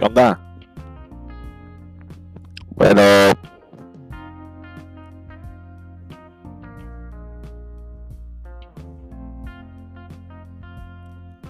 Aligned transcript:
¿Qué 0.00 0.06
onda? 0.06 0.40
Bueno. 2.74 3.02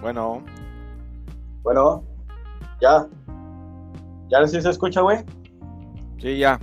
Bueno. 0.01 0.43
Bueno, 1.63 2.03
ya. 2.81 3.07
¿Ya 4.27 4.47
sí 4.47 4.61
se 4.61 4.69
escucha, 4.69 4.99
güey? 4.99 5.19
Sí, 6.17 6.37
ya. 6.37 6.59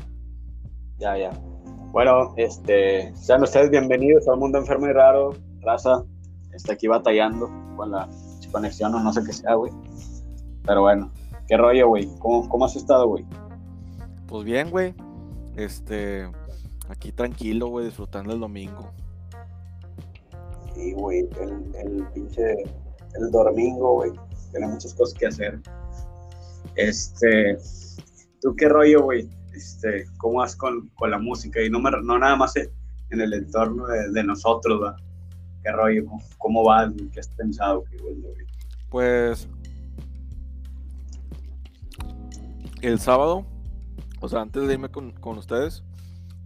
Ya, 0.98 1.16
ya. 1.16 1.30
Bueno, 1.92 2.34
este, 2.36 3.16
sean 3.16 3.42
ustedes 3.42 3.70
bienvenidos 3.70 4.28
al 4.28 4.36
mundo 4.36 4.58
enfermo 4.58 4.88
y 4.88 4.92
raro. 4.92 5.30
Raza, 5.62 6.04
está 6.52 6.74
aquí 6.74 6.86
batallando 6.86 7.48
con 7.76 7.92
la 7.92 8.06
conexión 8.52 8.94
o 8.94 9.00
no 9.00 9.10
sé 9.10 9.24
qué 9.24 9.32
sea, 9.32 9.54
güey. 9.54 9.72
Pero 10.66 10.82
bueno, 10.82 11.10
¿qué 11.48 11.56
rollo, 11.56 11.88
güey? 11.88 12.08
¿Cómo, 12.18 12.48
¿Cómo 12.48 12.64
has 12.66 12.76
estado, 12.76 13.08
güey? 13.08 13.24
Pues 14.26 14.44
bien, 14.44 14.70
güey. 14.70 14.94
Este, 15.56 16.30
aquí 16.88 17.10
tranquilo, 17.10 17.68
güey, 17.68 17.86
disfrutando 17.86 18.32
el 18.32 18.40
domingo. 18.40 18.92
Sí, 20.74 20.92
güey, 20.92 21.20
el, 21.40 21.74
el 21.74 22.06
pinche, 22.14 22.52
el 23.14 23.30
domingo, 23.32 23.94
güey. 23.94 24.12
Tiene 24.52 24.68
muchas 24.68 24.94
cosas 24.94 25.18
que 25.18 25.26
hacer. 25.26 25.60
Este, 26.76 27.58
¿tú 28.40 28.54
qué 28.54 28.68
rollo, 28.68 29.02
güey? 29.02 29.28
Este, 29.54 30.06
¿cómo 30.18 30.38
vas 30.38 30.54
con, 30.54 30.88
con 30.90 31.10
la 31.10 31.18
música? 31.18 31.60
Y 31.62 31.70
no, 31.70 31.80
me, 31.80 31.90
no 31.90 32.18
nada 32.18 32.36
más 32.36 32.54
en 32.56 33.20
el 33.20 33.32
entorno 33.32 33.86
de, 33.86 34.10
de 34.12 34.22
nosotros, 34.22 34.80
¿va? 34.82 34.96
¿Qué 35.64 35.72
rollo? 35.72 36.04
¿Cómo, 36.04 36.22
cómo 36.36 36.64
vas? 36.64 36.92
¿Qué 37.12 37.20
has 37.20 37.28
pensado? 37.28 37.82
¿Qué, 37.90 37.96
güey? 37.96 38.16
Pues 38.90 39.48
el 42.82 42.98
sábado, 43.00 43.44
o 44.20 44.28
sea, 44.28 44.40
antes 44.40 44.66
de 44.66 44.74
irme 44.74 44.88
con, 44.90 45.12
con 45.12 45.38
ustedes, 45.38 45.82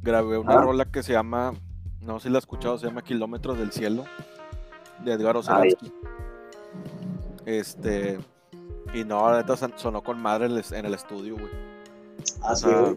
grabé 0.02 0.38
una 0.38 0.54
Ah. 0.54 0.62
rola 0.62 0.84
que 0.86 1.02
se 1.02 1.12
llama, 1.12 1.54
no 2.00 2.18
sé 2.18 2.28
si 2.28 2.32
la 2.32 2.38
has 2.38 2.42
escuchado, 2.44 2.78
se 2.78 2.86
llama 2.86 3.02
Kilómetros 3.02 3.58
del 3.58 3.72
Cielo, 3.72 4.04
de 5.04 5.12
Edgar 5.12 5.36
Oceransky. 5.36 5.92
Este, 7.46 8.18
y 8.94 9.04
no, 9.04 9.28
la 9.30 9.38
neta 9.38 9.56
son- 9.56 9.72
sonó 9.76 10.02
con 10.02 10.20
madre 10.20 10.46
en 10.46 10.52
el, 10.86 10.94
estudio, 10.94 11.34
güey. 11.34 11.50
Ah, 12.42 12.52
O 12.52 12.56
sí, 12.56 12.66
sea, 12.68 12.80
güey. 12.80 12.96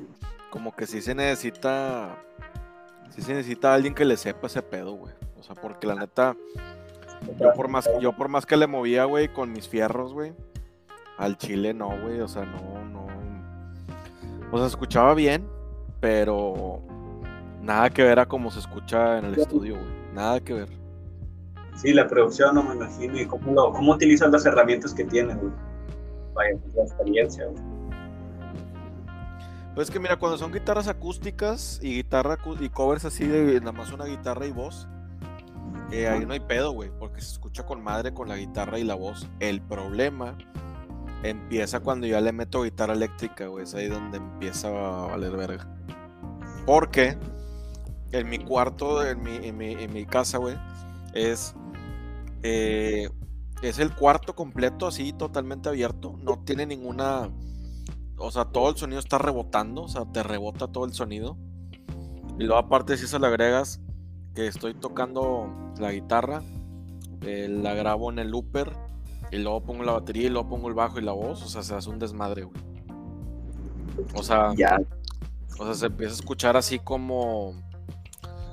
como 0.52 0.76
que 0.76 0.86
sí 0.88 1.02
se 1.02 1.16
necesita, 1.16 2.16
sí 3.10 3.22
se 3.22 3.34
necesita 3.34 3.74
alguien 3.74 3.94
que 3.96 4.06
le 4.06 4.18
sepa 4.18 4.48
ese 4.48 4.62
pedo, 4.62 4.94
güey. 4.94 5.14
O 5.40 5.44
sea, 5.44 5.56
porque 5.56 5.88
la 5.88 5.96
neta, 5.96 6.36
yo 7.40 7.54
por 7.56 7.68
más, 7.70 7.90
yo 8.00 8.14
por 8.16 8.28
más 8.30 8.46
que 8.46 8.58
le 8.58 8.68
movía, 8.68 9.06
güey, 9.06 9.32
con 9.34 9.52
mis 9.52 9.68
fierros, 9.68 10.14
güey, 10.14 10.34
al 11.18 11.38
chile 11.38 11.74
no, 11.74 11.90
güey, 12.02 12.20
o 12.22 12.28
sea, 12.28 12.46
no. 12.46 12.85
O 14.56 14.58
sea, 14.58 14.70
se 14.70 14.76
escuchaba 14.76 15.14
bien, 15.14 15.50
pero 16.00 16.82
nada 17.62 17.90
que 17.90 18.04
ver 18.04 18.20
a 18.20 18.26
como 18.26 18.50
se 18.52 18.60
escucha 18.60 19.18
en 19.18 19.26
el 19.26 19.38
estudio, 19.38 19.76
güey. 19.76 19.90
Nada 20.14 20.40
que 20.40 20.54
ver. 20.54 20.70
Sí, 21.76 21.92
la 21.92 22.08
producción, 22.08 22.56
no 22.56 22.64
me 22.64 22.74
imagino. 22.74 23.20
¿Y 23.20 23.26
cómo, 23.26 23.52
lo, 23.52 23.74
cómo 23.74 23.92
utilizas 23.92 24.32
las 24.32 24.46
herramientas 24.46 24.94
que 24.94 25.04
tienes, 25.04 25.38
güey? 25.38 25.52
Vaya, 26.34 26.58
pues, 26.62 26.74
la 26.74 26.84
experiencia, 26.84 27.46
güey. 27.48 27.62
Pues 29.74 29.90
es 29.90 29.94
que 29.94 30.00
mira, 30.00 30.16
cuando 30.16 30.38
son 30.38 30.54
guitarras 30.54 30.88
acústicas 30.88 31.82
y 31.84 31.96
guitarra 31.96 32.38
y 32.62 32.70
covers 32.70 33.04
así 33.04 33.28
de 33.28 33.60
nada 33.60 33.74
más 33.74 33.92
una 33.92 34.06
guitarra 34.06 34.46
y 34.46 34.54
voz, 34.54 34.88
eh, 35.92 36.08
ahí 36.08 36.26
no 36.26 36.32
hay 36.32 36.40
pedo, 36.40 36.72
güey, 36.72 36.92
porque 36.98 37.20
se 37.20 37.34
escucha 37.34 37.66
con 37.66 37.84
madre 37.84 38.14
con 38.14 38.30
la 38.30 38.38
guitarra 38.38 38.80
y 38.80 38.86
la 38.86 38.96
voz. 38.96 39.28
El 39.42 39.60
problema 39.60 40.38
empieza 41.24 41.80
cuando 41.80 42.08
ya 42.08 42.22
le 42.22 42.32
meto 42.32 42.64
guitarra 42.64 42.94
eléctrica, 42.94 43.48
güey, 43.48 43.64
es 43.64 43.74
ahí 43.74 43.88
donde 43.88 44.18
empieza 44.18 44.68
a 44.68 45.08
valer 45.08 45.36
verga. 45.36 45.68
Porque 46.66 47.18
en 48.12 48.30
mi 48.30 48.40
cuarto, 48.40 49.06
en 49.06 49.22
mi, 49.24 49.38
en 49.42 49.94
mi, 49.94 50.06
casa, 50.06 50.38
güey, 50.38 50.58
es, 51.14 51.56
eh, 52.44 53.10
es 53.62 53.80
el 53.80 53.94
cuarto 53.94 54.36
completo 54.36 54.88
así, 54.88 55.14
totalmente 55.14 55.70
abierto, 55.70 56.16
no 56.22 56.44
tiene 56.44 56.66
ninguna 56.66 57.30
o 58.18 58.32
sea, 58.32 58.46
todo 58.46 58.70
el 58.70 58.78
sonido 58.78 59.00
está 59.00 59.18
rebotando, 59.18 59.84
o 59.84 59.88
sea, 59.88 60.06
te 60.06 60.24
rebota 60.24 60.68
todo 60.68 60.86
el 60.86 60.94
sonido. 60.94 61.38
Y 62.40 62.44
luego 62.44 62.58
aparte 62.58 62.98
si 62.98 63.06
eso 63.06 63.20
le 63.20 63.28
agregas 63.28 63.82
que 64.34 64.48
estoy 64.48 64.74
tocando 64.74 65.74
la 65.80 65.92
guitarra, 65.92 66.42
eh, 67.22 67.48
la 67.50 67.74
grabo 67.74 68.12
en 68.12 68.20
el 68.20 68.30
looper 68.30 68.72
y 69.32 69.38
luego 69.38 69.64
pongo 69.64 69.84
la 69.84 69.94
batería 69.94 70.28
y 70.28 70.30
luego 70.30 70.50
pongo 70.50 70.68
el 70.68 70.74
bajo 70.74 71.00
y 71.00 71.04
la 71.04 71.12
voz, 71.12 71.42
o 71.44 71.48
sea, 71.48 71.64
se 71.64 71.74
hace 71.76 71.90
un 71.90 72.00
desmadre, 72.00 72.44
güey. 72.44 72.62
O 74.14 74.24
sea, 74.24 74.54
Ya, 74.56 74.80
o 75.58 75.66
sea, 75.66 75.74
se 75.74 75.86
empieza 75.88 76.14
a 76.14 76.16
escuchar 76.16 76.58
así 76.58 76.80
como 76.80 77.54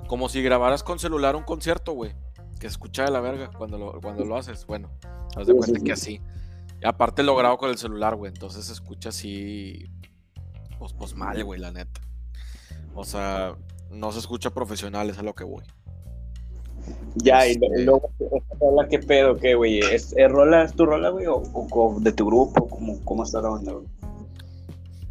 como 0.09 0.29
si 0.29 0.43
grabaras 0.43 0.83
con 0.83 0.99
celular 0.99 1.37
un 1.37 1.43
concierto, 1.43 1.93
güey, 1.93 2.13
que 2.61 2.63
se 2.69 2.73
escucha 2.73 3.05
de 3.05 3.11
la 3.11 3.21
verga 3.21 3.51
cuando 3.57 3.79
lo, 3.79 4.01
cuando 4.01 4.25
lo 4.25 4.37
haces. 4.37 4.67
Bueno, 4.67 4.91
haz 5.37 5.47
de 5.47 5.53
Sí, 5.53 5.59
cuenta 5.59 5.79
sí, 5.79 5.85
que 5.85 5.97
sí. 5.97 6.17
así. 6.17 6.21
Y 6.83 6.87
aparte 6.87 7.23
lo 7.23 7.35
grabo 7.37 7.57
con 7.59 7.71
el 7.71 7.79
celular, 7.79 8.17
güey. 8.17 8.31
Entonces 8.33 8.65
se 8.67 8.73
escucha 8.73 9.09
así. 9.09 9.87
Pues, 10.79 10.93
pues 10.93 11.15
mal, 11.15 11.43
güey, 11.45 11.61
la 11.61 11.71
neta. 11.71 12.01
O 12.95 13.05
sea, 13.05 13.57
no 13.91 14.13
se 14.13 14.19
escucha 14.19 14.51
profesional, 14.51 15.09
es 15.09 15.19
a 15.19 15.23
lo 15.23 15.35
que 15.35 15.45
voy. 15.45 15.65
Ya, 17.17 17.47
y 17.47 17.53
Este- 17.53 17.83
luego, 17.85 18.11
¿esta 18.19 18.55
rola 18.61 18.89
qué 18.89 18.99
pedo, 18.99 19.37
qué, 19.37 19.55
güey? 19.55 19.79
¿Es, 19.81 20.15
es 20.17 20.31
rola, 20.31 20.65
es 20.65 20.75
tu 20.75 20.87
rola, 20.87 21.11
güey? 21.11 21.27
¿O, 21.29 21.97
de 22.01 22.13
tu 22.13 22.27
grupo? 22.27 22.69
¿Cómo, 22.69 22.99
cómo 23.05 23.23
está 23.25 23.41
la 23.41 23.51
onda, 23.51 23.73
güey? 23.73 23.87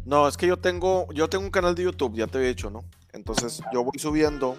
No, 0.04 0.26
es 0.26 0.36
que 0.36 0.46
yo 0.46 0.56
tengo, 0.58 1.06
yo 1.12 1.28
tengo 1.28 1.44
un 1.44 1.50
canal 1.50 1.74
de 1.74 1.84
YouTube, 1.84 2.14
ya 2.16 2.26
te 2.26 2.38
había 2.38 2.48
dicho, 2.50 2.70
¿no? 2.70 2.82
Entonces 3.12 3.60
yo 3.72 3.84
voy 3.84 3.98
subiendo. 3.98 4.56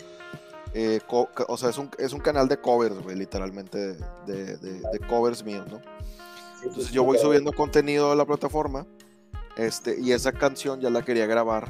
eh, 0.73 0.99
o 1.09 1.57
sea, 1.57 1.69
es 1.69 1.77
un, 1.77 1.89
es 1.99 2.13
un 2.13 2.19
canal 2.19 2.47
de 2.47 2.57
covers, 2.57 2.97
güey, 3.03 3.15
literalmente 3.17 3.77
de, 4.25 4.57
de- 4.57 4.79
de 4.79 4.99
covers 5.07 5.43
míos, 5.43 5.65
¿no? 5.69 5.81
Entonces 6.63 6.91
yo 6.91 7.03
voy 7.03 7.17
subiendo 7.17 7.51
contenido 7.51 8.11
a 8.11 8.15
la 8.15 8.25
plataforma. 8.25 8.85
Este, 9.57 9.99
y 9.99 10.13
esa 10.13 10.31
canción 10.31 10.79
ya 10.81 10.89
la 10.89 11.03
quería 11.03 11.27
grabar, 11.27 11.67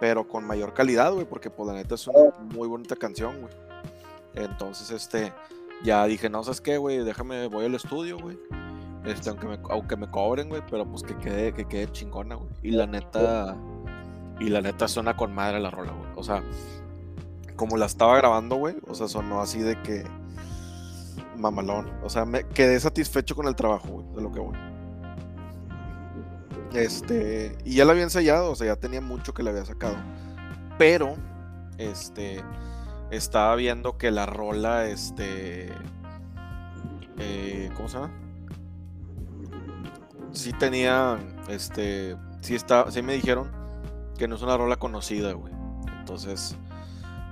pero 0.00 0.26
con 0.26 0.44
mayor 0.44 0.72
calidad, 0.72 1.12
güey, 1.12 1.26
porque 1.26 1.50
pues 1.50 1.66
la 1.66 1.74
neta 1.74 1.96
es 1.96 2.06
una 2.06 2.30
muy 2.54 2.66
bonita 2.68 2.96
canción, 2.96 3.40
güey. 3.42 3.52
Entonces, 4.34 4.90
este, 4.90 5.32
ya 5.82 6.04
dije, 6.06 6.28
no, 6.28 6.42
¿sabes 6.42 6.60
qué, 6.60 6.78
güey? 6.78 6.98
Déjame, 7.04 7.46
voy 7.48 7.66
al 7.66 7.74
estudio, 7.74 8.18
güey. 8.18 8.38
Este, 9.04 9.30
aunque 9.30 9.46
me, 9.46 9.58
aunque 9.70 9.96
me 9.96 10.10
cobren, 10.10 10.48
güey, 10.48 10.62
pero 10.70 10.86
pues 10.86 11.02
que 11.02 11.16
quede, 11.16 11.52
que 11.52 11.66
quede 11.66 11.92
chingona, 11.92 12.36
güey. 12.36 12.48
Y 12.62 12.70
la 12.70 12.86
neta, 12.86 13.56
y 14.40 14.48
la 14.48 14.62
neta 14.62 14.88
suena 14.88 15.16
con 15.16 15.34
madre 15.34 15.60
la 15.60 15.70
rola, 15.70 15.92
güey. 15.92 16.10
O 16.16 16.22
sea, 16.22 16.42
como 17.56 17.76
la 17.76 17.86
estaba 17.86 18.16
grabando, 18.16 18.56
güey, 18.56 18.76
o 18.86 18.94
sea, 18.94 19.08
sonó 19.08 19.40
así 19.40 19.60
de 19.60 19.80
que 19.82 20.04
mamalón. 21.36 21.90
O 22.02 22.08
sea, 22.08 22.24
me 22.24 22.44
quedé 22.48 22.78
satisfecho 22.80 23.34
con 23.34 23.46
el 23.46 23.54
trabajo, 23.54 23.88
güey, 23.88 24.06
de 24.16 24.22
lo 24.22 24.32
que 24.32 24.40
voy. 24.40 24.56
Este, 26.72 27.56
y 27.64 27.76
ya 27.76 27.84
la 27.84 27.92
había 27.92 28.04
ensayado, 28.04 28.50
o 28.50 28.54
sea, 28.56 28.68
ya 28.68 28.76
tenía 28.76 29.00
mucho 29.00 29.32
que 29.32 29.42
le 29.42 29.50
había 29.50 29.64
sacado. 29.64 29.96
Pero, 30.78 31.14
este, 31.78 32.42
estaba 33.16 33.54
viendo 33.56 33.98
que 33.98 34.10
la 34.10 34.26
rola, 34.26 34.86
este, 34.86 35.68
eh, 37.18 37.70
¿cómo 37.76 37.88
se 37.88 37.98
llama? 37.98 38.12
Sí 40.32 40.52
tenía, 40.52 41.18
este, 41.48 42.16
sí 42.40 42.54
está, 42.54 42.90
sí 42.90 43.02
me 43.02 43.14
dijeron 43.14 43.50
que 44.18 44.28
no 44.28 44.36
es 44.36 44.42
una 44.42 44.56
rola 44.56 44.76
conocida, 44.76 45.32
güey. 45.32 45.52
Entonces, 46.00 46.56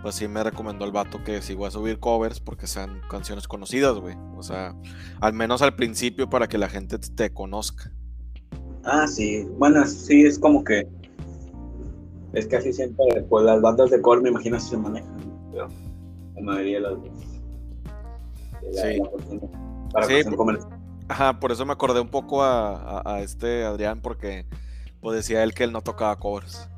pues 0.02 0.16
sí 0.16 0.26
me 0.28 0.42
recomendó 0.42 0.84
el 0.84 0.92
vato 0.92 1.22
que 1.24 1.42
si 1.42 1.54
voy 1.54 1.68
a 1.68 1.70
subir 1.70 2.00
covers 2.00 2.40
porque 2.40 2.66
sean 2.66 3.00
canciones 3.08 3.46
conocidas, 3.46 3.98
güey. 3.98 4.16
O 4.36 4.42
sea, 4.42 4.74
al 5.20 5.32
menos 5.32 5.62
al 5.62 5.76
principio 5.76 6.28
para 6.28 6.48
que 6.48 6.58
la 6.58 6.68
gente 6.68 6.98
te 6.98 7.32
conozca. 7.32 7.92
Ah, 8.84 9.06
sí. 9.06 9.46
Bueno, 9.58 9.86
sí, 9.86 10.24
es 10.24 10.38
como 10.38 10.64
que. 10.64 10.88
Es 12.32 12.46
casi 12.46 12.72
siempre, 12.72 13.04
pues 13.28 13.44
las 13.44 13.60
bandas 13.60 13.90
de 13.90 14.00
core 14.00 14.22
me 14.22 14.30
imagino 14.30 14.58
si 14.58 14.70
se 14.70 14.76
manejan, 14.78 15.21
la 15.54 16.42
mayoría 16.42 16.76
de 16.76 16.80
las 16.80 17.02
veces. 17.02 17.40
de 18.62 18.72
la- 18.72 18.82
Sí. 18.82 18.98
la 18.98 19.08
cuestión- 19.10 19.40
Para 19.92 20.06
Sí, 20.06 20.12
cuestión 20.12 20.34
por- 20.34 20.46
comercial. 20.46 20.78
Ajá, 21.08 21.40
por 21.40 21.52
eso 21.52 21.66
me 21.66 21.72
acordé 21.72 22.00
un 22.00 22.08
poco 22.08 22.42
a, 22.42 23.00
a- 23.00 23.14
a 23.16 23.20
este 23.20 23.64
Adrián 23.64 24.00
porque 24.00 24.46
pues 25.00 25.16
decía 25.16 25.42
él 25.42 25.52
que 25.52 25.64
él 25.64 25.72
no 25.72 25.82
tocaba 25.82 26.16
covers. 26.18 26.68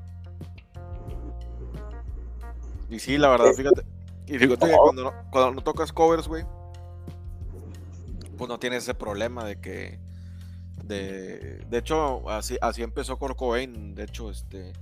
Y 2.88 2.98
sí, 2.98 3.18
la 3.18 3.28
verdad, 3.28 3.52
fíjate. 3.56 3.82
Y 4.26 4.38
fíjate 4.38 4.66
que 4.70 4.76
cuando 4.76 5.04
no, 5.04 5.12
cuando 5.30 5.52
no 5.52 5.62
tocas 5.62 5.92
covers, 5.92 6.26
güey, 6.28 6.44
pues 8.38 8.48
no 8.48 8.58
tienes 8.58 8.82
ese 8.84 8.94
problema 8.94 9.44
de 9.44 9.60
que. 9.60 10.00
De, 10.82 11.64
de 11.68 11.78
hecho, 11.78 12.28
así, 12.28 12.56
así 12.60 12.82
empezó 12.82 13.16
Kurt 13.18 13.36
Cobain. 13.36 13.94
De 13.94 14.04
hecho, 14.04 14.30
este, 14.30 14.72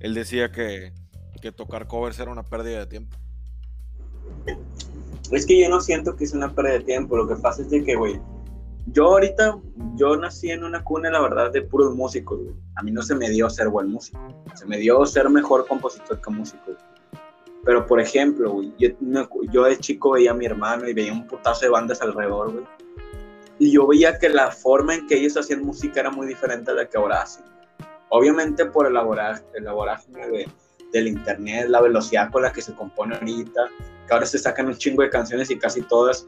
él 0.00 0.14
decía 0.14 0.50
que, 0.52 0.92
que 1.40 1.50
tocar 1.52 1.86
covers 1.86 2.18
era 2.18 2.30
una 2.30 2.42
pérdida 2.42 2.78
de 2.78 2.86
tiempo. 2.86 3.16
Es 5.32 5.44
que 5.44 5.60
yo 5.60 5.68
no 5.68 5.80
siento 5.80 6.14
que 6.14 6.24
es 6.24 6.32
una 6.32 6.54
pérdida 6.54 6.74
de 6.74 6.84
tiempo. 6.84 7.16
Lo 7.16 7.26
que 7.26 7.36
pasa 7.36 7.62
es 7.62 7.70
de 7.70 7.82
que, 7.82 7.96
güey, 7.96 8.20
yo 8.92 9.06
ahorita, 9.06 9.58
yo 9.96 10.16
nací 10.16 10.50
en 10.50 10.62
una 10.62 10.84
cuna, 10.84 11.10
la 11.10 11.20
verdad, 11.20 11.50
de 11.50 11.62
puros 11.62 11.94
músicos. 11.94 12.38
A 12.76 12.82
mí 12.82 12.92
no 12.92 13.02
se 13.02 13.14
me 13.14 13.28
dio 13.30 13.50
ser 13.50 13.68
buen 13.68 13.88
músico, 13.88 14.20
se 14.54 14.64
me 14.66 14.78
dio 14.78 15.04
ser 15.06 15.28
mejor 15.28 15.66
compositor 15.66 16.20
que 16.20 16.30
músico. 16.30 16.76
Pero, 17.64 17.84
por 17.84 18.00
ejemplo, 18.00 18.52
güey, 18.52 18.72
yo, 18.78 18.90
yo 19.50 19.64
de 19.64 19.76
chico 19.78 20.12
veía 20.12 20.30
a 20.30 20.34
mi 20.34 20.46
hermano 20.46 20.88
y 20.88 20.94
veía 20.94 21.12
un 21.12 21.26
putazo 21.26 21.62
de 21.62 21.70
bandas 21.70 22.00
alrededor, 22.00 22.52
güey. 22.52 22.64
Y 23.58 23.72
yo 23.72 23.88
veía 23.88 24.18
que 24.18 24.28
la 24.28 24.52
forma 24.52 24.94
en 24.94 25.06
que 25.08 25.16
ellos 25.16 25.36
hacían 25.36 25.64
música 25.64 26.00
era 26.00 26.10
muy 26.10 26.28
diferente 26.28 26.70
a 26.70 26.74
la 26.74 26.88
que 26.88 26.96
ahora 26.96 27.22
hacen. 27.22 27.44
Obviamente 28.10 28.66
por 28.66 28.86
el 28.86 28.92
elaboraje 28.92 30.10
de, 30.12 30.48
del 30.92 31.08
internet, 31.08 31.66
la 31.68 31.80
velocidad 31.80 32.30
con 32.30 32.42
la 32.42 32.52
que 32.52 32.62
se 32.62 32.74
compone 32.74 33.16
ahorita, 33.16 33.68
que 34.06 34.14
ahora 34.14 34.26
se 34.26 34.38
sacan 34.38 34.66
un 34.66 34.74
chingo 34.74 35.02
de 35.02 35.10
canciones 35.10 35.50
y 35.50 35.58
casi 35.58 35.82
todas 35.82 36.26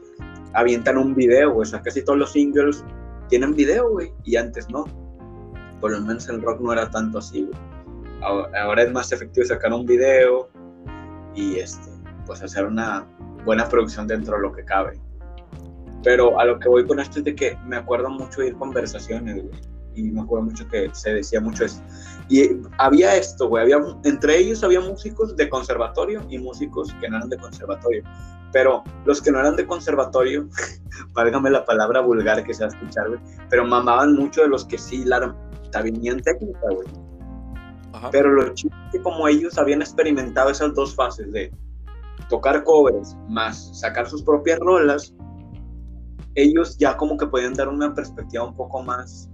avientan 0.53 0.97
un 0.97 1.15
video. 1.15 1.57
O 1.57 1.65
sea, 1.65 1.81
casi 1.81 2.03
todos 2.03 2.19
los 2.19 2.31
singles 2.31 2.83
tienen 3.29 3.53
video, 3.53 3.89
güey. 3.89 4.11
Y 4.23 4.35
antes 4.35 4.69
no. 4.69 4.85
Por 5.79 5.91
lo 5.91 6.01
menos 6.01 6.27
el 6.29 6.41
rock 6.41 6.59
no 6.61 6.73
era 6.73 6.89
tanto 6.89 7.19
así, 7.19 7.43
güey. 7.43 7.59
Ahora, 8.21 8.83
es 8.83 8.91
más 8.91 9.11
efectivo 9.13 9.45
sacar 9.45 9.71
un 9.71 9.85
video 9.85 10.49
y 11.35 11.57
este, 11.57 11.89
pues 12.25 12.43
hacer 12.43 12.65
una 12.65 13.07
buena 13.45 13.69
producción 13.69 14.07
dentro 14.07 14.35
de 14.35 14.41
lo 14.41 14.51
que 14.51 14.65
cabe. 14.65 14.99
Pero 16.03 16.37
a 16.37 16.43
lo 16.43 16.59
que 16.59 16.67
voy 16.67 16.85
con 16.85 16.99
esto 16.99 17.19
es 17.19 17.25
de 17.25 17.35
que 17.35 17.57
me 17.65 17.77
acuerdo 17.77 18.09
mucho 18.09 18.41
de 18.41 18.47
ir 18.47 18.55
conversaciones, 18.55 19.35
güey 19.35 19.78
y 19.99 20.11
me 20.11 20.21
acuerdo 20.21 20.45
mucho 20.45 20.67
que 20.67 20.89
se 20.93 21.13
decía 21.15 21.41
mucho 21.41 21.65
eso. 21.65 21.81
Y 22.29 22.49
había 22.77 23.15
esto, 23.15 23.47
güey, 23.47 23.63
había, 23.63 23.79
entre 24.03 24.37
ellos 24.37 24.63
había 24.63 24.79
músicos 24.79 25.35
de 25.35 25.49
conservatorio 25.49 26.25
y 26.29 26.37
músicos 26.37 26.93
que 27.01 27.09
no 27.09 27.17
eran 27.17 27.29
de 27.29 27.37
conservatorio. 27.37 28.03
Pero 28.51 28.83
los 29.05 29.21
que 29.21 29.31
no 29.31 29.39
eran 29.39 29.55
de 29.55 29.65
conservatorio, 29.65 30.47
válgame 31.13 31.49
la 31.49 31.65
palabra 31.65 32.01
vulgar 32.01 32.43
que 32.43 32.53
se 32.53 32.63
va 32.63 32.71
a 32.71 32.73
escuchar, 32.73 33.07
güey, 33.09 33.19
pero 33.49 33.65
mamaban 33.65 34.13
mucho 34.13 34.41
de 34.41 34.49
los 34.49 34.65
que 34.65 34.77
sí 34.77 35.03
la 35.05 35.35
tenían 35.71 36.19
técnica, 36.21 36.59
güey. 36.71 36.87
Pero 38.11 38.31
los 38.31 38.53
chicos 38.53 38.77
que 38.91 39.01
como 39.01 39.27
ellos 39.27 39.57
habían 39.57 39.81
experimentado 39.81 40.51
esas 40.51 40.73
dos 40.73 40.95
fases 40.95 41.31
de 41.31 41.51
tocar 42.29 42.63
covers 42.63 43.17
más 43.27 43.77
sacar 43.79 44.07
sus 44.07 44.23
propias 44.23 44.59
rolas, 44.59 45.13
ellos 46.35 46.77
ya 46.77 46.95
como 46.95 47.17
que 47.17 47.27
podían 47.27 47.53
dar 47.53 47.67
una 47.67 47.93
perspectiva 47.93 48.45
un 48.45 48.55
poco 48.55 48.83
más 48.83 49.29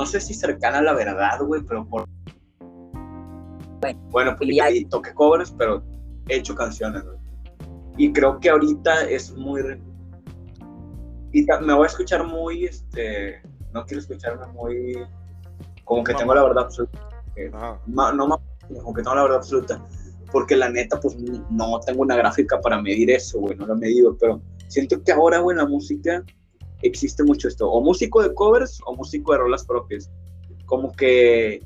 no 0.00 0.06
sé 0.06 0.18
si 0.18 0.32
cercana 0.32 0.78
a 0.78 0.82
la 0.82 0.94
verdad, 0.94 1.38
güey, 1.42 1.60
pero 1.62 1.86
por... 1.86 2.08
Bueno, 4.08 4.34
pues 4.38 4.48
ya 4.50 4.66
toqué 4.88 5.12
covers, 5.12 5.50
pero 5.58 5.82
he 6.26 6.36
hecho 6.36 6.54
canciones, 6.54 7.04
güey. 7.04 7.18
Y 7.98 8.10
creo 8.10 8.40
que 8.40 8.48
ahorita 8.48 9.02
es 9.10 9.36
muy... 9.36 9.60
Y 11.32 11.46
me 11.60 11.74
voy 11.74 11.84
a 11.84 11.86
escuchar 11.86 12.26
muy, 12.26 12.64
este... 12.64 13.42
No 13.74 13.84
quiero 13.84 14.00
escucharme 14.00 14.46
muy... 14.54 15.06
Como 15.84 16.02
que 16.02 16.14
tengo 16.14 16.34
la 16.34 16.44
verdad 16.44 16.64
absoluta. 16.64 16.98
no, 17.86 18.12
no, 18.14 18.40
como 18.68 18.94
que 18.94 19.02
tengo 19.02 19.16
la 19.16 19.22
verdad 19.22 19.38
absoluta. 19.38 19.84
Porque 20.32 20.56
la 20.56 20.70
neta, 20.70 20.98
pues 20.98 21.14
no 21.50 21.78
tengo 21.80 22.00
una 22.00 22.16
gráfica 22.16 22.58
para 22.58 22.80
medir 22.80 23.10
eso, 23.10 23.38
güey, 23.38 23.54
no 23.54 23.66
lo 23.66 23.74
he 23.74 23.78
medido, 23.78 24.16
pero 24.18 24.40
siento 24.68 25.02
que 25.02 25.12
ahora, 25.12 25.40
güey, 25.40 25.58
la 25.58 25.66
música 25.66 26.24
existe 26.82 27.22
mucho 27.24 27.48
esto, 27.48 27.70
o 27.70 27.80
músico 27.80 28.22
de 28.22 28.34
covers 28.34 28.80
o 28.86 28.94
músico 28.94 29.32
de 29.32 29.38
rolas 29.38 29.64
propias. 29.64 30.10
Como 30.66 30.92
que 30.92 31.62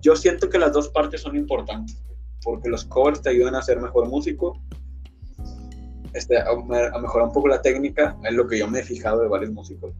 yo 0.00 0.16
siento 0.16 0.48
que 0.48 0.58
las 0.58 0.72
dos 0.72 0.88
partes 0.88 1.22
son 1.22 1.36
importantes, 1.36 2.02
porque 2.42 2.68
los 2.68 2.84
covers 2.84 3.22
te 3.22 3.30
ayudan 3.30 3.54
a 3.54 3.62
ser 3.62 3.80
mejor 3.80 4.08
músico, 4.08 4.60
este, 6.14 6.38
a, 6.38 6.54
mejorar 7.00 7.28
un 7.28 7.32
poco 7.32 7.48
la 7.48 7.62
técnica, 7.62 8.16
es 8.24 8.34
lo 8.34 8.46
que 8.46 8.58
yo 8.58 8.68
me 8.68 8.80
he 8.80 8.84
fijado 8.84 9.22
de 9.22 9.28
varios 9.28 9.52
músicos. 9.52 9.94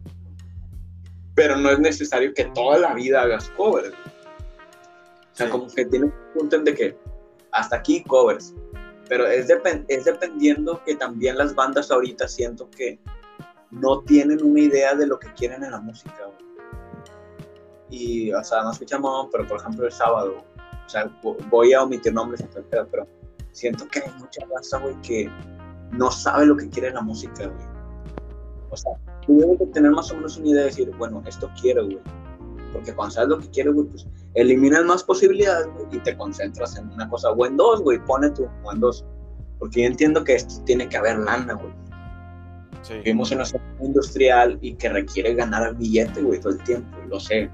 Pero 1.35 1.55
no 1.55 1.69
es 1.69 1.79
necesario 1.79 2.33
que 2.33 2.45
toda 2.45 2.79
la 2.79 2.93
vida 2.93 3.21
hagas 3.21 3.49
covers. 3.51 3.93
O 3.93 5.35
sea, 5.35 5.49
como 5.49 5.67
que 5.67 5.85
tiene 5.85 6.05
un 6.05 6.13
punto 6.33 6.59
de 6.59 6.73
que 6.73 6.97
hasta 7.51 7.77
aquí 7.77 8.03
covers. 8.03 8.53
Pero 9.07 9.25
es, 9.25 9.49
es 9.87 10.05
dependiendo 10.05 10.81
que 10.85 10.95
también 10.95 11.37
las 11.37 11.55
bandas 11.55 11.89
ahorita 11.91 12.27
siento 12.27 12.69
que 12.71 12.99
no 13.71 14.01
tienen 14.01 14.43
una 14.43 14.59
idea 14.59 14.95
de 14.95 15.07
lo 15.07 15.19
que 15.19 15.31
quieren 15.33 15.63
en 15.63 15.71
la 15.71 15.79
música, 15.79 16.31
Y, 17.89 18.31
o 18.31 18.43
sea, 18.43 18.63
no 18.63 18.71
escuchamos, 18.71 19.29
pero 19.31 19.47
por 19.47 19.59
ejemplo 19.59 19.85
el 19.85 19.91
sábado, 19.91 20.43
o 20.85 20.89
sea, 20.89 21.11
voy 21.49 21.73
a 21.73 21.83
omitir 21.83 22.13
nombres, 22.13 22.43
pero 22.69 23.07
siento 23.51 23.87
que 23.87 23.99
hay 23.99 24.11
mucha 24.19 24.45
raza, 24.53 24.79
güey, 24.79 24.99
que 25.01 25.29
no 25.91 26.11
sabe 26.11 26.45
lo 26.45 26.57
que 26.57 26.69
quiere 26.69 26.91
la 26.91 27.01
música, 27.01 27.47
güey. 27.47 27.67
O 28.71 28.77
sea, 28.77 28.91
tú 29.25 29.37
debes 29.37 29.57
que 29.59 29.65
tener 29.67 29.91
más 29.91 30.11
o 30.11 30.15
menos 30.15 30.37
una 30.37 30.49
idea 30.49 30.61
de 30.61 30.67
decir, 30.67 30.91
bueno, 30.97 31.23
esto 31.25 31.49
quiero, 31.59 31.85
güey. 31.85 31.99
Porque 32.73 32.93
cuando 32.93 33.15
sabes 33.15 33.29
lo 33.29 33.39
que 33.39 33.49
quieres, 33.49 33.73
güey, 33.73 33.87
pues 33.87 34.07
eliminas 34.35 34.85
más 34.85 35.03
posibilidades, 35.03 35.67
güey, 35.73 35.87
y 35.91 35.99
te 35.99 36.15
concentras 36.15 36.77
en 36.77 36.91
una 36.91 37.09
cosa, 37.09 37.31
o 37.31 37.45
en 37.45 37.57
dos, 37.57 37.81
güey, 37.81 38.03
pone 38.05 38.29
tú, 38.31 38.47
o 38.63 38.71
en 38.71 38.79
dos. 38.79 39.03
Porque 39.57 39.81
yo 39.81 39.87
entiendo 39.87 40.23
que 40.23 40.35
esto 40.35 40.63
tiene 40.65 40.87
que 40.87 40.97
haber 40.97 41.17
lana, 41.17 41.53
güey 41.53 41.73
Vivimos 42.87 43.31
en 43.31 43.39
una 43.39 43.45
zona 43.45 43.63
industrial 43.81 44.57
y 44.61 44.73
que 44.73 44.89
requiere 44.89 45.33
ganar 45.33 45.75
billete, 45.75 46.21
güey, 46.21 46.39
todo 46.39 46.53
el 46.53 46.63
tiempo, 46.63 46.97
lo 47.07 47.19
sé. 47.19 47.49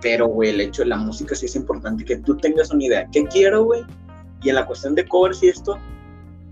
Pero, 0.00 0.26
güey, 0.26 0.50
el 0.50 0.60
hecho 0.60 0.82
de 0.82 0.88
la 0.88 0.96
música 0.96 1.34
sí 1.34 1.46
es 1.46 1.56
importante, 1.56 2.04
que 2.04 2.16
tú 2.18 2.36
tengas 2.36 2.70
una 2.70 2.84
idea. 2.84 3.08
¿Qué 3.12 3.24
quiero, 3.24 3.64
güey? 3.64 3.82
Y 4.42 4.48
en 4.48 4.56
la 4.56 4.66
cuestión 4.66 4.94
de 4.94 5.06
covers 5.06 5.42
y 5.42 5.48
esto, 5.48 5.78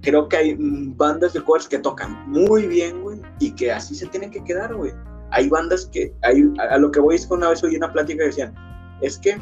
creo 0.02 0.28
que 0.28 0.36
hay 0.36 0.56
bandas 0.58 1.32
de 1.32 1.42
covers 1.42 1.68
que 1.68 1.78
tocan 1.78 2.30
muy 2.30 2.66
bien, 2.66 3.02
güey, 3.02 3.20
y 3.38 3.52
que 3.52 3.72
así 3.72 3.94
se 3.94 4.06
tienen 4.06 4.30
que 4.30 4.42
quedar, 4.44 4.74
güey. 4.74 4.92
Hay 5.30 5.48
bandas 5.48 5.86
que, 5.86 6.12
hay, 6.22 6.52
a 6.58 6.78
lo 6.78 6.90
que 6.90 7.00
voy 7.00 7.16
es 7.16 7.26
que 7.26 7.34
una 7.34 7.50
vez 7.50 7.62
oí 7.62 7.76
una 7.76 7.92
plática 7.92 8.18
que 8.18 8.26
decían, 8.26 8.54
es 9.00 9.18
que 9.18 9.40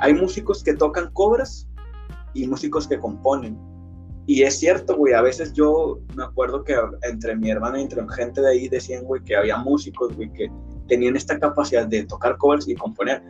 hay 0.00 0.14
músicos 0.14 0.62
que 0.62 0.74
tocan 0.74 1.10
covers 1.12 1.68
y 2.34 2.46
músicos 2.46 2.86
que 2.86 2.98
componen 2.98 3.58
y 4.26 4.42
es 4.42 4.58
cierto, 4.58 4.96
güey, 4.96 5.14
a 5.14 5.22
veces 5.22 5.52
yo 5.52 6.00
me 6.16 6.24
acuerdo 6.24 6.64
que 6.64 6.74
entre 7.02 7.36
mi 7.36 7.48
hermana 7.48 7.78
y 7.78 7.82
entre 7.82 8.04
gente 8.10 8.40
de 8.40 8.50
ahí 8.50 8.68
decían, 8.68 9.04
güey, 9.04 9.22
que 9.22 9.36
había 9.36 9.56
músicos, 9.58 10.16
güey, 10.16 10.32
que 10.32 10.50
tenían 10.88 11.14
esta 11.14 11.38
capacidad 11.38 11.86
de 11.86 12.04
tocar 12.04 12.36
covers 12.36 12.66
y 12.66 12.74
componer. 12.74 13.22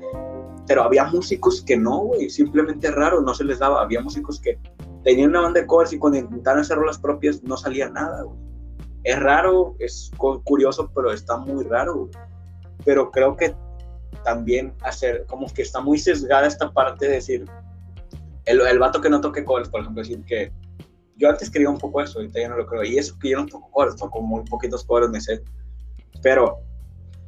Pero 0.67 0.83
había 0.83 1.05
músicos 1.05 1.63
que 1.63 1.77
no, 1.77 1.99
güey, 1.99 2.31
simplemente 2.31 2.91
raro, 2.91 3.21
no 3.21 3.35
se 3.35 3.45
les 3.45 3.59
daba. 3.59 3.83
Había 3.83 4.01
músicos 4.01 4.41
que 4.41 4.59
tenían 5.05 5.31
una 5.31 5.43
banda 5.43 5.61
de 5.61 5.67
covers 5.67 5.93
y 5.93 5.99
cuando 5.99 6.19
intentaban 6.19 6.61
hacer 6.61 6.79
las 6.79 6.99
propias 6.99 7.43
no 7.43 7.59
salía 7.59 7.91
nada, 7.91 8.23
güey. 8.23 8.39
Es 9.05 9.21
raro, 9.21 9.77
es 9.79 10.11
curioso, 10.45 10.91
pero 10.95 11.13
está 11.13 11.37
muy 11.37 11.63
raro, 11.65 11.95
güey. 11.95 12.11
Pero 12.87 13.11
creo 13.11 13.37
que 13.37 13.55
también 14.25 14.73
hacer, 14.81 15.27
como 15.27 15.47
que 15.53 15.61
está 15.61 15.81
muy 15.81 15.99
sesgada 15.99 16.47
esta 16.47 16.73
parte 16.73 17.07
de 17.07 17.13
decir, 17.13 17.45
el, 18.47 18.61
el 18.63 18.79
vato 18.79 19.01
que 19.03 19.11
no 19.11 19.21
toque 19.21 19.45
covers, 19.45 19.69
por 19.69 19.83
ejemplo, 19.83 20.03
decir 20.03 20.25
que 20.25 20.51
yo 21.17 21.31
antes 21.31 21.51
quería 21.51 21.71
un 21.71 21.79
poco 21.79 22.01
eso, 22.03 22.19
ahorita 22.19 22.41
ya 22.41 22.49
no 22.49 22.57
lo 22.57 22.67
creo. 22.67 22.85
Y 22.85 22.99
eso 22.99 23.19
que 23.19 23.31
yo 23.31 23.39
no 23.39 23.47
toco 23.47 23.71
covers, 23.71 23.97
toco 23.97 24.21
muy 24.21 24.45
poquitos 24.45 24.85
covers, 24.85 25.11
me 25.11 25.21
sé. 25.21 25.43
Pero 26.23 26.59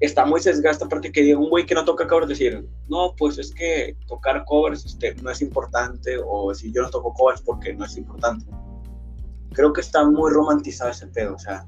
está 0.00 0.24
muy 0.24 0.40
sesgada 0.40 0.72
esta 0.72 0.88
parte 0.88 1.10
que 1.10 1.22
diga 1.22 1.38
un 1.38 1.48
güey 1.48 1.66
que 1.66 1.74
no 1.74 1.84
toca 1.84 2.06
covers 2.06 2.28
decir, 2.28 2.66
no, 2.88 3.14
pues 3.16 3.38
es 3.38 3.52
que 3.52 3.96
tocar 4.06 4.44
covers 4.44 4.84
este, 4.84 5.14
no 5.16 5.30
es 5.30 5.40
importante, 5.40 6.18
o 6.24 6.54
si 6.54 6.72
yo 6.72 6.82
no 6.82 6.90
toco 6.90 7.12
covers 7.14 7.42
porque 7.42 7.74
no 7.74 7.84
es 7.84 7.96
importante. 7.96 8.46
Creo 9.52 9.72
que 9.72 9.80
está 9.80 10.04
muy 10.04 10.30
romantizado 10.30 10.90
ese 10.90 11.06
pedo, 11.08 11.34
o 11.34 11.38
sea, 11.38 11.66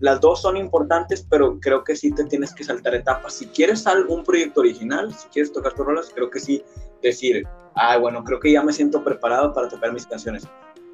las 0.00 0.20
dos 0.20 0.42
son 0.42 0.58
importantes, 0.58 1.26
pero 1.30 1.58
creo 1.58 1.82
que 1.82 1.96
sí 1.96 2.10
te 2.10 2.24
tienes 2.24 2.52
que 2.52 2.64
saltar 2.64 2.94
etapas. 2.94 3.32
Si 3.32 3.46
quieres 3.46 3.86
algún 3.86 4.24
proyecto 4.24 4.60
original, 4.60 5.14
si 5.14 5.26
quieres 5.28 5.50
tocar 5.52 5.72
tus 5.72 5.86
rolas, 5.86 6.10
creo 6.14 6.28
que 6.28 6.38
sí 6.38 6.62
decir, 7.02 7.46
ah, 7.74 7.96
bueno, 7.96 8.22
creo 8.22 8.38
que 8.38 8.52
ya 8.52 8.62
me 8.62 8.74
siento 8.74 9.02
preparado 9.02 9.54
para 9.54 9.68
tocar 9.68 9.94
mis 9.94 10.06
canciones 10.06 10.46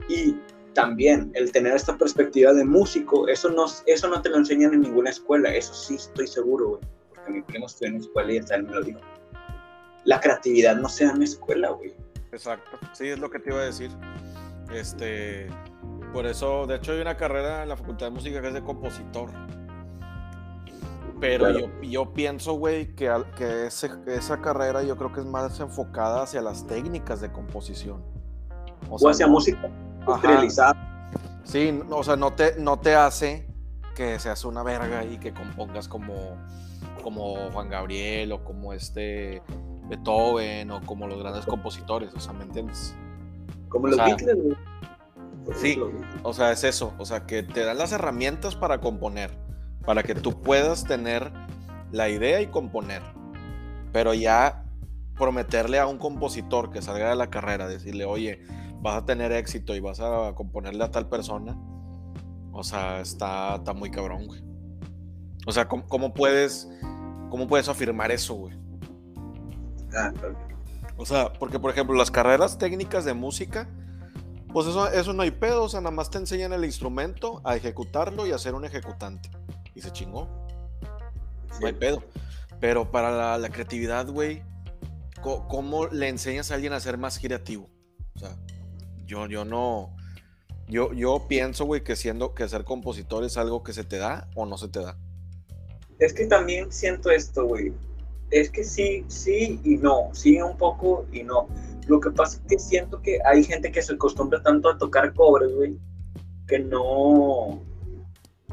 y 0.09 0.37
también 0.75 1.31
el 1.35 1.53
tener 1.53 1.75
esta 1.75 1.97
perspectiva 1.97 2.53
de 2.53 2.65
músico, 2.65 3.29
eso 3.29 3.51
no, 3.51 3.67
eso 3.87 4.09
no 4.09 4.23
te 4.23 4.31
lo 4.31 4.39
enseñan 4.39 4.75
en 4.75 4.83
ninguna 4.83 5.11
escuela, 5.11 5.55
eso 5.55 5.75
sí 5.75 5.95
estoy 5.97 6.27
seguro, 6.27 6.71
güey, 6.71 6.81
porque 7.09 7.31
mi 7.31 7.43
primo 7.43 7.67
estudió 7.67 7.93
en 7.93 8.01
escuela 8.01 8.33
y 8.33 8.39
hasta 8.39 8.57
él 8.57 8.65
me 8.65 8.73
lo 8.73 8.83
dijo. 8.83 9.01
La 10.05 10.21
creatividad 10.21 10.77
no 10.77 10.89
se 10.89 11.05
da 11.05 11.13
en 11.13 11.19
la 11.19 11.25
escuela, 11.25 11.71
güey. 11.71 11.95
Exacto, 12.33 12.79
sí, 12.93 13.09
es 13.09 13.19
lo 13.19 13.31
que 13.31 13.39
te 13.39 13.51
iba 13.51 13.61
a 13.61 13.65
decir. 13.65 13.91
Este, 14.73 15.49
por 16.13 16.27
eso, 16.27 16.67
de 16.67 16.77
hecho, 16.77 16.93
hay 16.93 17.01
una 17.01 17.17
carrera 17.17 17.63
en 17.63 17.69
la 17.69 17.77
Facultad 17.77 18.07
de 18.07 18.11
Música 18.11 18.41
que 18.41 18.49
es 18.49 18.55
de 18.55 18.63
compositor. 18.63 19.31
Pero 21.21 21.57
yo, 21.57 21.69
yo, 21.83 22.13
pienso, 22.13 22.55
güey, 22.55 22.97
que, 22.97 23.09
que 23.37 23.67
esa 23.67 24.41
carrera 24.41 24.83
yo 24.83 24.97
creo 24.97 25.13
que 25.13 25.21
es 25.21 25.27
más 25.27 25.61
enfocada 25.61 26.25
hacia 26.25 26.43
las 26.43 26.67
técnicas 26.67 27.21
de 27.21 27.31
composición. 27.31 28.12
O, 29.01 29.09
hacia 29.09 29.27
música 29.27 29.71
realizada. 30.23 31.11
Sí, 31.45 31.81
o 31.91 32.05
sea, 32.05 32.17
no 32.17 32.33
te, 32.33 32.57
no 32.59 32.79
te 32.79 32.95
hace 32.95 33.47
que 33.95 34.19
seas 34.19 34.45
una 34.45 34.63
verga 34.63 35.05
y 35.05 35.19
que 35.19 35.33
compongas 35.33 35.89
como, 35.89 36.37
como 37.03 37.51
Juan 37.53 37.69
Gabriel 37.69 38.33
o 38.33 38.45
como 38.45 38.73
este 38.73 39.43
Beethoven 39.89 40.71
o 40.71 40.81
como 40.83 41.07
los 41.07 41.19
grandes 41.19 41.45
compositores, 41.47 42.15
o 42.15 42.21
sea, 42.21 42.33
¿me 42.33 42.45
entiendes? 42.45 42.95
Como 43.69 43.89
los 43.89 43.99
Beatles, 43.99 44.57
Sí, 45.57 45.79
o 46.23 46.33
sea, 46.33 46.53
es 46.53 46.63
eso, 46.63 46.95
o 46.99 47.05
sea, 47.05 47.27
que 47.27 47.43
te 47.43 47.65
dan 47.65 47.79
las 47.79 47.93
herramientas 47.93 48.55
para 48.55 48.81
componer, 48.81 49.37
para 49.85 50.03
que 50.05 50.15
tú 50.15 50.41
puedas 50.41 50.85
tener 50.85 51.33
la 51.91 52.09
idea 52.09 52.41
y 52.41 52.47
componer. 52.47 53.03
Pero 53.93 54.15
ya 54.15 54.65
prometerle 55.17 55.79
a 55.79 55.87
un 55.87 55.99
compositor 55.99 56.71
que 56.71 56.81
salga 56.81 57.11
de 57.11 57.17
la 57.17 57.29
carrera, 57.29 57.67
decirle, 57.67 58.05
oye, 58.05 58.41
vas 58.83 59.03
a 59.03 59.05
tener 59.07 59.33
éxito 59.33 59.75
y 59.75 59.81
vas 59.81 60.01
a 60.01 60.35
componerle 60.35 60.85
a 60.85 60.91
tal 60.91 61.09
persona, 61.09 61.57
o 62.53 62.63
sea, 62.63 63.01
está, 63.01 63.57
está 63.57 63.73
muy 63.73 63.91
cabrón, 63.91 64.27
güey. 64.27 64.43
O 65.47 65.53
sea, 65.53 65.67
¿cómo, 65.69 66.13
puedes, 66.13 66.69
cómo 67.31 67.49
puedes 67.49 67.69
afirmar 67.69 68.11
eso, 68.11 68.35
güey? 68.35 68.59
Ah, 69.95 70.13
o 70.97 71.07
sea, 71.07 71.33
porque 71.33 71.59
por 71.59 71.71
ejemplo, 71.71 71.97
las 71.97 72.11
carreras 72.11 72.59
técnicas 72.59 73.05
de 73.05 73.15
música, 73.15 73.69
pues 74.53 74.67
eso, 74.67 74.89
eso 74.91 75.13
no 75.13 75.23
hay 75.23 75.31
pedo, 75.31 75.65
o 75.65 75.69
sea, 75.69 75.81
nada 75.81 75.95
más 75.95 76.11
te 76.11 76.19
enseñan 76.19 76.53
el 76.53 76.65
instrumento 76.65 77.41
a 77.45 77.57
ejecutarlo 77.57 78.27
y 78.27 78.33
a 78.33 78.39
ser 78.39 78.55
un 78.55 78.65
ejecutante. 78.65 79.31
Y 79.75 79.81
se 79.81 79.91
chingó. 79.91 80.29
No 81.61 81.67
hay 81.67 81.73
pedo. 81.73 82.03
Pero 82.61 82.91
para 82.91 83.39
la, 83.39 83.49
creatividad, 83.49 84.07
güey, 84.09 84.43
¿cómo, 85.21 85.87
le 85.87 86.09
enseñas 86.09 86.51
a 86.51 86.55
alguien 86.55 86.73
a 86.73 86.81
ser 86.81 86.99
más 86.99 87.19
creativo? 87.19 87.71
O 88.15 88.19
sea, 88.19 88.37
yo, 89.13 89.27
yo 89.27 89.45
no. 89.45 89.95
Yo, 90.69 90.93
yo 90.95 91.27
pienso, 91.29 91.67
güey, 91.67 91.85
que 91.85 91.97
siendo 91.97 92.35
que 92.35 92.49
ser 92.49 92.65
compositor 92.65 93.25
es 93.25 93.37
algo 93.37 93.63
que 93.63 93.75
se 93.75 93.85
te 93.85 93.99
da 93.99 94.29
o 94.35 94.47
no 94.47 94.57
se 94.57 94.69
te 94.69 94.81
da. 94.81 94.97
Es 95.99 96.15
que 96.15 96.27
también 96.27 96.73
siento 96.73 97.11
esto, 97.11 97.47
güey. 97.47 97.73
Es 98.31 98.51
que 98.51 98.65
sí, 98.65 99.05
sí 99.09 99.61
y 99.65 99.77
no. 99.77 100.09
Sí, 100.13 100.41
un 100.41 100.57
poco 100.57 101.05
y 101.13 101.23
no. 101.25 101.47
Lo 101.87 102.01
que 102.01 102.11
pasa 102.11 102.39
es 102.39 102.43
que 102.49 102.59
siento 102.59 103.03
que 103.03 103.19
hay 103.27 103.45
gente 103.45 103.71
que 103.71 103.83
se 103.83 103.93
acostumbra 103.95 104.43
tanto 104.43 104.71
a 104.71 104.79
tocar 104.79 105.13
cobres, 105.13 105.53
güey, 105.53 105.77
que 106.47 106.61
no, 106.61 107.61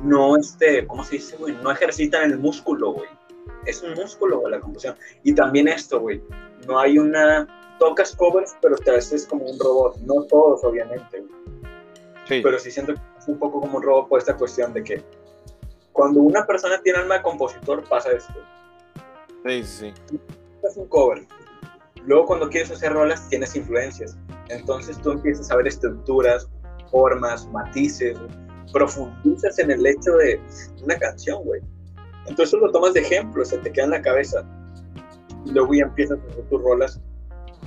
no, 0.03 0.35
este, 0.35 0.85
¿cómo 0.87 1.03
se 1.03 1.17
dice, 1.17 1.37
güey? 1.37 1.55
No 1.63 1.71
ejercitan 1.71 2.29
el 2.29 2.37
músculo, 2.37 2.93
güey. 2.93 3.09
Es 3.65 3.81
un 3.81 3.93
músculo, 3.93 4.39
güey, 4.39 4.51
la 4.51 4.59
composición. 4.59 4.95
Y 5.23 5.33
también 5.33 5.67
esto, 5.67 6.01
güey. 6.01 6.21
No 6.67 6.79
hay 6.79 6.97
una, 6.97 7.47
tocas 7.79 8.15
covers, 8.15 8.55
pero 8.61 8.75
te 8.77 8.91
haces 8.91 9.25
como 9.25 9.45
un 9.45 9.59
robot. 9.59 9.97
No 10.01 10.23
todos, 10.23 10.63
obviamente, 10.63 11.23
Sí. 12.27 12.41
Pero 12.43 12.59
sí 12.59 12.69
siento 12.69 12.93
que 12.93 13.01
es 13.17 13.27
un 13.27 13.39
poco 13.39 13.59
como 13.59 13.77
un 13.77 13.83
robot 13.83 14.07
por 14.07 14.19
esta 14.19 14.37
cuestión 14.37 14.71
de 14.71 14.83
que 14.83 15.03
cuando 15.93 16.21
una 16.21 16.45
persona 16.45 16.79
tiene 16.83 16.99
alma 16.99 17.15
de 17.15 17.23
compositor, 17.23 17.83
pasa 17.89 18.11
esto. 18.11 18.35
Sí, 19.47 19.63
sí. 19.63 19.93
Haces 20.63 20.77
un 20.77 20.87
cover, 20.89 21.25
Luego 22.05 22.25
cuando 22.27 22.49
quieres 22.49 22.71
hacer 22.71 22.93
rolas 22.93 23.27
tienes 23.29 23.55
influencias. 23.55 24.17
Entonces 24.49 24.97
tú 25.01 25.11
empiezas 25.11 25.51
a 25.51 25.57
ver 25.57 25.67
estructuras, 25.67 26.47
formas, 26.91 27.47
matices, 27.47 28.17
profundizas 28.71 29.59
en 29.59 29.71
el 29.71 29.85
hecho 29.85 30.13
de 30.13 30.39
una 30.83 30.97
canción, 30.97 31.43
güey. 31.43 31.61
Entonces 32.27 32.59
lo 32.59 32.71
tomas 32.71 32.93
de 32.93 33.01
ejemplo, 33.01 33.43
se 33.43 33.57
te 33.57 33.71
queda 33.71 33.85
en 33.85 33.91
la 33.91 34.01
cabeza. 34.01 34.45
Y 35.45 35.51
luego 35.51 35.73
ya 35.73 35.83
empiezas 35.83 36.19
a 36.19 36.31
hacer 36.31 36.43
tus 36.49 36.61
rolas. 36.61 37.01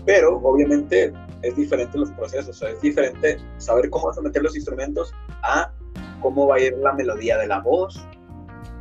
Pero 0.04 0.38
obviamente 0.42 1.12
es 1.42 1.56
diferente 1.56 1.98
los 1.98 2.10
procesos, 2.12 2.48
o 2.48 2.52
sea, 2.52 2.70
es 2.70 2.80
diferente 2.80 3.38
saber 3.58 3.90
cómo 3.90 4.06
vas 4.06 4.18
a 4.18 4.22
meter 4.22 4.42
los 4.42 4.56
instrumentos 4.56 5.12
a 5.42 5.72
cómo 6.20 6.46
va 6.46 6.56
a 6.56 6.60
ir 6.60 6.76
la 6.78 6.92
melodía 6.92 7.38
de 7.38 7.46
la 7.46 7.60
voz, 7.60 8.04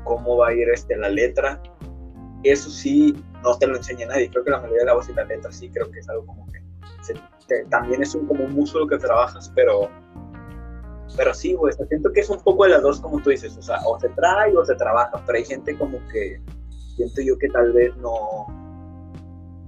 cómo 0.03 0.37
va 0.37 0.49
a 0.49 0.53
ir 0.53 0.69
este, 0.69 0.95
la 0.95 1.09
letra. 1.09 1.61
Eso 2.43 2.69
sí 2.69 3.15
no 3.43 3.57
te 3.57 3.67
lo 3.67 3.77
enseña 3.77 4.07
nadie. 4.07 4.29
Creo 4.29 4.43
que 4.43 4.51
la 4.51 4.59
mayoría 4.59 4.79
de 4.79 4.85
la 4.85 4.93
voz 4.93 5.09
y 5.09 5.13
la 5.13 5.25
letra 5.25 5.51
sí 5.51 5.69
creo 5.69 5.89
que 5.91 5.99
es 5.99 6.09
algo 6.09 6.25
como 6.25 6.47
que, 6.47 6.61
también 7.69 8.01
es 8.01 8.15
un, 8.15 8.27
como 8.27 8.45
un 8.45 8.53
músculo 8.53 8.87
que 8.87 8.97
trabajas, 8.97 9.51
pero 9.53 9.89
pero 11.17 11.33
sí, 11.33 11.53
güey, 11.53 11.73
siento 11.89 12.11
que 12.13 12.21
es 12.21 12.29
un 12.29 12.39
poco 12.39 12.63
de 12.63 12.71
las 12.71 12.81
dos, 12.81 13.01
como 13.01 13.21
tú 13.21 13.31
dices, 13.31 13.57
o 13.57 13.61
sea, 13.61 13.79
o 13.85 13.99
se 13.99 14.09
trae 14.09 14.55
o 14.55 14.63
se 14.63 14.75
trabaja, 14.75 15.21
pero 15.25 15.37
hay 15.37 15.45
gente 15.45 15.77
como 15.77 15.99
que, 16.07 16.41
siento 16.95 17.21
yo 17.21 17.37
que 17.37 17.49
tal 17.49 17.73
vez 17.73 17.95
no, 17.97 18.47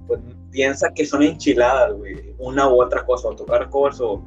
pues 0.06 0.20
piensa 0.54 0.88
que 0.94 1.04
son 1.04 1.24
enchiladas, 1.24 1.92
güey, 1.94 2.32
una 2.38 2.68
u 2.68 2.80
otra 2.80 3.04
cosa, 3.04 3.26
o 3.28 3.34
tocar 3.34 3.68
covers 3.70 4.00
o, 4.00 4.24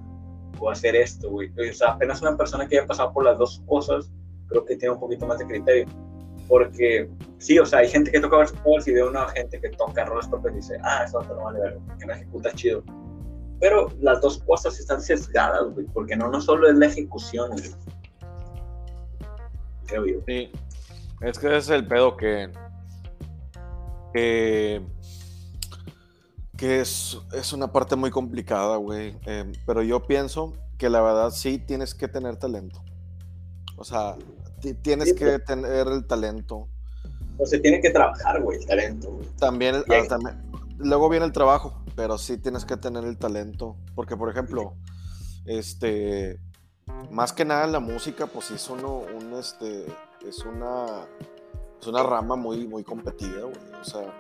o 0.60 0.70
hacer 0.70 0.94
esto, 0.94 1.30
güey. 1.30 1.50
O 1.58 1.74
sea, 1.74 1.92
apenas 1.92 2.22
una 2.22 2.36
persona 2.36 2.68
que 2.68 2.78
haya 2.78 2.86
pasado 2.86 3.14
por 3.14 3.24
las 3.24 3.38
dos 3.38 3.64
cosas, 3.66 4.12
creo 4.48 4.66
que 4.66 4.76
tiene 4.76 4.94
un 4.96 5.00
poquito 5.00 5.26
más 5.26 5.40
de 5.40 5.48
criterio. 5.48 5.86
Porque 6.50 7.10
sí, 7.38 7.58
o 7.60 7.66
sea, 7.66 7.80
hay 7.80 7.88
gente 7.88 8.12
que 8.12 8.20
toca 8.20 8.46
covers 8.62 8.88
y 8.90 8.92
ve 8.92 9.04
una 9.04 9.26
gente 9.30 9.60
que 9.62 9.70
toca 9.70 10.04
roles 10.04 10.28
propios 10.28 10.56
dice, 10.56 10.78
ah, 10.84 11.06
eso 11.06 11.22
no 11.22 11.44
vale 11.46 11.62
ver, 11.62 11.80
que 11.98 12.06
no 12.06 12.14
ejecuta 12.14 12.52
chido. 12.52 12.84
Pero 13.62 13.90
las 14.02 14.20
dos 14.20 14.40
cosas 14.40 14.78
están 14.78 15.02
sesgadas, 15.02 15.64
güey, 15.74 15.86
porque 15.94 16.18
no, 16.18 16.30
no 16.30 16.42
solo 16.42 16.70
es 16.70 16.76
la 16.76 16.88
ejecución. 16.88 17.52
Creo 19.86 20.06
yo. 20.06 20.20
Sí, 20.28 20.52
es 21.22 21.40
que 21.40 21.48
ese 21.48 21.58
es 21.58 21.70
el 21.70 21.88
pedo 21.88 22.18
que. 22.18 22.52
que. 24.14 24.86
Que 26.58 26.82
es, 26.82 27.18
es 27.34 27.54
una 27.54 27.72
parte 27.72 27.96
muy 27.96 28.10
complicada, 28.10 28.78
güey. 28.78 29.16
Eh, 29.26 29.52
pero 29.66 29.84
yo 29.84 30.06
pienso 30.06 30.54
que 30.78 30.90
la 30.90 31.02
verdad 31.02 31.30
sí 31.30 31.60
tienes 31.60 31.94
que 31.94 32.08
tener 32.08 32.38
talento. 32.38 32.84
O 33.78 33.84
sea, 33.84 34.16
tienes 34.82 35.14
que 35.14 35.40
tener 35.40 35.88
el 35.88 36.06
talento. 36.08 36.68
O 37.38 37.46
se 37.46 37.60
tiene 37.60 37.80
que 37.80 37.92
trabajar, 37.92 38.42
güey, 38.42 38.60
el 38.60 38.66
talento. 38.66 39.20
También, 39.38 39.76
ah, 39.76 40.18
luego 40.78 41.08
viene 41.10 41.26
el 41.26 41.32
trabajo, 41.32 41.84
pero 41.96 42.18
sí 42.18 42.38
tienes 42.38 42.66
que 42.66 42.76
tener 42.76 43.04
el 43.06 43.18
talento. 43.18 43.76
Porque, 43.94 44.18
por 44.18 44.32
ejemplo, 44.32 44.74
este, 45.46 46.40
más 47.12 47.34
que 47.34 47.46
nada 47.46 47.68
la 47.68 47.80
música, 47.80 48.26
pues 48.26 48.50
es 48.50 48.68
uno, 48.70 49.04
un, 49.16 49.34
este, 49.34 49.86
es 50.28 50.40
una, 50.40 51.06
es 51.80 51.86
una 51.86 52.02
rama 52.02 52.36
muy, 52.36 52.68
muy 52.68 52.84
competida, 52.84 53.42
güey. 53.42 53.80
O 53.80 53.84
sea, 53.84 54.12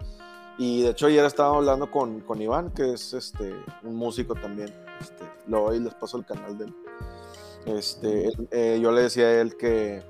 y 0.57 0.81
de 0.81 0.89
hecho 0.89 1.07
ayer 1.07 1.25
estaba 1.25 1.57
hablando 1.57 1.89
con, 1.91 2.21
con 2.21 2.41
Iván, 2.41 2.71
que 2.71 2.93
es 2.93 3.13
este, 3.13 3.53
un 3.83 3.95
músico 3.95 4.35
también. 4.35 4.73
Este, 4.99 5.23
luego 5.47 5.69
ahí 5.69 5.79
les 5.79 5.93
paso 5.93 6.17
el 6.17 6.25
canal 6.25 6.57
de 6.57 6.65
él. 6.65 6.75
Este, 7.65 8.31
eh, 8.51 8.79
yo 8.81 8.91
le 8.91 9.01
decía 9.03 9.25
a 9.25 9.41
él 9.41 9.57
que 9.57 10.01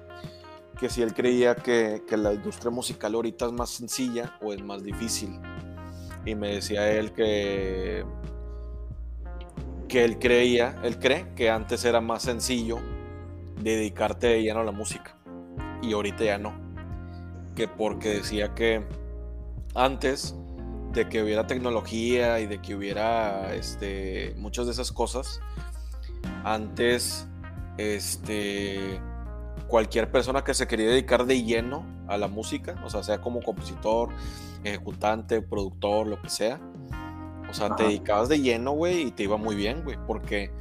que 0.78 0.90
si 0.90 1.02
él 1.02 1.14
creía 1.14 1.56
que, 1.56 2.02
la 2.12 2.34
industria 2.34 2.72
musical 2.72 3.16
ahorita 3.16 3.48
es 3.48 3.52
más 3.52 3.70
sencilla 3.72 4.38
o 4.42 4.54
es 4.54 4.64
más 4.64 4.84
difícil. 4.84 5.40
Y 6.26 6.36
me 6.36 6.56
decía 6.56 6.90
él 6.92 7.14
que, 7.14 8.06
que 9.88 10.06
él 10.06 10.20
creía, 10.20 10.80
él 10.84 11.00
cree 11.00 11.34
que 11.36 11.50
antes 11.50 11.84
era 11.86 12.02
más 12.02 12.24
sencillo 12.24 12.80
dedicarte 13.62 14.28
de 14.28 14.44
lleno 14.44 14.60
a 14.60 14.64
la 14.64 14.72
música. 14.72 15.18
Y 15.82 15.94
ahorita 15.94 16.24
ya 16.24 16.38
no. 16.38 16.54
Que 17.56 17.68
porque 17.68 18.10
decía 18.10 18.54
que 18.54 18.86
antes 19.78 20.36
de 20.92 21.08
que 21.08 21.22
hubiera 21.22 21.46
tecnología 21.46 22.40
y 22.40 22.48
de 22.48 22.60
que 22.60 22.76
hubiera 22.76 23.54
este, 23.54 24.34
muchas 24.38 24.66
de 24.66 24.72
esas 24.72 24.92
cosas, 24.92 25.40
antes 26.44 27.28
este, 27.78 29.00
cualquier 29.68 30.12
persona 30.12 30.44
que 30.44 30.56
se 30.56 30.68
quería 30.68 30.88
dedicar 30.88 31.28
de 31.28 31.44
lleno 31.44 31.86
a 32.08 32.18
la 32.18 32.28
música, 32.28 32.82
o 32.84 32.90
sea, 32.90 33.04
sea 33.04 33.22
como 33.22 33.44
compositor, 33.44 34.10
ejecutante, 34.64 35.44
productor, 35.44 36.08
lo 36.08 36.20
que 36.22 36.30
sea. 36.30 36.60
O 37.50 37.54
sea, 37.54 37.76
te 37.76 37.84
dedicabas 37.84 38.28
de 38.30 38.42
lleno, 38.42 38.72
güey, 38.72 39.04
y 39.04 39.12
te 39.12 39.24
iba 39.24 39.38
muy 39.38 39.56
bien, 39.56 39.84
güey, 39.84 39.98
porque 40.08 40.52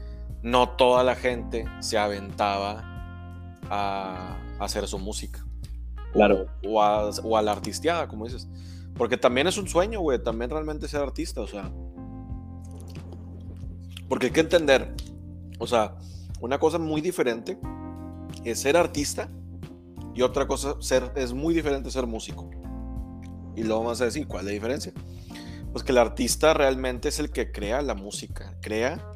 no 0.42 0.68
toda 0.70 1.02
la 1.02 1.16
gente 1.16 1.64
se 1.80 1.96
aventaba 1.96 2.85
a, 3.70 4.37
hacer 4.61 4.87
su 4.87 4.99
música. 4.99 5.44
Claro. 6.12 6.46
O 6.66 6.82
a, 6.82 7.11
o 7.25 7.37
a 7.37 7.42
la 7.42 7.52
artisteada, 7.52 8.06
como 8.08 8.26
dices. 8.26 8.49
Porque 8.97 9.17
también 9.17 9.47
es 9.47 9.59
un 9.59 9.69
sueño, 9.69 10.00
güey, 10.00 10.23
también 10.23 10.50
realmente 10.50 10.88
ser 10.88 11.03
artista, 11.03 11.41
o 11.41 11.47
sea. 11.47 11.71
Porque 14.09 14.26
hay 14.26 14.33
que 14.33 14.41
entender, 14.41 14.95
o 15.59 15.67
sea, 15.67 15.97
una 16.41 16.59
cosa 16.59 16.79
muy 16.79 17.00
diferente 17.00 17.59
es 18.45 18.61
ser 18.61 18.76
artista 18.76 19.29
y 20.15 20.23
otra 20.23 20.47
cosa 20.47 20.76
ser, 20.81 21.12
es 21.17 21.33
muy 21.33 21.55
diferente 21.55 21.91
ser 21.91 22.07
músico. 22.07 22.50
Y 23.55 23.65
luego 23.65 23.83
vamos 23.83 24.00
a 24.00 24.05
decir, 24.05 24.26
¿cuál 24.26 24.43
es 24.43 24.47
la 24.47 24.53
diferencia? 24.53 24.93
Pues 25.73 25.83
que 25.85 25.93
el 25.93 25.99
artista 25.99 26.55
realmente 26.55 27.09
es 27.09 27.19
el 27.19 27.31
que 27.31 27.53
crea 27.53 27.83
la 27.83 27.95
música, 27.95 28.57
crea 28.61 29.12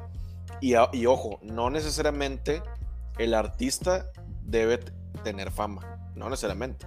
y, 0.59 0.73
y 0.93 1.05
ojo, 1.05 1.39
no 1.41 1.69
necesariamente 1.69 2.61
el 3.17 3.33
artista 3.33 4.11
debe 4.43 4.79
tener 5.23 5.51
fama, 5.51 6.11
no 6.15 6.29
necesariamente. 6.29 6.85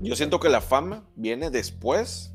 Yo 0.00 0.16
siento 0.16 0.40
que 0.40 0.48
la 0.48 0.60
fama 0.60 1.04
viene 1.16 1.50
después 1.50 2.32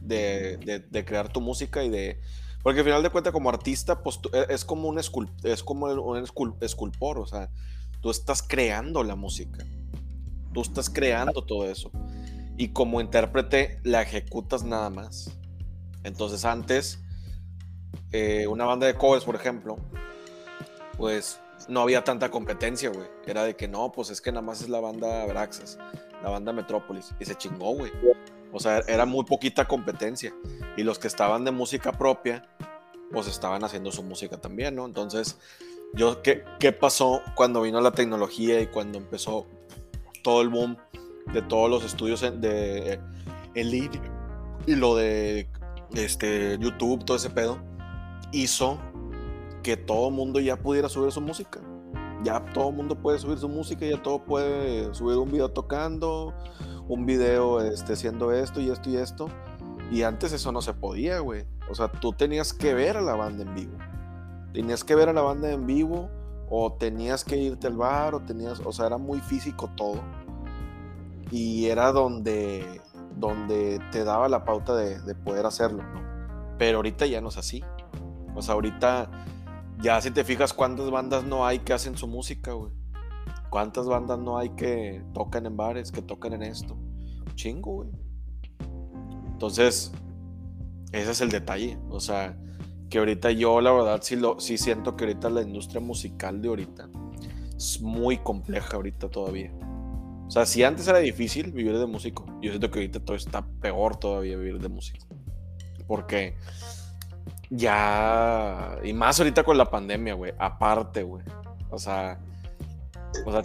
de, 0.00 0.84
crear 1.06 1.32
tu 1.32 1.40
música 1.40 1.82
y 1.84 1.88
de... 1.88 2.20
Porque 2.62 2.80
al 2.80 2.84
final 2.84 3.02
de 3.02 3.10
cuentas 3.10 3.32
como 3.32 3.48
artista, 3.48 4.02
pues 4.02 4.20
e, 4.32 4.46
es 4.50 4.64
como 4.64 4.88
un, 4.88 4.98
es 4.98 5.62
como 5.62 5.86
un 5.86 6.26
escultor, 6.60 7.18
o 7.18 7.26
sea, 7.26 7.50
Tú 8.00 8.10
estás 8.10 8.42
creando 8.42 9.02
la 9.02 9.14
música. 9.14 9.64
Tú 10.54 10.62
estás 10.62 10.88
creando 10.88 11.42
todo 11.44 11.70
eso. 11.70 11.90
Y 12.56 12.68
como 12.68 13.00
intérprete 13.00 13.78
la 13.84 14.02
ejecutas 14.02 14.64
nada 14.64 14.88
más. 14.88 15.38
Entonces 16.02 16.44
antes, 16.46 16.98
eh, 18.12 18.46
una 18.46 18.64
banda 18.64 18.86
de 18.86 18.94
covers, 18.94 19.24
por 19.24 19.34
ejemplo, 19.34 19.76
pues 20.96 21.40
no 21.70 21.80
había 21.80 22.04
tanta 22.04 22.30
competencia, 22.30 22.90
güey. 22.90 23.06
Era 23.26 23.44
de 23.44 23.56
que 23.56 23.68
no, 23.68 23.92
pues 23.92 24.10
es 24.10 24.20
que 24.20 24.30
nada 24.32 24.42
más 24.42 24.60
es 24.60 24.68
la 24.68 24.80
banda 24.80 25.24
Braxas, 25.26 25.78
la 26.22 26.30
banda 26.30 26.52
Metrópolis. 26.52 27.14
Y 27.18 27.24
se 27.24 27.34
chingó, 27.34 27.74
güey. 27.74 27.92
O 28.52 28.58
sea, 28.58 28.80
era 28.88 29.06
muy 29.06 29.24
poquita 29.24 29.66
competencia. 29.66 30.34
Y 30.76 30.82
los 30.82 30.98
que 30.98 31.06
estaban 31.06 31.44
de 31.44 31.52
música 31.52 31.92
propia, 31.92 32.48
pues 33.12 33.26
estaban 33.28 33.64
haciendo 33.64 33.92
su 33.92 34.02
música 34.02 34.36
también, 34.36 34.74
¿no? 34.74 34.84
Entonces, 34.84 35.38
yo, 35.94 36.22
¿qué, 36.22 36.44
qué 36.58 36.72
pasó 36.72 37.22
cuando 37.34 37.62
vino 37.62 37.80
la 37.80 37.92
tecnología 37.92 38.60
y 38.60 38.66
cuando 38.66 38.98
empezó 38.98 39.46
todo 40.22 40.42
el 40.42 40.48
boom 40.48 40.76
de 41.32 41.42
todos 41.42 41.70
los 41.70 41.84
estudios 41.84 42.20
de 42.20 43.00
en 43.54 43.70
línea 43.70 44.02
y 44.66 44.74
lo 44.74 44.96
de 44.96 45.48
este, 45.94 46.58
YouTube, 46.58 47.04
todo 47.04 47.16
ese 47.16 47.30
pedo, 47.30 47.58
hizo 48.32 48.78
que 49.62 49.76
todo 49.76 50.10
mundo 50.10 50.40
ya 50.40 50.56
pudiera 50.56 50.88
subir 50.88 51.12
su 51.12 51.20
música. 51.20 51.60
Ya 52.22 52.44
todo 52.52 52.70
mundo 52.70 53.00
puede 53.00 53.18
subir 53.18 53.38
su 53.38 53.48
música, 53.48 53.86
ya 53.86 54.02
todo 54.02 54.24
puede 54.24 54.94
subir 54.94 55.16
un 55.16 55.30
video 55.30 55.48
tocando, 55.48 56.34
un 56.88 57.06
video 57.06 57.60
este, 57.60 57.94
haciendo 57.94 58.32
esto 58.32 58.60
y 58.60 58.70
esto 58.70 58.90
y 58.90 58.96
esto. 58.96 59.28
Y 59.90 60.02
antes 60.02 60.32
eso 60.32 60.52
no 60.52 60.60
se 60.60 60.74
podía, 60.74 61.20
güey. 61.20 61.44
O 61.70 61.74
sea, 61.74 61.90
tú 61.90 62.12
tenías 62.12 62.52
que 62.52 62.74
ver 62.74 62.96
a 62.96 63.00
la 63.00 63.14
banda 63.14 63.42
en 63.42 63.54
vivo. 63.54 63.76
Tenías 64.52 64.84
que 64.84 64.94
ver 64.94 65.08
a 65.08 65.12
la 65.12 65.22
banda 65.22 65.50
en 65.50 65.66
vivo 65.66 66.10
o 66.50 66.72
tenías 66.72 67.24
que 67.24 67.36
irte 67.36 67.68
al 67.68 67.76
bar 67.76 68.14
o 68.14 68.20
tenías, 68.20 68.60
o 68.64 68.72
sea, 68.72 68.86
era 68.86 68.98
muy 68.98 69.20
físico 69.20 69.70
todo. 69.76 70.00
Y 71.30 71.66
era 71.66 71.92
donde 71.92 72.80
donde 73.20 73.80
te 73.92 74.02
daba 74.04 74.28
la 74.28 74.44
pauta 74.44 74.74
de, 74.74 75.14
poder 75.14 75.46
hacerlo, 75.46 75.82
¿no? 75.82 76.00
Pero 76.58 76.78
ahorita 76.78 77.06
ya 77.06 77.20
no 77.20 77.28
es 77.28 77.36
así. 77.36 77.62
O 78.34 78.42
sea, 78.42 78.54
ahorita 78.54 79.10
ya 79.82 80.00
si 80.00 80.10
te 80.10 80.24
fijas 80.24 80.52
cuántas 80.52 80.90
bandas 80.90 81.24
no 81.24 81.46
hay 81.46 81.60
que 81.60 81.72
hacen 81.72 81.96
su 81.96 82.06
música, 82.06 82.52
güey. 82.52 82.72
Cuántas 83.50 83.86
bandas 83.86 84.18
no 84.18 84.38
hay 84.38 84.50
que 84.50 85.02
tocan 85.12 85.46
en 85.46 85.56
bares, 85.56 85.90
que 85.90 86.02
tocan 86.02 86.34
en 86.34 86.42
esto. 86.42 86.76
Chingo, 87.34 87.72
güey. 87.72 87.90
Entonces, 89.32 89.92
ese 90.92 91.10
es 91.10 91.20
el 91.20 91.30
detalle. 91.30 91.78
O 91.88 91.98
sea, 91.98 92.38
que 92.90 92.98
ahorita 92.98 93.30
yo 93.30 93.60
la 93.60 93.72
verdad 93.72 94.00
sí, 94.02 94.16
lo, 94.16 94.38
sí 94.38 94.58
siento 94.58 94.96
que 94.96 95.04
ahorita 95.04 95.30
la 95.30 95.42
industria 95.42 95.80
musical 95.80 96.42
de 96.42 96.48
ahorita 96.48 96.88
es 97.56 97.80
muy 97.80 98.18
compleja 98.18 98.76
ahorita 98.76 99.08
todavía. 99.08 99.52
O 100.26 100.30
sea, 100.30 100.46
si 100.46 100.62
antes 100.62 100.86
era 100.86 100.98
difícil 100.98 101.52
vivir 101.52 101.76
de 101.76 101.86
músico, 101.86 102.26
yo 102.40 102.50
siento 102.50 102.70
que 102.70 102.78
ahorita 102.80 103.00
todo 103.00 103.16
está 103.16 103.46
peor 103.60 103.96
todavía 103.96 104.36
vivir 104.36 104.60
de 104.60 104.68
músico. 104.68 105.06
Porque 105.86 106.36
ya. 107.50 108.78
Y 108.82 108.92
más 108.92 109.18
ahorita 109.18 109.44
con 109.44 109.58
la 109.58 109.70
pandemia, 109.70 110.14
güey. 110.14 110.32
Aparte, 110.38 111.02
güey. 111.02 111.24
O 111.70 111.78
sea. 111.78 112.18
O 113.26 113.32
sea, 113.32 113.42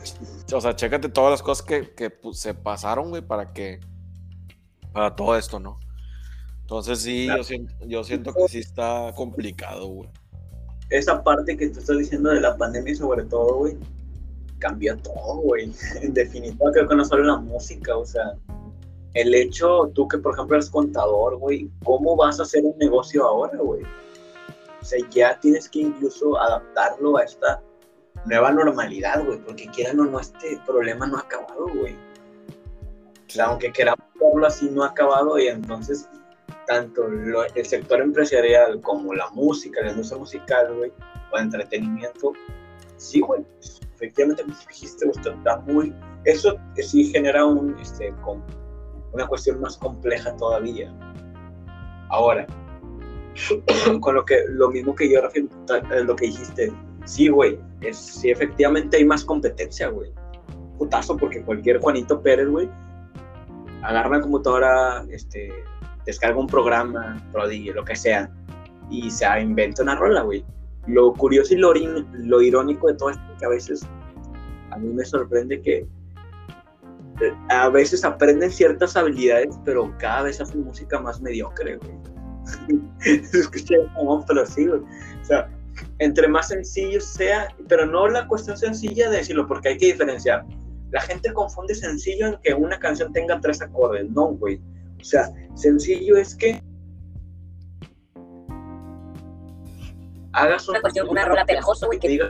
o 0.56 0.62
sea, 0.62 0.76
chécate 0.76 1.10
todas 1.10 1.32
las 1.32 1.42
cosas 1.42 1.66
que, 1.66 1.94
que 1.96 2.12
pues, 2.12 2.40
se 2.40 2.54
pasaron, 2.54 3.10
güey, 3.10 3.22
para 3.22 3.52
que. 3.52 3.80
Para 4.94 5.16
todo 5.16 5.36
esto, 5.38 5.60
¿no? 5.60 5.80
Entonces 6.62 7.00
sí, 7.00 7.28
yo, 7.28 7.44
siento, 7.44 7.74
yo 7.86 8.04
siento 8.04 8.34
que 8.34 8.48
sí 8.48 8.60
está 8.60 9.12
complicado, 9.16 9.88
güey. 9.88 10.10
Esa 10.90 11.24
parte 11.24 11.58
que 11.58 11.70
tú 11.70 11.80
estás 11.80 11.98
diciendo 11.98 12.30
de 12.30 12.42
la 12.42 12.58
pandemia, 12.58 12.96
sobre 12.96 13.24
todo, 13.24 13.58
güey 13.58 13.78
cambia 14.60 14.98
todo, 14.98 15.38
güey. 15.38 15.72
En 16.02 16.14
definitiva, 16.14 16.72
creo 16.72 16.88
que 16.88 16.96
no 16.96 17.06
solo 17.06 17.24
la 17.24 17.38
música, 17.38 17.96
o 17.96 18.06
sea, 18.06 18.34
el 19.16 19.34
hecho, 19.34 19.90
tú 19.96 20.08
que 20.08 20.18
por 20.18 20.34
ejemplo 20.34 20.58
eres 20.58 20.70
contador, 20.70 21.38
güey, 21.38 21.70
¿cómo 21.84 22.16
vas 22.16 22.40
a 22.40 22.44
hacer 22.44 22.64
un 22.64 22.78
negocio 22.78 23.26
ahora, 23.26 23.58
güey? 23.58 23.82
O 24.82 24.86
sea, 24.86 25.00
ya 25.10 25.40
tienes 25.40 25.70
que 25.70 25.80
incluso 25.80 26.38
adaptarlo 26.38 27.18
a 27.18 27.24
esta 27.24 27.64
nueva 28.26 28.52
normalidad, 28.52 29.26
güey, 29.26 29.40
porque 29.40 29.68
quieran 29.68 30.02
o 30.02 30.06
no, 30.06 30.20
este 30.20 30.60
problema 30.66 31.08
no 31.08 31.18
ha 31.18 31.22
acabado, 31.22 31.68
güey. 31.74 31.94
O 31.96 33.30
sea, 33.30 33.46
aunque 33.46 33.72
queramos 33.72 34.06
verlo 34.20 34.46
así, 34.46 34.70
no 34.70 34.84
ha 34.84 34.88
acabado 34.88 35.40
y 35.40 35.48
entonces 35.48 36.08
tanto 36.68 37.08
el 37.08 37.66
sector 37.66 38.02
empresarial 38.02 38.82
como 38.82 39.14
la 39.14 39.30
música, 39.30 39.82
la 39.82 39.92
industria 39.92 40.20
musical, 40.20 40.76
güey, 40.76 40.92
o 41.32 41.38
entretenimiento, 41.38 42.34
sí, 42.98 43.22
güey, 43.22 43.46
efectivamente, 43.96 44.44
como 44.44 44.58
dijiste, 44.68 45.10
está 45.10 45.58
muy, 45.68 45.96
eso 46.26 46.58
sí 46.76 47.06
genera 47.06 47.46
un, 47.46 47.78
este, 47.80 48.14
con, 48.24 48.44
una 49.16 49.28
cuestión 49.28 49.60
más 49.62 49.78
compleja 49.78 50.36
todavía. 50.36 50.94
Ahora, 52.10 52.46
con 54.02 54.16
lo 54.16 54.26
que 54.26 54.44
lo 54.50 54.70
mismo 54.70 54.94
que 54.94 55.10
yo 55.10 55.20
a 55.20 55.96
lo 56.04 56.16
que 56.16 56.26
dijiste, 56.26 56.72
sí, 57.06 57.30
güey, 57.30 57.60
es, 57.82 57.98
sí, 57.98 58.30
efectivamente 58.30 58.98
hay 58.98 59.06
más 59.06 59.24
competencia, 59.24 59.88
güey. 59.88 60.12
Putazo, 60.78 61.16
porque 61.18 61.42
cualquier 61.42 61.80
Juanito 61.80 62.22
Pérez, 62.22 62.50
güey, 62.50 62.70
agarra 63.82 64.18
la 64.18 64.22
computadora, 64.22 65.06
este, 65.10 65.52
descarga 66.06 66.38
un 66.38 66.48
programa, 66.48 67.24
lo 67.34 67.86
que 67.86 67.96
sea, 67.96 68.30
y 68.90 69.10
se 69.10 69.26
inventa 69.42 69.84
una 69.84 69.96
rola, 69.96 70.22
güey. 70.22 70.44
Lo 70.88 71.14
curioso 71.14 71.54
y 71.54 71.58
lo, 71.58 72.42
irónico 72.42 72.88
de 72.88 72.94
todo 72.96 73.10
esto 73.10 73.24
es 73.32 73.40
que 73.40 73.46
a 73.46 73.50
veces 73.50 73.88
a 74.72 74.78
mí 74.78 74.94
me 74.94 75.04
sorprende 75.04 75.62
que 75.62 75.78
eh, 75.78 75.88
a 77.50 77.70
veces 77.70 78.04
aprenden 78.04 78.52
ciertas 78.52 78.96
habilidades, 78.96 79.58
pero 79.64 79.94
cada 79.98 80.24
vez 80.24 80.42
hacen 80.42 80.64
música 80.64 81.00
más 81.00 81.22
mediocre, 81.22 81.78
güey. 81.78 82.90
Escuché 83.34 83.76
como, 83.96 84.26
pero 84.26 84.46
sí, 84.46 84.68
güey. 84.68 84.82
O 84.82 85.26
sea, 85.26 85.50
entre 86.00 86.28
más 86.28 86.50
sencillo 86.50 87.02
sea, 87.02 87.54
pero 87.68 87.86
no 87.86 88.08
la 88.08 88.28
cuestión 88.28 88.58
sencilla 88.58 89.10
de 89.10 89.18
decirlo, 89.18 89.48
porque 89.48 89.70
hay 89.70 89.78
que 89.78 89.88
diferenciar. 89.88 90.46
La 90.92 91.02
gente 91.02 91.34
confunde 91.34 91.76
sencillo 91.76 92.28
en 92.28 92.38
que 92.42 92.54
una 92.54 92.80
canción 92.80 93.12
tenga 93.12 93.40
tres 93.40 93.62
acordes, 93.62 94.10
no, 94.12 94.28
güey. 94.28 94.62
O 95.00 95.04
sea, 95.04 95.30
sencillo 95.56 96.18
es 96.18 96.36
que 96.36 96.62
hagas 100.34 100.68
una, 100.68 100.82
cuestión, 100.82 101.08
una 101.10 101.26
rola 101.26 101.46
pegajosa, 101.46 101.86
güey, 101.88 102.00
que 102.00 102.10
diga. 102.10 102.30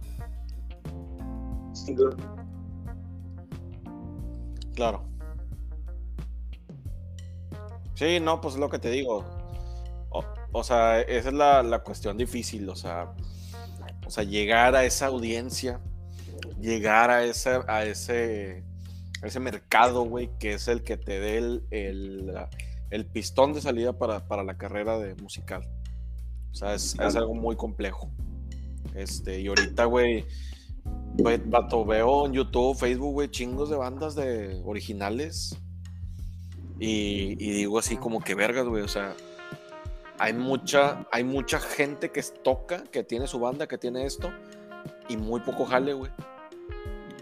Claro. 4.76 5.04
Sí, 7.96 8.20
no, 8.20 8.42
pues 8.42 8.56
lo 8.56 8.70
que 8.70 8.80
te 8.80 8.92
digo. 8.92 9.26
O, 10.52 10.64
sea, 10.64 11.02
esa 11.02 11.30
es 11.30 11.34
la, 11.34 11.82
cuestión 11.84 12.18
difícil, 12.18 12.70
o 12.70 12.76
sea, 12.78 13.14
o 14.06 14.10
sea, 14.10 14.24
llegar 14.24 14.74
a 14.74 14.86
esa 14.86 15.08
audiencia, 15.08 15.82
llegar 16.62 17.10
a 17.10 17.26
ese, 17.26 17.60
a 17.68 17.84
ese, 17.84 18.64
ese 19.22 19.40
mercado, 19.42 20.04
güey, 20.04 20.30
que 20.40 20.54
es 20.54 20.70
el 20.70 20.82
que 20.84 20.96
te 20.96 21.20
dé 21.20 21.38
el, 21.38 22.34
el, 22.90 23.06
pistón 23.08 23.52
de 23.52 23.60
salida 23.60 23.98
para, 23.98 24.28
para 24.30 24.46
la 24.46 24.58
carrera 24.58 24.98
de 24.98 25.16
musical. 25.16 25.68
O 26.52 26.56
sea, 26.56 26.74
es, 26.74 26.98
algo 26.98 27.36
muy 27.36 27.58
complejo. 27.58 28.10
Este, 28.94 29.42
y 29.42 29.48
ahorita, 29.48 29.84
güey, 29.84 30.26
vato, 31.18 31.86
veo 31.86 32.26
en 32.26 32.34
YouTube, 32.34 32.78
Facebook, 32.78 33.14
güey, 33.14 33.30
chingos 33.30 33.70
de 33.70 33.78
bandas 33.78 34.16
de 34.16 34.62
originales. 34.66 35.58
Y, 36.80 37.36
digo 37.36 37.80
así 37.80 37.98
como 37.98 38.22
que 38.22 38.36
vergas, 38.36 38.66
güey. 38.66 38.84
O 38.84 38.88
sea, 38.88 39.16
hay 40.20 40.34
mucha, 40.34 41.06
hay 41.12 41.24
mucha 41.24 41.60
gente 41.60 42.12
que 42.12 42.22
toca, 42.44 42.84
que 42.84 43.04
tiene 43.04 43.28
su 43.28 43.40
banda, 43.40 43.68
que 43.68 43.78
tiene 43.78 44.06
esto, 44.06 44.32
y 45.08 45.18
muy 45.18 45.40
poco 45.42 45.66
jale, 45.66 45.94
güey. 45.94 46.12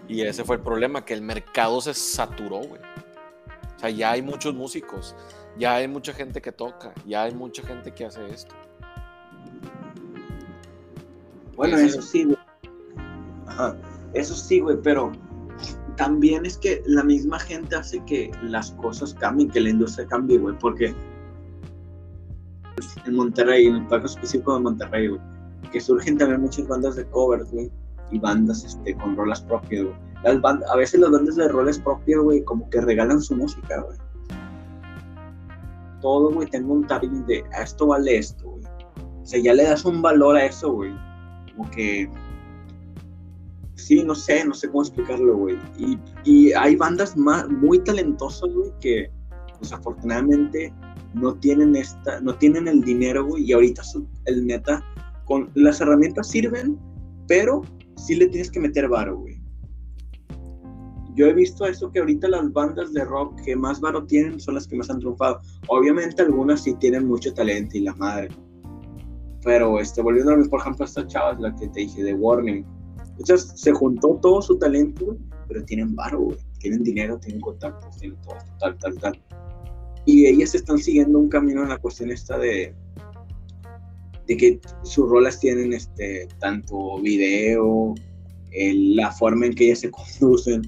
Y 0.08 0.22
ese 0.22 0.44
fue 0.44 0.58
el 0.58 0.62
problema, 0.62 1.06
que 1.06 1.14
el 1.14 1.22
mercado 1.22 1.80
se 1.82 1.94
saturó, 1.94 2.58
güey. 2.60 2.82
O 3.76 3.80
sea, 3.80 3.90
ya 3.90 4.12
hay 4.12 4.22
muchos 4.22 4.54
músicos, 4.54 5.16
ya 5.58 5.76
hay 5.76 5.88
mucha 5.88 6.14
gente 6.14 6.42
que 6.42 6.52
toca, 6.52 6.94
ya 7.06 7.24
hay 7.24 7.34
mucha 7.34 7.64
gente 7.64 7.94
que 7.94 8.06
hace 8.06 8.26
esto. 8.30 8.56
Bueno, 11.56 11.78
eso 11.78 12.02
sí, 12.02 12.24
güey. 12.24 12.38
Eso 14.14 14.36
sí, 14.36 14.60
güey, 14.60 14.78
pero 14.82 15.12
también 15.98 16.46
es 16.46 16.58
que 16.58 16.82
la 16.86 17.04
misma 17.04 17.40
gente 17.40 17.76
hace 17.76 18.04
que 18.06 18.32
las 18.44 18.72
cosas 18.74 19.14
cambien, 19.16 19.50
que 19.50 19.62
la 19.62 19.70
industria 19.70 20.08
cambie, 20.08 20.38
güey, 20.38 20.58
porque 20.60 20.94
en 23.06 23.16
Monterrey, 23.16 23.68
en 23.68 23.76
el 23.76 23.88
parque 23.88 24.08
específico 24.08 24.56
de 24.56 24.62
Monterrey, 24.62 25.08
güey, 25.08 25.22
que 25.72 25.80
surgen 25.80 26.18
también 26.18 26.42
muchas 26.42 26.68
bandas 26.68 26.96
de 26.96 27.06
covers, 27.06 27.52
güey, 27.52 27.72
y 28.12 28.20
bandas 28.20 28.64
este, 28.64 28.96
con 28.96 29.16
rolas 29.16 29.42
propias, 29.42 29.86
güey. 29.86 29.96
A 30.26 30.76
veces 30.78 31.00
las 31.02 31.12
bandas 31.12 31.36
de 31.36 31.48
roles 31.48 31.80
propios, 31.80 32.24
güey, 32.24 32.44
como 32.44 32.70
que 32.70 32.82
regalan 32.82 33.22
su 33.22 33.36
música, 33.36 33.82
güey. 33.82 33.98
Todo, 36.02 36.32
güey, 36.32 36.48
tengo 36.50 36.74
un 36.74 36.88
target 36.88 37.10
de, 37.28 37.44
a 37.54 37.64
esto 37.64 37.88
vale 37.88 38.18
esto, 38.18 38.50
güey. 38.50 38.64
O 39.22 39.26
sea, 39.26 39.40
ya 39.42 39.54
le 39.54 39.64
das 39.64 39.86
un 39.86 40.02
valor 40.02 40.36
a 40.36 40.46
eso, 40.46 40.72
güey 40.72 40.94
como 41.56 41.70
que 41.70 42.10
sí, 43.86 44.04
no 44.04 44.16
sé, 44.16 44.46
no 44.46 44.54
sé 44.54 44.68
cómo 44.68 44.84
explicarlo, 44.84 45.38
güey. 45.38 45.58
Y, 46.26 46.52
hay 46.54 46.76
bandas 46.76 47.16
muy 47.16 47.80
talentosas, 47.80 48.50
güey, 48.54 48.72
que 48.80 49.12
desafortunadamente 49.60 50.74
no 51.14 51.36
tienen 51.36 51.76
esta, 51.76 52.20
no 52.22 52.36
tienen 52.36 52.68
el 52.68 52.82
dinero, 52.82 53.26
güey, 53.26 53.44
y 53.44 53.54
ahorita 53.54 53.82
el 54.26 54.46
neta, 54.46 54.84
con 55.26 55.50
las 55.56 55.80
herramientas 55.82 56.30
sirven, 56.30 56.78
pero 57.28 57.62
sí 57.96 58.16
le 58.16 58.28
tienes 58.28 58.52
que 58.52 58.60
meter 58.60 58.88
varo, 58.88 59.18
güey. 59.18 59.42
Yo 61.16 61.28
he 61.28 61.34
visto 61.34 61.66
eso 61.66 61.92
que 61.92 62.00
ahorita 62.00 62.28
las 62.28 62.52
bandas 62.52 62.92
de 62.92 63.06
rock 63.06 63.40
que 63.44 63.56
más 63.56 63.80
varo 63.80 64.04
tienen 64.06 64.40
son 64.40 64.56
las 64.56 64.68
que 64.68 64.76
más 64.76 64.90
han 64.90 65.00
triunfado. 65.00 65.42
Obviamente 65.68 66.24
algunas 66.24 66.64
sí 66.64 66.74
tienen 66.80 67.08
mucho 67.08 67.32
talento 67.34 67.78
y 67.78 67.82
la 67.82 67.94
madre. 67.96 68.30
Pero 69.44 69.80
este, 69.80 70.02
volviendo 70.02 70.32
a 70.32 70.50
por 70.50 70.62
ejemplo, 70.62 70.84
a 70.84 70.88
esta 70.88 71.06
chava, 71.06 71.38
la 71.40 71.56
que 71.56 71.68
te 71.68 71.82
dije, 71.82 72.04
de 72.04 72.16
Warning. 72.16 72.66
Entonces 73.18 73.54
se 73.56 73.72
juntó 73.72 74.20
todo 74.22 74.42
su 74.42 74.58
talento, 74.58 75.18
pero 75.48 75.64
tienen 75.66 75.96
varo. 75.96 76.36
Tienen 76.60 76.84
dinero, 76.84 77.20
tienen 77.20 77.42
contactos, 77.42 77.98
tienen 77.98 78.18
todo, 78.22 78.36
tal, 78.60 78.78
tal, 78.78 78.98
tal. 78.98 79.22
Y 80.06 80.26
ellas 80.26 80.56
están 80.56 80.78
siguiendo 80.78 81.20
un 81.20 81.30
camino 81.30 81.64
en 81.64 81.70
la 81.70 81.78
cuestión 81.78 82.12
esta 82.12 82.38
de, 82.38 82.74
de 84.28 84.38
que 84.38 84.62
sus 84.84 85.10
rolas 85.10 85.40
tienen 85.40 85.74
este, 85.74 86.28
tanto 86.40 87.00
video, 87.02 87.96
la 88.52 89.12
forma 89.12 89.48
en 89.48 89.56
que 89.56 89.66
ellas 89.66 89.80
se 89.80 89.92
conducen, 89.92 90.62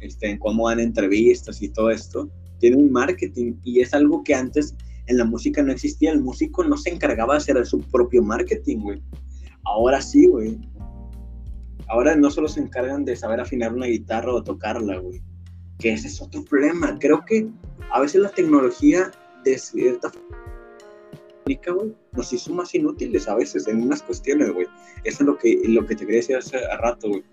este, 0.00 0.30
en 0.30 0.38
cómo 0.38 0.68
dan 0.68 0.80
entrevistas 0.80 1.62
y 1.62 1.68
todo 1.68 1.90
esto, 1.90 2.28
tiene 2.58 2.76
un 2.76 2.90
marketing 2.90 3.54
y 3.64 3.80
es 3.80 3.92
algo 3.94 4.24
que 4.24 4.34
antes 4.34 4.74
en 5.06 5.18
la 5.18 5.24
música 5.24 5.62
no 5.62 5.72
existía. 5.72 6.12
El 6.12 6.22
músico 6.22 6.64
no 6.64 6.76
se 6.76 6.90
encargaba 6.90 7.34
de 7.34 7.38
hacer 7.38 7.66
su 7.66 7.80
propio 7.80 8.22
marketing, 8.22 8.78
güey. 8.78 9.02
Ahora 9.64 10.00
sí, 10.00 10.26
güey. 10.26 10.58
Ahora 11.88 12.16
no 12.16 12.30
solo 12.30 12.48
se 12.48 12.60
encargan 12.60 13.04
de 13.04 13.16
saber 13.16 13.40
afinar 13.40 13.72
una 13.72 13.86
guitarra 13.86 14.32
o 14.32 14.42
tocarla, 14.42 14.98
güey. 14.98 15.22
Que 15.78 15.92
ese 15.92 16.08
es 16.08 16.20
otro 16.20 16.44
problema. 16.44 16.98
Creo 16.98 17.24
que 17.24 17.48
a 17.92 18.00
veces 18.00 18.20
la 18.20 18.30
tecnología 18.30 19.10
de 19.44 19.58
cierta 19.58 20.10
forma 20.10 20.46
nos 22.12 22.32
hizo 22.32 22.52
más 22.52 22.74
inútiles 22.74 23.28
a 23.28 23.36
veces 23.36 23.68
en 23.68 23.82
unas 23.82 24.02
cuestiones, 24.02 24.52
güey. 24.52 24.66
Eso 25.04 25.22
es 25.22 25.26
lo 25.26 25.38
que, 25.38 25.60
lo 25.64 25.86
que 25.86 25.94
te 25.94 26.04
quería 26.04 26.20
decir 26.20 26.36
hace 26.36 26.58
rato, 26.82 27.08
güey. 27.08 27.24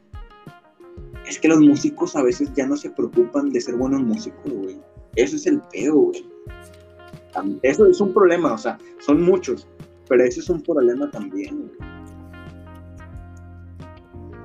Es 1.27 1.39
que 1.39 1.47
los 1.47 1.59
músicos 1.59 2.15
a 2.15 2.21
veces 2.21 2.51
ya 2.53 2.67
no 2.67 2.75
se 2.75 2.89
preocupan 2.89 3.49
de 3.49 3.61
ser 3.61 3.75
buenos 3.75 4.01
músicos, 4.01 4.51
güey. 4.51 4.79
Eso 5.15 5.35
es 5.35 5.47
el 5.47 5.61
pedo, 5.71 5.95
güey. 5.95 6.25
Eso 7.63 7.87
es 7.87 7.99
un 7.99 8.13
problema, 8.13 8.53
o 8.53 8.57
sea, 8.57 8.77
son 8.99 9.23
muchos, 9.23 9.67
pero 10.07 10.23
eso 10.23 10.39
es 10.39 10.49
un 10.49 10.61
problema 10.61 11.09
también, 11.09 11.67
güey. 11.67 12.02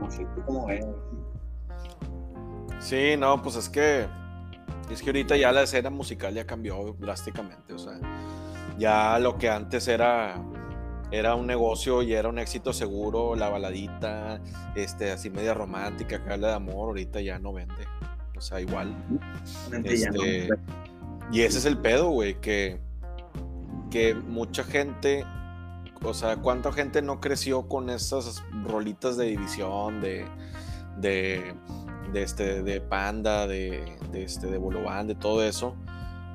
No 0.08 0.14
sé, 0.14 0.26
¿tú 0.34 0.42
cómo 0.46 0.66
ves? 0.66 0.86
Sí, 2.80 3.14
no, 3.18 3.42
pues 3.42 3.56
es 3.56 3.68
que 3.68 4.06
es 4.90 5.02
que 5.02 5.10
ahorita 5.10 5.36
ya 5.36 5.52
la 5.52 5.64
escena 5.64 5.90
musical 5.90 6.32
ya 6.32 6.46
cambió 6.46 6.96
drásticamente, 6.98 7.74
o 7.74 7.78
sea, 7.78 8.00
ya 8.78 9.18
lo 9.18 9.36
que 9.36 9.50
antes 9.50 9.86
era 9.86 10.42
era 11.10 11.34
un 11.34 11.46
negocio 11.46 12.02
y 12.02 12.14
era 12.14 12.30
un 12.30 12.38
éxito 12.38 12.72
seguro, 12.72 13.34
la 13.34 13.50
baladita, 13.50 14.40
este, 14.74 15.10
así 15.10 15.28
media 15.28 15.52
romántica, 15.52 16.24
que 16.24 16.32
habla 16.32 16.48
de 16.48 16.54
amor, 16.54 16.88
ahorita 16.88 17.20
ya 17.20 17.38
no 17.38 17.52
vende. 17.52 17.86
O 18.34 18.40
sea, 18.40 18.62
igual. 18.62 18.94
Este, 19.84 20.48
y 21.30 21.42
ese 21.42 21.58
es 21.58 21.64
el 21.66 21.76
pedo, 21.76 22.08
güey, 22.08 22.40
que, 22.40 22.80
que 23.90 24.14
mucha 24.14 24.64
gente, 24.64 25.26
o 26.02 26.14
sea, 26.14 26.37
cuánta 26.37 26.72
gente 26.72 27.02
no 27.02 27.20
creció 27.20 27.68
con 27.68 27.90
esas 27.90 28.42
rolitas 28.64 29.16
de 29.16 29.26
división, 29.26 30.00
de, 30.00 30.26
de, 31.00 31.54
este, 32.14 32.62
de 32.62 32.80
Panda, 32.80 33.46
de, 33.46 33.96
de 34.12 34.22
este, 34.24 34.46
de 34.46 34.58
Bolobán, 34.58 35.06
de 35.06 35.14
todo 35.14 35.42
eso. 35.42 35.76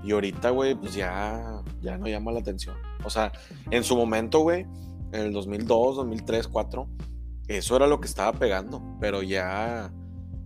Y 0.04 0.12
ahorita, 0.12 0.50
güey, 0.50 0.76
pues 0.76 0.94
ya, 0.96 1.62
ya 1.82 1.98
no 1.98 2.08
llama 2.08 2.32
la 2.32 2.40
atención. 2.40 2.76
O 3.06 3.10
sea, 3.10 3.32
en 3.72 3.84
su 3.84 3.96
momento, 3.96 4.40
güey, 4.40 4.66
en 5.14 5.22
el 5.22 5.34
2002, 5.34 5.96
2003, 5.98 6.44
2004, 6.44 6.88
eso 7.48 7.76
era 7.76 7.88
lo 7.88 8.00
que 8.00 8.08
estaba 8.08 8.38
pegando, 8.38 8.82
pero 9.00 9.22
ya 9.22 9.92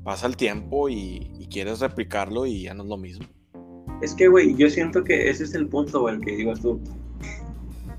pasa 0.03 0.27
el 0.27 0.37
tiempo 0.37 0.89
y, 0.89 1.47
quieres 1.49 1.79
replicarlo 1.79 2.45
y 2.45 2.63
ya 2.63 2.73
no 2.73 2.83
es 2.83 2.89
lo 2.89 2.97
mismo. 2.97 3.25
Es 4.01 4.13
que, 4.13 4.27
güey, 4.27 4.53
yo 4.55 4.69
siento 4.69 5.03
que 5.03 5.29
ese 5.29 5.45
es 5.45 5.55
el 5.55 5.69
punto, 5.69 6.01
güey, 6.01 6.19
que 6.19 6.35
digo 6.35 6.53
tú. 6.53 6.81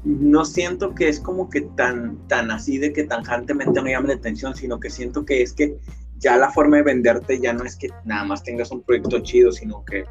No 0.05 0.45
siento 0.45 0.95
que 0.95 1.09
es 1.09 1.21
como 1.21 1.51
que 1.51 1.63
tan, 1.63 2.17
tan 2.29 2.51
así 2.51 2.79
de 2.79 2.93
que 2.93 3.05
tanjantemente 3.05 3.81
no 3.81 3.89
llame 3.89 4.09
la 4.09 4.15
atención, 4.15 4.55
sino 4.55 4.79
que 4.79 4.91
siento 4.91 5.25
que 5.25 5.43
es 5.43 5.53
que 5.53 5.77
ya 6.19 6.37
la 6.37 6.51
forma 6.51 6.77
de 6.77 6.83
venderte 6.83 7.41
ya 7.41 7.53
no 7.53 7.65
es 7.65 7.77
que 7.77 7.89
nada 8.05 8.25
más 8.25 8.43
tengas 8.43 8.71
un 8.71 8.83
proyecto 8.83 9.21
chido, 9.21 9.53
sino 9.53 9.85
que 9.85 10.05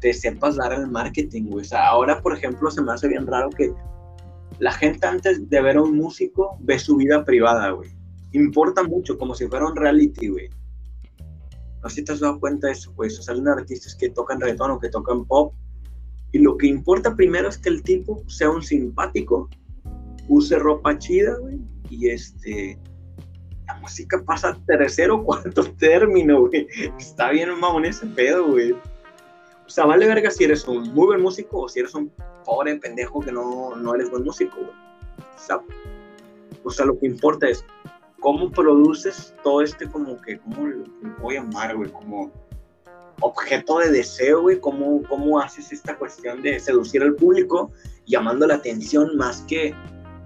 te 0.00 0.12
sepas 0.12 0.56
dar 0.56 0.72
el 0.72 0.86
marketing, 0.88 1.44
güey. 1.44 1.64
O 1.64 1.68
sea, 1.68 1.88
ahora, 1.88 2.20
por 2.20 2.36
ejemplo, 2.36 2.70
se 2.70 2.82
me 2.82 2.92
hace 2.92 3.08
bien 3.08 3.26
raro 3.26 3.50
que 3.50 3.72
la 4.58 4.72
gente 4.72 5.06
antes 5.06 5.48
de 5.48 5.60
ver 5.60 5.76
a 5.76 5.82
un 5.82 5.96
músico 5.96 6.56
ve 6.60 6.78
su 6.78 6.96
vida 6.96 7.24
privada, 7.24 7.70
güey. 7.70 7.90
Importa 8.32 8.82
mucho, 8.82 9.18
como 9.18 9.34
si 9.34 9.46
fuera 9.46 9.66
un 9.66 9.76
reality, 9.76 10.28
güey. 10.28 10.50
No 11.82 11.88
sé 11.88 11.96
si 11.96 12.04
te 12.04 12.12
has 12.12 12.20
dado 12.20 12.40
cuenta 12.40 12.66
de 12.66 12.74
eso, 12.74 12.92
güey. 12.92 13.08
O 13.08 13.22
salen 13.22 13.48
artistas 13.48 13.94
que 13.94 14.10
tocan 14.10 14.40
reggaetón 14.40 14.72
o 14.72 14.78
que 14.78 14.88
tocan 14.88 15.24
pop. 15.24 15.54
Y 16.32 16.38
lo 16.38 16.56
que 16.56 16.66
importa 16.66 17.16
primero 17.16 17.48
es 17.48 17.58
que 17.58 17.70
el 17.70 17.82
tipo 17.82 18.22
sea 18.28 18.50
un 18.50 18.62
simpático, 18.62 19.48
use 20.28 20.58
ropa 20.58 20.98
chida, 20.98 21.36
güey. 21.38 21.58
Y 21.90 22.08
este. 22.08 22.78
La 23.66 23.74
música 23.80 24.22
pasa 24.24 24.58
tercero 24.66 25.16
o 25.16 25.24
cuarto 25.24 25.64
término, 25.78 26.46
güey. 26.46 26.66
Está 26.98 27.30
bien 27.30 27.50
mamón 27.58 27.84
ese 27.84 28.06
pedo, 28.06 28.46
güey. 28.48 28.72
O 28.72 29.70
sea, 29.70 29.84
vale 29.84 30.06
verga 30.06 30.30
si 30.30 30.44
eres 30.44 30.66
un 30.66 30.94
muy 30.94 31.06
buen 31.06 31.20
músico 31.20 31.60
o 31.60 31.68
si 31.68 31.80
eres 31.80 31.94
un 31.94 32.10
pobre 32.44 32.76
pendejo 32.76 33.20
que 33.20 33.30
no, 33.30 33.76
no 33.76 33.94
eres 33.94 34.10
buen 34.10 34.24
músico, 34.24 34.56
güey. 34.56 34.70
O 34.70 35.38
sea, 35.38 35.60
o 36.64 36.70
sea, 36.70 36.86
lo 36.86 36.98
que 36.98 37.06
importa 37.06 37.48
es 37.48 37.64
cómo 38.20 38.50
produces 38.50 39.34
todo 39.44 39.62
este 39.62 39.88
como 39.88 40.20
que, 40.20 40.38
¿cómo 40.38 40.66
lo 40.66 40.84
voy 41.20 41.36
a 41.36 41.42
llamar, 41.42 41.76
güey? 41.76 41.90
Como 41.90 42.32
objeto 43.20 43.78
de 43.78 43.90
deseo, 43.90 44.42
güey, 44.42 44.60
cómo, 44.60 45.02
cómo 45.08 45.40
haces 45.40 45.72
esta 45.72 45.96
cuestión 45.96 46.42
de 46.42 46.58
seducir 46.60 47.02
al 47.02 47.14
público, 47.14 47.70
llamando 48.06 48.46
la 48.46 48.54
atención 48.54 49.16
más 49.16 49.42
que 49.42 49.74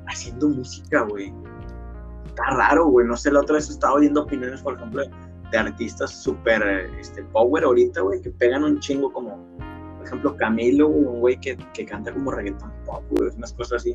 haciendo 0.07 0.49
música, 0.49 1.03
güey. 1.03 1.33
Está 2.27 2.45
raro, 2.51 2.87
güey. 2.87 3.07
No 3.07 3.17
sé, 3.17 3.31
la 3.31 3.41
otra 3.41 3.57
vez 3.57 3.69
estaba 3.69 3.95
oyendo 3.95 4.23
opiniones, 4.23 4.63
por 4.63 4.75
ejemplo, 4.75 5.03
de 5.51 5.59
artistas 5.59 6.23
súper 6.23 6.63
este, 6.99 7.23
power 7.25 7.65
ahorita, 7.65 8.01
güey, 8.01 8.21
que 8.21 8.31
pegan 8.31 8.65
un 8.65 8.81
chingo 8.81 9.13
como, 9.13 9.37
por 9.99 10.07
ejemplo, 10.07 10.37
Camilo, 10.37 10.89
un 10.89 11.21
güey 11.21 11.39
que, 11.41 11.57
que, 11.75 11.85
canta 11.85 12.13
como 12.13 12.31
reggaeton 12.31 12.73
pop, 12.87 13.05
güey, 13.11 13.31
unas 13.37 13.53
cosas 13.53 13.83
así. 13.83 13.95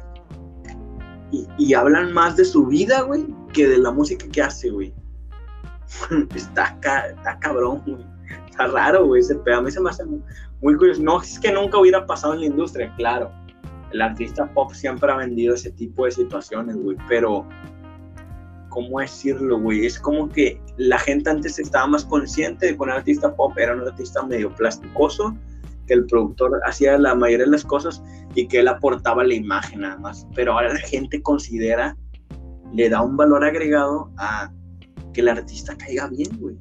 Y, 1.31 1.47
y, 1.57 1.73
hablan 1.73 2.13
más 2.13 2.37
de 2.37 2.45
su 2.45 2.65
vida, 2.67 3.01
güey, 3.01 3.25
que 3.51 3.67
de 3.67 3.79
la 3.79 3.91
música 3.91 4.25
que 4.31 4.41
hace, 4.41 4.69
güey. 4.69 4.93
está, 6.35 6.77
está 6.81 7.39
cabrón, 7.39 7.81
güey. 7.85 8.16
Está 8.57 8.71
raro, 8.71 9.05
güey, 9.05 9.21
ese 9.21 9.35
pedo. 9.35 9.57
A 9.57 9.61
mí 9.61 9.69
se 9.69 9.79
me 9.79 9.91
hace 9.91 10.03
muy 10.03 10.75
curioso. 10.75 10.99
No 11.03 11.21
es 11.21 11.39
que 11.39 11.51
nunca 11.51 11.77
hubiera 11.77 12.07
pasado 12.07 12.33
en 12.33 12.39
la 12.39 12.45
industria, 12.47 12.91
claro. 12.97 13.31
El 13.91 14.01
artista 14.01 14.51
pop 14.51 14.71
siempre 14.73 15.11
ha 15.11 15.17
vendido 15.17 15.53
ese 15.53 15.69
tipo 15.69 16.05
de 16.05 16.11
situaciones, 16.11 16.75
güey, 16.75 16.97
pero 17.07 17.47
¿cómo 18.69 18.99
decirlo, 18.99 19.59
güey? 19.59 19.85
Es 19.85 19.99
como 19.99 20.27
que 20.27 20.59
la 20.77 20.97
gente 20.97 21.29
antes 21.29 21.59
estaba 21.59 21.85
más 21.85 22.03
consciente 22.05 22.65
de 22.65 22.75
que 22.75 22.81
un 22.81 22.89
artista 22.89 23.35
pop 23.35 23.55
era 23.59 23.75
un 23.75 23.81
artista 23.81 24.23
medio 24.23 24.53
plasticoso, 24.55 25.37
que 25.85 25.93
el 25.93 26.07
productor 26.07 26.59
hacía 26.65 26.97
la 26.97 27.13
mayoría 27.13 27.45
de 27.45 27.51
las 27.51 27.63
cosas 27.63 28.01
y 28.33 28.47
que 28.47 28.61
él 28.61 28.67
aportaba 28.69 29.23
la 29.23 29.35
imagen 29.35 29.81
nada 29.81 29.97
más. 29.99 30.25
Pero 30.33 30.53
ahora 30.53 30.73
la 30.73 30.79
gente 30.79 31.21
considera, 31.21 31.95
le 32.73 32.89
da 32.89 33.03
un 33.03 33.17
valor 33.17 33.45
agregado 33.45 34.11
a 34.17 34.51
que 35.13 35.21
el 35.21 35.29
artista 35.29 35.77
caiga 35.77 36.07
bien, 36.07 36.29
güey. 36.39 36.57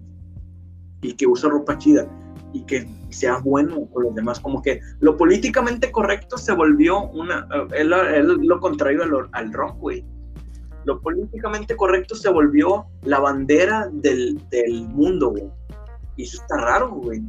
Y 1.07 1.14
que 1.14 1.27
use 1.27 1.49
ropa 1.49 1.79
chida 1.79 2.07
y 2.53 2.62
que 2.62 2.88
sea 3.11 3.38
bueno 3.38 3.87
con 3.92 4.05
los 4.05 4.14
demás. 4.14 4.40
Como 4.40 4.62
que 4.62 4.81
lo 5.01 5.16
políticamente 5.16 5.92
correcto 5.92 6.38
se 6.38 6.53
volvió 6.53 7.09
una. 7.11 7.47
Él, 7.75 7.90
lo 8.42 8.61
contrario 8.61 9.03
al, 9.03 9.29
al 9.33 9.53
rock, 9.53 9.79
güey 9.79 10.05
lo 10.87 11.01
políticamente 11.01 11.77
correcto 11.77 12.14
se 12.14 12.31
volvió 12.31 12.87
la 13.03 13.19
bandera 13.19 13.90
del, 13.92 14.40
mundo, 14.88 15.31
güey. 15.31 15.51
Y 16.16 16.23
eso 16.23 16.40
está 16.40 16.57
raro, 16.59 16.90
güey. 16.90 17.23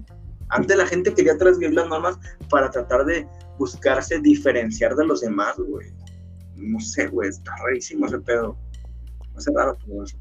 Antes 0.50 0.78
la 0.78 0.86
gente 0.86 1.14
quería 1.14 1.38
transgredir 1.38 1.74
las 1.74 1.90
normas 1.90 2.20
para 2.52 2.70
tratar 2.70 3.04
de 3.06 3.28
buscarse 3.58 4.20
diferenciar 4.20 4.96
de 4.96 5.06
los 5.06 5.22
demás, 5.22 5.56
güey. 5.58 5.92
No 6.56 6.80
sé, 6.80 7.08
güey, 7.08 7.30
está 7.30 7.52
rarísimo 7.66 8.06
ese 8.06 8.20
pedo. 8.20 8.56
Hace 9.36 9.52
raro 9.52 9.76
todo 9.76 10.04
eso. 10.04 10.18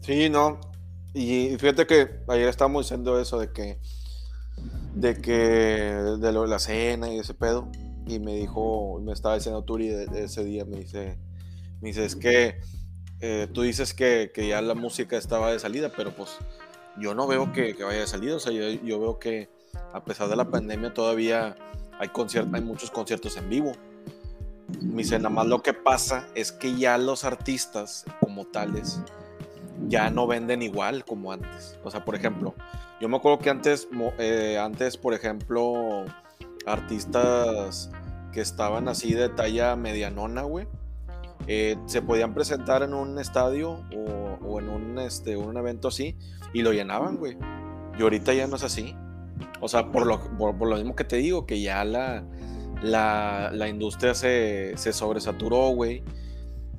Sí, 0.00 0.30
no. 0.30 0.60
Y 1.12 1.56
fíjate 1.58 1.86
que 1.86 2.08
ayer 2.28 2.48
estábamos 2.48 2.86
diciendo 2.86 3.20
eso 3.20 3.38
de 3.38 3.52
que 3.52 3.78
de 4.94 5.20
que 5.20 5.32
de 5.32 6.32
lo 6.32 6.42
de 6.42 6.48
la 6.48 6.58
cena 6.58 7.12
y 7.12 7.18
ese 7.18 7.34
pedo. 7.34 7.68
Y 8.06 8.18
me 8.18 8.34
dijo, 8.34 9.00
me 9.00 9.12
estaba 9.12 9.36
diciendo 9.36 9.62
Turi 9.62 9.88
de 9.88 10.24
ese 10.24 10.44
día, 10.44 10.64
me 10.64 10.78
dice, 10.78 11.18
me 11.80 11.88
dice, 11.88 12.04
es 12.04 12.16
que 12.16 12.58
eh, 13.20 13.48
tú 13.52 13.62
dices 13.62 13.94
que, 13.94 14.32
que, 14.34 14.48
ya 14.48 14.60
la 14.62 14.74
música 14.74 15.16
estaba 15.16 15.52
de 15.52 15.58
salida, 15.58 15.92
pero 15.94 16.14
pues 16.14 16.38
yo 16.98 17.14
no 17.14 17.26
veo 17.26 17.52
que, 17.52 17.74
que 17.76 17.84
vaya 17.84 18.00
de 18.00 18.06
salida. 18.06 18.36
O 18.36 18.40
sea, 18.40 18.52
yo, 18.52 18.68
yo, 18.82 18.98
veo 18.98 19.18
que 19.18 19.48
a 19.92 20.02
pesar 20.04 20.28
de 20.28 20.36
la 20.36 20.50
pandemia 20.50 20.92
todavía 20.92 21.56
hay, 21.98 22.08
conciertos, 22.08 22.52
hay 22.54 22.62
muchos 22.62 22.90
conciertos 22.90 23.36
en 23.36 23.48
vivo. 23.48 23.72
Me 24.80 25.02
dice, 25.02 25.18
nada 25.18 25.30
más 25.30 25.46
lo 25.46 25.62
que 25.62 25.74
pasa 25.74 26.28
es 26.34 26.50
que 26.50 26.76
ya 26.76 26.96
los 26.96 27.24
artistas 27.24 28.04
como 28.20 28.46
tales 28.46 29.00
ya 29.88 30.10
no 30.10 30.26
venden 30.26 30.62
igual 30.62 31.04
como 31.04 31.32
antes. 31.32 31.78
O 31.84 31.90
sea, 31.90 32.04
por 32.04 32.14
ejemplo, 32.14 32.54
yo 33.00 33.08
me 33.08 33.16
acuerdo 33.16 33.38
que 33.38 33.50
antes, 33.50 33.88
eh, 34.18 34.58
antes 34.58 34.96
por 34.96 35.14
ejemplo, 35.14 36.04
artistas 36.66 37.90
que 38.32 38.40
estaban 38.40 38.88
así 38.88 39.14
de 39.14 39.28
talla 39.28 39.76
medianona, 39.76 40.42
güey, 40.42 40.66
eh, 41.46 41.76
se 41.86 42.02
podían 42.02 42.34
presentar 42.34 42.82
en 42.82 42.94
un 42.94 43.18
estadio 43.18 43.82
o, 44.44 44.60
en 44.60 44.68
un, 44.68 44.98
este, 44.98 45.36
un 45.36 45.56
evento 45.56 45.88
así 45.88 46.16
y 46.52 46.62
lo 46.62 46.72
llenaban, 46.72 47.16
güey. 47.16 47.36
Y 47.98 48.02
ahorita 48.02 48.34
ya 48.34 48.46
no 48.46 48.56
es 48.56 48.62
así. 48.62 48.94
O 49.60 49.68
sea, 49.68 49.90
por 49.90 50.06
lo, 50.06 50.20
por, 50.36 50.68
lo 50.68 50.76
mismo 50.76 50.94
que 50.94 51.04
te 51.04 51.16
digo, 51.16 51.46
que 51.46 51.60
ya 51.60 51.84
la, 51.84 52.24
la, 52.82 53.68
industria 53.68 54.14
se, 54.14 54.76
se 54.76 54.92
sobresaturó, 54.92 55.70
güey. 55.70 56.02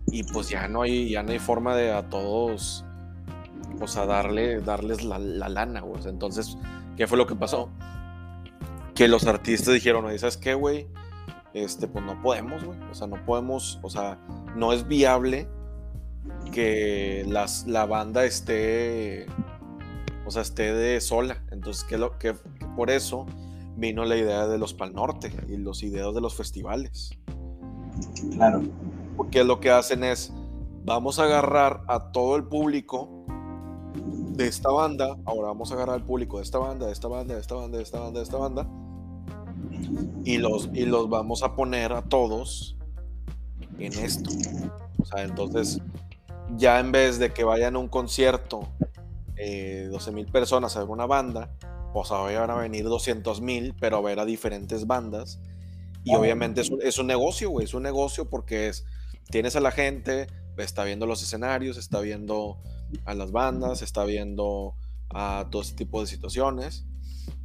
Y 0.08 0.24
pues 0.32 0.50
ya 0.50 0.68
no 0.68 0.84
hay, 0.84 1.10
ya 1.10 1.24
no 1.24 1.32
hay 1.32 1.40
forma 1.40 1.76
de 1.76 1.92
a 1.92 2.10
todos, 2.10 2.86
pues 3.82 3.98
a 3.98 4.06
darle, 4.06 4.62
darles 4.62 5.04
la, 5.04 5.18
lana, 5.18 5.82
güey. 5.82 6.00
Entonces, 6.06 6.56
¿qué 6.96 7.08
fue 7.08 7.18
lo 7.18 7.26
que 7.26 7.36
pasó? 7.36 7.72
Que 8.94 9.08
los 9.08 9.26
artistas 9.26 9.74
dijeron, 9.74 10.06
¿sabes 10.20 10.38
qué, 10.38 10.54
güey? 10.54 10.88
Este, 11.56 11.88
pues 11.88 12.06
no 12.06 12.22
podemos, 12.22 12.64
güey. 12.64 12.78
O 12.92 12.94
sea, 12.94 13.08
no 13.08 13.26
podemos, 13.26 13.80
o 13.82 13.90
sea, 13.90 14.20
no 14.56 14.72
es 14.72 14.88
viable 14.88 15.50
que 16.54 17.26
las, 17.28 17.66
la 17.66 17.88
banda 17.88 18.24
esté, 18.24 19.26
o 20.28 20.30
sea, 20.30 20.44
esté 20.44 20.76
de 20.76 21.02
sola. 21.02 21.44
Entonces, 21.50 21.84
que, 21.84 21.98
lo, 21.98 22.20
que, 22.20 22.36
por 22.76 22.92
eso 22.92 23.26
vino 23.78 24.06
la 24.06 24.16
idea 24.16 24.46
de 24.46 24.60
los 24.60 24.76
Pal 24.76 24.94
Norte 24.94 25.34
y 25.50 25.58
los 25.58 25.82
ideas 25.82 26.14
de 26.14 26.22
los 26.22 26.36
festivales. 26.36 27.18
Claro. 28.34 28.62
Porque 29.18 29.44
lo 29.44 29.60
que 29.60 29.72
hacen 29.72 30.04
es, 30.04 30.32
vamos 30.86 31.18
a 31.18 31.24
agarrar 31.24 31.82
a 31.88 32.12
todo 32.12 32.36
el 32.36 32.44
público 32.44 33.21
de 33.94 34.48
esta 34.48 34.70
banda, 34.70 35.18
ahora 35.26 35.48
vamos 35.48 35.72
a 35.72 35.76
agarrar 35.76 35.96
al 35.96 36.06
público 36.06 36.38
de 36.38 36.44
esta 36.44 36.58
banda, 36.58 36.86
de 36.88 36.94
esta 36.94 37.08
banda, 37.08 37.36
de 37.36 37.42
esta 37.42 37.56
banda, 37.56 37.78
de 37.78 37.84
esta 37.84 38.00
banda, 38.00 38.20
de 38.20 38.24
esta 38.24 38.38
banda, 38.38 38.68
y 40.24 40.38
los, 40.38 40.70
y 40.74 40.86
los 40.86 41.10
vamos 41.10 41.44
a 41.44 41.56
poner 41.56 41.94
a 41.94 42.02
todos 42.02 42.78
en 43.80 43.94
esto. 43.94 44.30
O 45.00 45.06
sea, 45.06 45.24
entonces, 45.24 45.80
ya 46.58 46.80
en 46.80 46.92
vez 46.92 47.20
de 47.20 47.34
que 47.34 47.44
vayan 47.44 47.76
a 47.76 47.80
un 47.80 47.88
concierto 47.88 48.68
eh, 49.36 49.88
12 49.92 50.12
mil 50.12 50.28
personas 50.28 50.76
a 50.76 50.80
ver 50.80 50.90
una 50.90 51.06
banda, 51.06 51.52
pues 51.94 52.12
ahora 52.12 52.42
van 52.42 52.52
a 52.52 52.56
venir 52.56 52.86
200 52.86 53.42
mil, 53.42 53.76
pero 53.80 53.98
a 53.98 54.02
ver 54.02 54.20
a 54.20 54.26
diferentes 54.26 54.88
bandas. 54.88 55.40
Y 56.04 56.16
obviamente 56.16 56.62
es 56.62 56.72
un, 56.72 56.82
es 56.82 56.98
un 56.98 57.08
negocio, 57.08 57.50
güey, 57.50 57.66
es 57.66 57.74
un 57.74 57.84
negocio 57.84 58.30
porque 58.30 58.70
es, 58.70 58.86
tienes 59.30 59.56
a 59.56 59.60
la 59.60 59.72
gente, 59.72 60.28
está 60.58 60.84
viendo 60.84 61.06
los 61.06 61.22
escenarios, 61.22 61.78
está 61.78 62.00
viendo 62.00 62.58
a 63.06 63.14
las 63.14 63.32
bandas, 63.32 63.82
está 63.82 64.04
viendo 64.04 64.76
a 65.10 65.48
todo 65.50 65.62
ese 65.62 65.76
tipo 65.76 66.02
de 66.02 66.08
situaciones. 66.08 66.86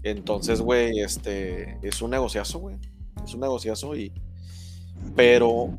Entonces, 0.02 0.60
güey, 0.60 1.00
este, 1.00 1.78
es 1.82 2.00
un 2.02 2.10
negociazo, 2.10 2.58
güey. 2.58 2.76
Es 3.24 3.34
un 3.34 3.40
negociazo 3.40 3.96
y... 3.96 4.12
Pero 5.14 5.78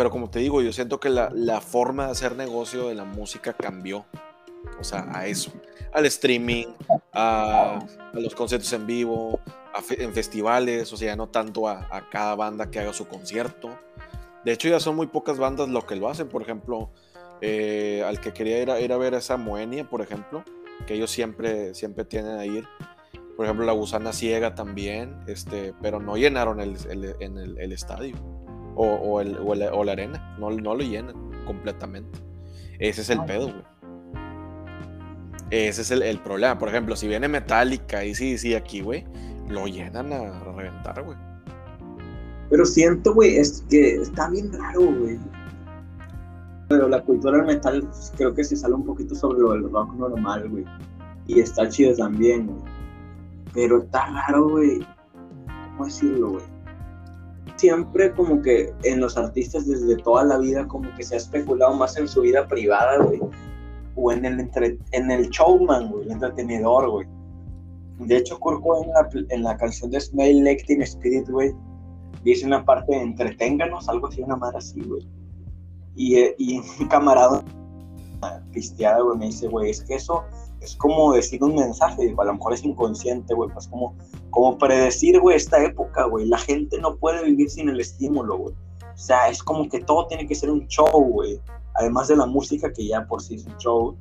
pero 0.00 0.10
como 0.10 0.30
te 0.30 0.38
digo, 0.38 0.62
yo 0.62 0.72
siento 0.72 1.00
que 1.00 1.10
la, 1.10 1.60
forma 1.60 2.06
de 2.06 2.12
hacer 2.12 2.36
negocio 2.36 2.88
de 2.88 2.94
la 2.94 3.04
música 3.04 3.52
cambió. 3.52 4.06
O 4.78 4.84
sea, 4.84 5.06
a 5.12 5.26
eso. 5.26 5.52
Al 5.92 6.06
streaming, 6.06 6.68
a, 7.12 7.84
los 8.12 8.34
conciertos 8.34 8.72
en 8.72 8.86
vivo, 8.86 9.40
en 9.90 10.14
festivales, 10.14 10.92
o 10.92 10.96
sea, 10.96 11.16
no 11.16 11.28
tanto 11.28 11.68
a, 11.68 12.08
cada 12.10 12.34
banda 12.34 12.70
que 12.70 12.78
haga 12.78 12.92
su 12.92 13.08
concierto. 13.08 13.78
De 14.44 14.52
hecho, 14.52 14.68
ya 14.68 14.80
son 14.80 14.96
muy 14.96 15.06
pocas 15.06 15.38
bandas 15.38 15.68
lo 15.68 15.86
que 15.86 15.96
lo 15.96 16.08
hacen. 16.08 16.28
Por 16.28 16.40
ejemplo, 16.40 16.90
eh, 17.40 18.02
al 18.06 18.20
que 18.20 18.32
quería 18.32 18.60
ir 18.62 18.70
a, 18.70 18.80
ir 18.80 18.92
a 18.92 18.96
ver 18.96 19.14
esa 19.14 19.36
Moenia, 19.36 19.88
por 19.88 20.00
ejemplo, 20.00 20.44
que 20.86 20.94
ellos 20.94 21.10
siempre, 21.10 21.74
siempre 21.74 22.04
tienen 22.04 22.38
a 22.38 22.46
ir. 22.46 22.64
Por 23.36 23.46
ejemplo, 23.46 23.64
la 23.64 23.72
Gusana 23.72 24.12
Ciega 24.12 24.54
también, 24.54 25.16
este, 25.26 25.72
pero 25.80 26.00
no 26.00 26.16
llenaron 26.16 26.60
el, 26.60 26.76
el 27.20 27.72
estadio 27.72 28.16
o, 28.74 29.20
el, 29.20 29.38
o, 29.38 29.84
la, 29.84 29.92
arena. 29.92 30.36
No, 30.38 30.50
no 30.50 30.74
lo 30.74 30.82
llenan 30.82 31.14
completamente. 31.44 32.18
Ese 32.78 33.02
es 33.02 33.10
el 33.10 33.24
pedo, 33.24 33.48
güey. 33.48 33.64
Ese 35.50 35.82
es 35.82 35.90
el, 35.90 36.18
problema. 36.20 36.58
Por 36.58 36.68
ejemplo, 36.68 36.96
si 36.96 37.08
viene 37.08 37.28
Metallica 37.28 38.04
y 38.04 38.14
sí, 38.14 38.38
sí, 38.38 38.54
aquí, 38.54 38.80
güey, 38.80 39.04
lo 39.48 39.66
llenan 39.66 40.12
a 40.12 40.40
reventar, 40.44 41.02
güey. 41.02 41.18
Pero 42.48 42.64
siento, 42.64 43.14
güey, 43.14 43.36
es 43.36 43.64
que 43.68 43.96
está 43.96 44.28
bien 44.30 44.52
raro, 44.52 44.80
güey. 44.80 45.18
Pero 46.70 46.88
la 46.88 47.02
cultura 47.02 47.36
del 47.36 47.46
metal 47.46 47.86
creo 48.16 48.32
que 48.32 48.44
se 48.44 48.56
sale 48.56 48.74
un 48.74 48.84
poquito 48.84 49.14
sobre 49.14 49.40
lo 49.40 49.52
del 49.52 49.70
rock 49.70 49.92
normal, 49.94 50.48
güey. 50.48 50.64
Y 51.26 51.40
está 51.40 51.68
chido 51.68 51.94
también, 51.96 52.46
güey. 52.46 52.60
Pero 53.52 53.78
está 53.82 54.06
raro, 54.06 54.48
güey. 54.50 54.86
¿Cómo 55.76 55.84
decirlo, 55.84 56.30
güey? 56.30 56.44
siempre 57.60 58.12
como 58.12 58.40
que 58.40 58.72
en 58.84 59.00
los 59.00 59.18
artistas 59.18 59.66
desde 59.66 59.96
toda 59.96 60.24
la 60.24 60.38
vida 60.38 60.66
como 60.66 60.92
que 60.94 61.02
se 61.02 61.14
ha 61.14 61.18
especulado 61.18 61.74
más 61.74 61.96
en 61.98 62.08
su 62.08 62.22
vida 62.22 62.48
privada, 62.48 62.96
güey. 63.04 63.20
O 63.96 64.12
en 64.12 64.24
el, 64.24 64.40
entre, 64.40 64.78
en 64.92 65.10
el 65.10 65.28
showman, 65.28 65.90
güey, 65.90 66.06
el 66.06 66.12
entretenedor, 66.12 66.90
güey. 66.90 67.06
De 67.98 68.16
hecho, 68.16 68.38
Kurt 68.38 68.62
en 68.84 68.90
la, 68.92 69.08
en 69.28 69.42
la 69.42 69.56
canción 69.58 69.90
de 69.90 70.00
Smell 70.00 70.42
Lectin 70.42 70.80
Spirit, 70.82 71.28
güey, 71.28 71.52
dice 72.24 72.46
una 72.46 72.64
parte 72.64 72.92
de 72.92 73.02
entreténganos, 73.02 73.88
algo 73.90 74.06
así, 74.06 74.22
una 74.22 74.36
madre 74.36 74.58
así, 74.58 74.80
güey. 74.80 75.06
Y, 76.02 76.16
y 76.38 76.62
camarada 76.88 77.44
pisteada, 78.52 79.02
güey, 79.02 79.18
me 79.18 79.26
dice, 79.26 79.48
güey, 79.48 79.70
es 79.70 79.84
que 79.84 79.96
eso 79.96 80.24
es 80.62 80.74
como 80.76 81.12
decir 81.12 81.44
un 81.44 81.54
mensaje, 81.54 82.06
digo, 82.06 82.22
a 82.22 82.24
lo 82.24 82.34
mejor 82.34 82.54
es 82.54 82.64
inconsciente, 82.64 83.34
güey, 83.34 83.50
pues 83.50 83.68
como, 83.68 83.94
como 84.30 84.56
predecir, 84.56 85.20
güey, 85.20 85.36
esta 85.36 85.62
época, 85.62 86.04
güey, 86.04 86.26
la 86.26 86.38
gente 86.38 86.78
no 86.78 86.96
puede 86.96 87.22
vivir 87.24 87.50
sin 87.50 87.68
el 87.68 87.80
estímulo, 87.80 88.38
güey. 88.38 88.54
O 88.94 88.96
sea, 88.96 89.28
es 89.28 89.42
como 89.42 89.68
que 89.68 89.80
todo 89.80 90.06
tiene 90.06 90.26
que 90.26 90.34
ser 90.34 90.50
un 90.50 90.66
show, 90.68 90.90
güey. 90.90 91.38
Además 91.74 92.08
de 92.08 92.16
la 92.16 92.24
música, 92.24 92.72
que 92.72 92.86
ya 92.86 93.06
por 93.06 93.22
sí 93.22 93.34
es 93.34 93.46
un 93.46 93.56
show. 93.58 93.96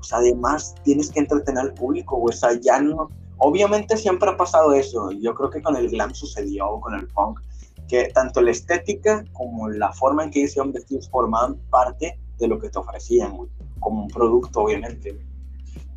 Sea, 0.00 0.18
además 0.18 0.74
tienes 0.82 1.10
que 1.10 1.20
entretener 1.20 1.62
al 1.62 1.74
público, 1.74 2.16
güey. 2.16 2.34
O 2.34 2.36
sea, 2.36 2.58
ya 2.60 2.80
no... 2.80 3.08
Obviamente 3.38 3.96
siempre 3.96 4.30
ha 4.30 4.36
pasado 4.36 4.72
eso. 4.72 5.10
Yo 5.12 5.34
creo 5.34 5.50
que 5.50 5.62
con 5.62 5.76
el 5.76 5.88
glam 5.88 6.14
sucedió, 6.14 6.80
con 6.80 6.94
el 6.94 7.06
punk, 7.08 7.40
que 7.88 8.08
tanto 8.08 8.40
la 8.40 8.50
estética 8.50 9.24
como 9.32 9.68
la 9.68 9.92
forma 9.92 10.24
en 10.24 10.30
que 10.30 10.40
ellos 10.40 10.56
iban 10.56 10.72
vestidos 10.72 11.08
formaban 11.08 11.56
parte 11.70 12.18
de 12.38 12.48
lo 12.48 12.58
que 12.58 12.68
te 12.68 12.78
ofrecían, 12.78 13.36
güey. 13.36 13.50
Como 13.80 14.02
un 14.02 14.08
producto, 14.08 14.62
obviamente 14.62 15.16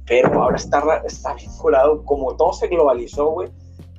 pero 0.09 0.41
ahora 0.41 0.55
está, 0.55 1.03
está 1.05 1.35
vinculado, 1.35 2.03
como 2.03 2.35
todo 2.35 2.51
se 2.51 2.67
globalizó, 2.67 3.29
güey, 3.29 3.49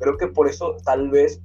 creo 0.00 0.16
que 0.16 0.26
por 0.26 0.48
eso 0.48 0.76
tal 0.85 1.09
vez 1.09 1.40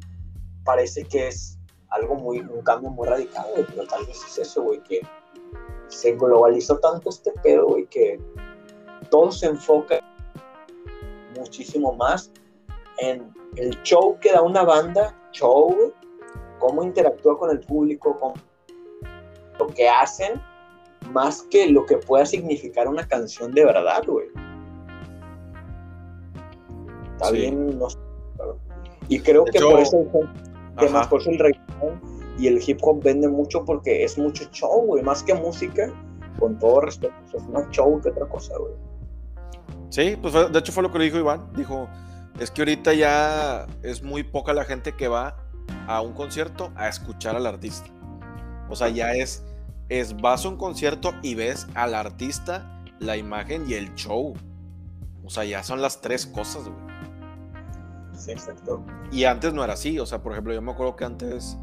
parece 0.63 1.03
que 1.03 1.27
es 1.27 1.59
algo 1.89 2.15
muy, 2.15 2.39
un 2.39 2.63
cambio 2.63 2.89
muy 2.89 3.07
radical, 3.07 3.45
güey, 3.53 3.65
pero 3.67 3.85
tal 3.85 4.03
vez 4.07 4.19
es 4.25 4.39
eso, 4.39 4.63
güey, 4.63 4.81
que 4.81 5.01
se 5.87 6.13
globalizó 6.13 6.79
tanto 6.79 7.09
este 7.09 7.31
pedo, 7.43 7.67
güey, 7.67 7.85
que 7.85 8.19
todo 9.11 9.31
se 9.31 9.45
enfoca 9.45 9.99
muchísimo 11.37 11.93
más 11.93 12.31
en 12.97 13.31
el 13.57 13.69
show 13.83 14.17
que 14.19 14.31
da 14.31 14.41
una 14.41 14.63
banda, 14.63 15.15
show, 15.31 15.75
güey, 15.75 15.93
cómo 16.59 16.83
interactúa 16.83 17.37
con 17.37 17.51
el 17.51 17.59
público, 17.59 18.17
con 18.19 18.33
lo 19.59 19.67
que 19.67 19.89
hacen, 19.89 20.41
más 21.11 21.43
que 21.43 21.69
lo 21.69 21.85
que 21.85 21.97
pueda 21.97 22.25
significar 22.25 22.87
una 22.87 23.07
canción 23.07 23.51
de 23.53 23.65
verdad, 23.65 24.03
güey. 24.05 24.27
Está 27.13 27.31
bien, 27.31 27.79
no 27.79 27.89
sé. 27.89 27.97
Y 29.07 29.19
creo 29.19 29.45
que 29.45 29.59
por 29.59 29.79
eso 29.79 30.05
que 30.77 30.89
más 30.89 31.07
por 31.07 31.21
el 31.27 31.39
reggaetón 31.39 32.01
y 32.37 32.47
el 32.47 32.61
hip 32.65 32.79
hop 32.81 33.01
vende 33.01 33.29
mucho 33.29 33.63
porque 33.63 34.03
es 34.03 34.17
mucho 34.17 34.45
show, 34.51 34.85
güey, 34.85 35.03
más 35.03 35.23
que 35.23 35.33
música, 35.33 35.89
con 36.39 36.59
todo 36.59 36.81
respeto, 36.81 37.13
es 37.33 37.47
más 37.47 37.69
show 37.69 38.01
que 38.01 38.09
otra 38.09 38.27
cosa, 38.27 38.57
güey. 38.57 38.73
Sí, 39.89 40.17
pues 40.21 40.33
de 40.33 40.59
hecho 40.59 40.71
fue 40.73 40.83
lo 40.83 40.91
que 40.91 40.99
le 40.99 41.05
dijo 41.05 41.17
Iván, 41.17 41.47
dijo, 41.55 41.87
es 42.39 42.51
que 42.51 42.63
ahorita 42.63 42.93
ya 42.93 43.67
es 43.83 44.03
muy 44.03 44.23
poca 44.23 44.53
la 44.53 44.65
gente 44.65 44.93
que 44.93 45.07
va 45.07 45.37
a 45.87 46.01
un 46.01 46.13
concierto 46.13 46.71
a 46.75 46.87
escuchar 46.87 47.35
al 47.35 47.45
artista. 47.45 47.89
O 48.69 48.75
sea, 48.75 48.89
ya 48.89 49.13
es, 49.13 49.43
es 49.89 50.15
vas 50.17 50.45
a 50.45 50.49
un 50.49 50.57
concierto 50.57 51.13
y 51.21 51.35
ves 51.35 51.67
al 51.75 51.93
artista, 51.93 52.83
la 52.99 53.17
imagen 53.17 53.69
y 53.69 53.73
el 53.73 53.93
show. 53.95 54.33
O 55.23 55.29
sea, 55.29 55.43
ya 55.43 55.63
son 55.63 55.81
las 55.81 56.01
tres 56.01 56.25
cosas, 56.25 56.63
güey. 56.63 56.95
Y 59.11 59.25
antes 59.25 59.53
no 59.53 59.63
era 59.63 59.73
así, 59.73 59.99
o 59.99 60.05
sea, 60.05 60.21
por 60.21 60.31
ejemplo, 60.31 60.53
yo 60.53 60.61
me 60.61 60.71
acuerdo 60.71 60.95
que 60.95 61.05
antes 61.05 61.57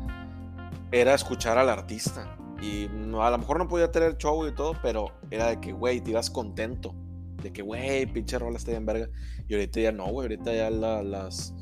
era 0.92 1.14
escuchar 1.14 1.58
al 1.58 1.68
artista. 1.68 2.36
Y 2.60 2.86
a 2.86 3.30
lo 3.30 3.38
mejor 3.38 3.58
no 3.58 3.66
podía 3.66 3.90
tener 3.90 4.16
show 4.18 4.46
y 4.46 4.54
todo, 4.54 4.74
pero 4.82 5.12
era 5.30 5.48
de 5.48 5.60
que, 5.60 5.72
güey, 5.72 6.00
te 6.00 6.10
ibas 6.10 6.30
contento. 6.30 6.94
De 7.42 7.52
que, 7.52 7.62
güey, 7.62 8.06
pinche 8.06 8.38
rola 8.38 8.56
está 8.56 8.70
bien 8.70 8.86
verga. 8.86 9.08
Y 9.48 9.54
ahorita 9.54 9.80
ya 9.80 9.90
no, 9.90 10.06
güey, 10.06 10.26
ahorita 10.26 10.54
ya 10.54 10.70
la, 10.70 11.02
las, 11.02 11.54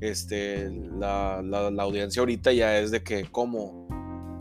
este, 0.00 0.70
la, 0.70 1.42
la, 1.42 1.82
audiencia 1.82 2.20
ahorita 2.20 2.52
ya 2.52 2.78
es 2.78 2.90
de 2.90 3.02
que, 3.02 3.30
¿cómo? 3.30 3.86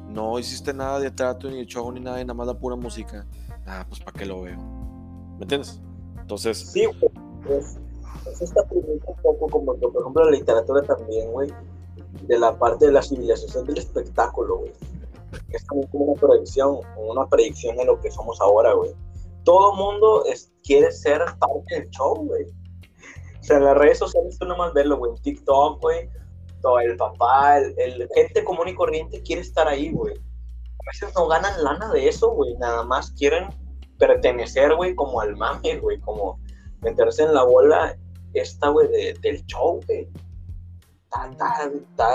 No 0.09 0.39
hiciste 0.39 0.73
nada 0.73 0.99
de 0.99 1.11
teatro, 1.11 1.49
ni 1.49 1.57
de 1.57 1.65
show, 1.65 1.91
ni 1.91 1.99
nada, 1.99 2.21
y 2.21 2.23
nada 2.23 2.33
más 2.33 2.47
la 2.47 2.57
pura 2.57 2.75
música. 2.75 3.25
ah, 3.65 3.85
pues 3.87 3.99
¿para 4.01 4.17
qué 4.17 4.25
lo 4.25 4.41
veo? 4.41 4.57
¿Me 5.37 5.43
entiendes? 5.43 5.81
Entonces... 6.19 6.57
Sí, 6.71 6.85
pues, 7.45 7.77
pues 8.23 8.41
esta 8.41 8.63
pregunta 8.63 9.05
un 9.07 9.21
poco 9.21 9.47
como, 9.47 9.75
por 9.75 10.01
ejemplo, 10.01 10.25
la 10.25 10.31
literatura 10.31 10.81
también, 10.81 11.31
güey, 11.31 11.51
de 12.23 12.39
la 12.39 12.57
parte 12.57 12.87
de 12.87 12.91
la 12.91 13.01
civilización 13.01 13.65
del 13.65 13.77
espectáculo, 13.77 14.59
güey. 14.59 14.71
Es 15.49 15.65
como 15.65 15.83
una 15.91 16.19
predicción, 16.19 16.79
una 16.97 17.27
predicción 17.27 17.75
de 17.77 17.85
lo 17.85 17.99
que 17.99 18.09
somos 18.11 18.39
ahora, 18.41 18.73
güey. 18.73 18.91
Todo 19.43 19.75
mundo 19.75 20.25
es, 20.25 20.51
quiere 20.63 20.91
ser 20.91 21.21
parte 21.39 21.75
del 21.75 21.89
show, 21.91 22.15
güey. 22.25 22.45
O 23.45 23.47
sea, 23.47 23.57
en 23.57 23.65
las 23.65 23.77
redes 23.77 23.99
sociales 23.99 24.39
tú 24.39 24.45
nomás 24.45 24.73
verlo, 24.73 24.97
güey. 24.97 25.13
TikTok, 25.21 25.81
güey. 25.81 26.09
Todo 26.61 26.79
el 26.79 26.97
papá, 26.97 27.59
el, 27.59 28.09
gente 28.15 28.43
común 28.43 28.69
y 28.69 28.73
corriente 28.75 29.21
quiere 29.21 29.43
estar 29.43 29.67
ahí, 29.67 29.91
güey. 29.91 30.15
A 30.15 30.91
veces 30.91 31.13
no 31.15 31.27
ganan 31.27 31.63
lana 31.63 31.91
de 31.91 32.07
eso, 32.07 32.31
güey. 32.31 32.55
Nada 32.55 32.83
más 32.83 33.11
quieren 33.11 33.49
pertenecer, 33.99 34.73
güey, 34.75 34.95
como 34.95 35.21
al 35.21 35.35
mame, 35.35 35.77
güey. 35.77 35.99
Como 35.99 36.39
meterse 36.81 37.23
en 37.23 37.35
la 37.35 37.43
bola 37.43 37.95
esta, 38.33 38.69
güey, 38.69 38.89
del 39.21 39.45
show, 39.45 39.79
güey 39.85 40.09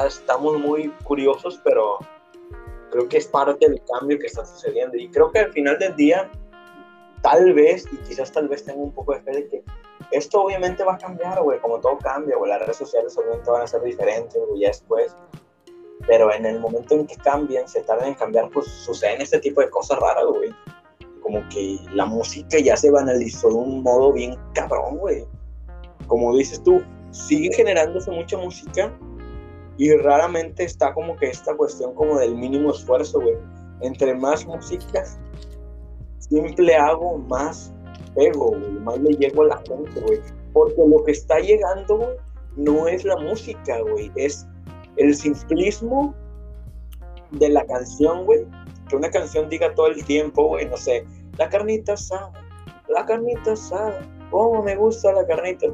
estamos 0.07 0.59
muy 0.59 0.88
curiosos, 1.05 1.61
pero 1.64 1.99
creo 2.90 3.09
que 3.09 3.19
es 3.19 3.27
parte 3.27 3.69
del 3.69 3.81
cambio 3.93 4.19
que 4.19 4.27
está 4.27 4.45
sucediendo. 4.45 4.97
Y 4.97 5.09
creo 5.11 5.31
que 5.31 5.40
al 5.40 5.53
final 5.53 5.79
del 5.79 5.95
día, 5.97 6.31
tal 7.23 7.53
vez, 7.55 7.87
y 7.93 7.97
quizás 7.99 8.33
tal 8.33 8.49
vez 8.49 8.64
tengo 8.64 8.83
un 8.83 8.93
poco 8.93 9.14
de 9.14 9.21
fe 9.23 9.31
de 9.33 9.49
que 9.49 9.64
esto 10.11 10.42
obviamente 10.42 10.85
va 10.85 10.94
a 10.94 10.99
cambiar, 10.99 11.42
güey, 11.42 11.61
como 11.61 11.79
todo 11.81 11.99
cambia, 11.99 12.37
güey, 12.37 12.51
las 12.51 12.61
redes 12.61 12.77
sociales 12.77 13.16
obviamente 13.16 13.51
van 13.51 13.62
a 13.62 13.66
ser 13.66 13.83
diferentes, 13.83 14.40
güey, 14.49 14.62
ya 14.62 14.68
después. 14.68 15.14
Pero 16.07 16.33
en 16.33 16.46
el 16.46 16.61
momento 16.61 16.94
en 16.94 17.07
que 17.07 17.16
cambien, 17.16 17.68
se 17.68 17.83
tardan 17.83 18.09
en 18.09 18.14
cambiar, 18.14 18.51
pues 18.51 18.66
suceden 18.66 19.20
este 19.20 19.38
tipo 19.38 19.61
de 19.61 19.70
cosas 19.70 19.99
raras, 20.01 20.25
güey. 20.27 20.51
Como 21.23 21.46
que 21.51 21.79
la 21.92 22.07
música 22.07 22.59
ya 22.59 22.77
se 22.77 22.90
banalizó 22.90 23.49
de 23.49 23.55
un 23.55 23.83
modo 23.83 24.12
bien 24.12 24.37
cabrón, 24.55 24.96
güey. 24.96 25.27
Como 26.07 26.35
dices 26.37 26.62
tú, 26.62 26.83
sigue 27.11 27.53
generándose 27.55 28.11
mucha 28.11 28.37
música 28.38 28.92
y 29.77 29.94
raramente 29.96 30.64
está 30.64 30.92
como 30.92 31.16
que 31.16 31.27
esta 31.29 31.55
cuestión 31.55 31.94
como 31.94 32.18
del 32.18 32.35
mínimo 32.35 32.70
esfuerzo, 32.70 33.20
güey. 33.20 33.37
Entre 33.83 34.14
más 34.14 34.44
música 34.46 35.05
simple 36.18 36.77
hago, 36.77 37.18
más 37.18 37.73
pego, 38.14 38.51
güey, 38.51 38.73
más 38.81 38.99
le 38.99 39.14
llego 39.14 39.42
a 39.42 39.46
la 39.46 39.57
gente, 39.59 40.01
güey. 40.01 40.20
Porque 40.53 40.83
lo 40.87 41.05
que 41.05 41.12
está 41.12 41.38
llegando, 41.38 42.16
no 42.57 42.88
es 42.88 43.05
la 43.05 43.16
música, 43.16 43.81
güey, 43.81 44.11
es 44.16 44.46
el 44.96 45.14
simplismo 45.14 46.14
de 47.33 47.49
la 47.49 47.64
canción, 47.64 48.25
güey. 48.25 48.46
Que 48.88 48.96
una 48.96 49.11
canción 49.11 49.49
diga 49.49 49.75
todo 49.75 49.87
el 49.87 50.05
tiempo, 50.05 50.49
güey, 50.49 50.66
no 50.66 50.77
sé, 50.77 51.05
la 51.38 51.49
carnita 51.49 51.92
asada, 51.92 52.33
la 52.88 53.07
carnita 53.07 53.53
asada, 53.53 54.01
cómo 54.31 54.62
me 54.62 54.75
gusta 54.77 55.12
la 55.12 55.27
carnita 55.27 55.68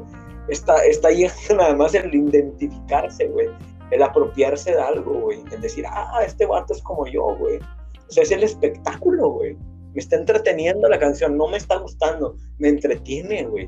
está, 0.47 0.83
está 0.85 1.09
llegando 1.09 1.55
nada 1.57 1.75
más 1.75 1.93
el 1.93 2.13
identificarse, 2.13 3.27
güey. 3.27 3.49
El 3.91 4.03
apropiarse 4.03 4.71
de 4.71 4.81
algo, 4.81 5.13
güey. 5.13 5.43
El 5.51 5.61
decir, 5.61 5.85
ah, 5.87 6.21
este 6.25 6.45
vato 6.45 6.73
es 6.73 6.81
como 6.81 7.07
yo, 7.07 7.35
güey. 7.37 7.57
O 7.57 8.11
sea, 8.11 8.23
es 8.23 8.31
el 8.31 8.43
espectáculo, 8.43 9.29
güey. 9.29 9.57
Me 9.97 10.03
está 10.03 10.15
entreteniendo 10.15 10.87
la 10.87 10.99
canción, 10.99 11.35
no 11.37 11.47
me 11.47 11.57
está 11.57 11.77
gustando, 11.77 12.35
me 12.59 12.69
entretiene, 12.69 13.47
güey. 13.47 13.67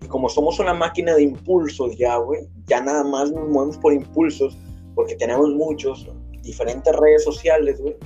Y 0.00 0.06
como 0.06 0.28
somos 0.28 0.60
una 0.60 0.72
máquina 0.72 1.16
de 1.16 1.24
impulsos 1.24 1.98
ya, 1.98 2.18
güey, 2.18 2.46
ya 2.68 2.80
nada 2.80 3.02
más 3.02 3.32
nos 3.32 3.48
movemos 3.48 3.78
por 3.78 3.92
impulsos, 3.92 4.56
porque 4.94 5.16
tenemos 5.16 5.52
muchos, 5.54 6.08
diferentes 6.42 6.94
redes 6.94 7.24
sociales, 7.24 7.80
güey. 7.80 7.96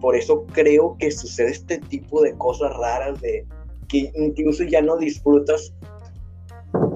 Por 0.00 0.16
eso 0.16 0.46
creo 0.54 0.96
que 0.98 1.10
sucede 1.10 1.50
este 1.50 1.76
tipo 1.80 2.22
de 2.22 2.34
cosas 2.38 2.74
raras 2.74 3.20
de 3.20 3.46
que 3.88 4.10
incluso 4.14 4.64
ya 4.64 4.80
no 4.80 4.96
disfrutas 4.96 5.74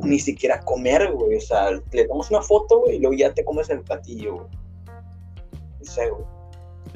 ni 0.03 0.19
siquiera 0.19 0.62
comer, 0.62 1.12
güey. 1.12 1.37
O 1.37 1.40
sea, 1.42 1.73
le 1.92 2.07
damos 2.07 2.31
una 2.31 2.40
foto, 2.40 2.81
güey, 2.81 2.97
y 2.97 3.01
luego 3.01 3.14
ya 3.16 3.35
te 3.35 3.45
comes 3.45 3.69
el 3.69 3.83
platillo, 3.83 4.37
güey. 4.37 4.49
No 5.79 5.85
sé, 5.85 6.09
güey. 6.09 6.36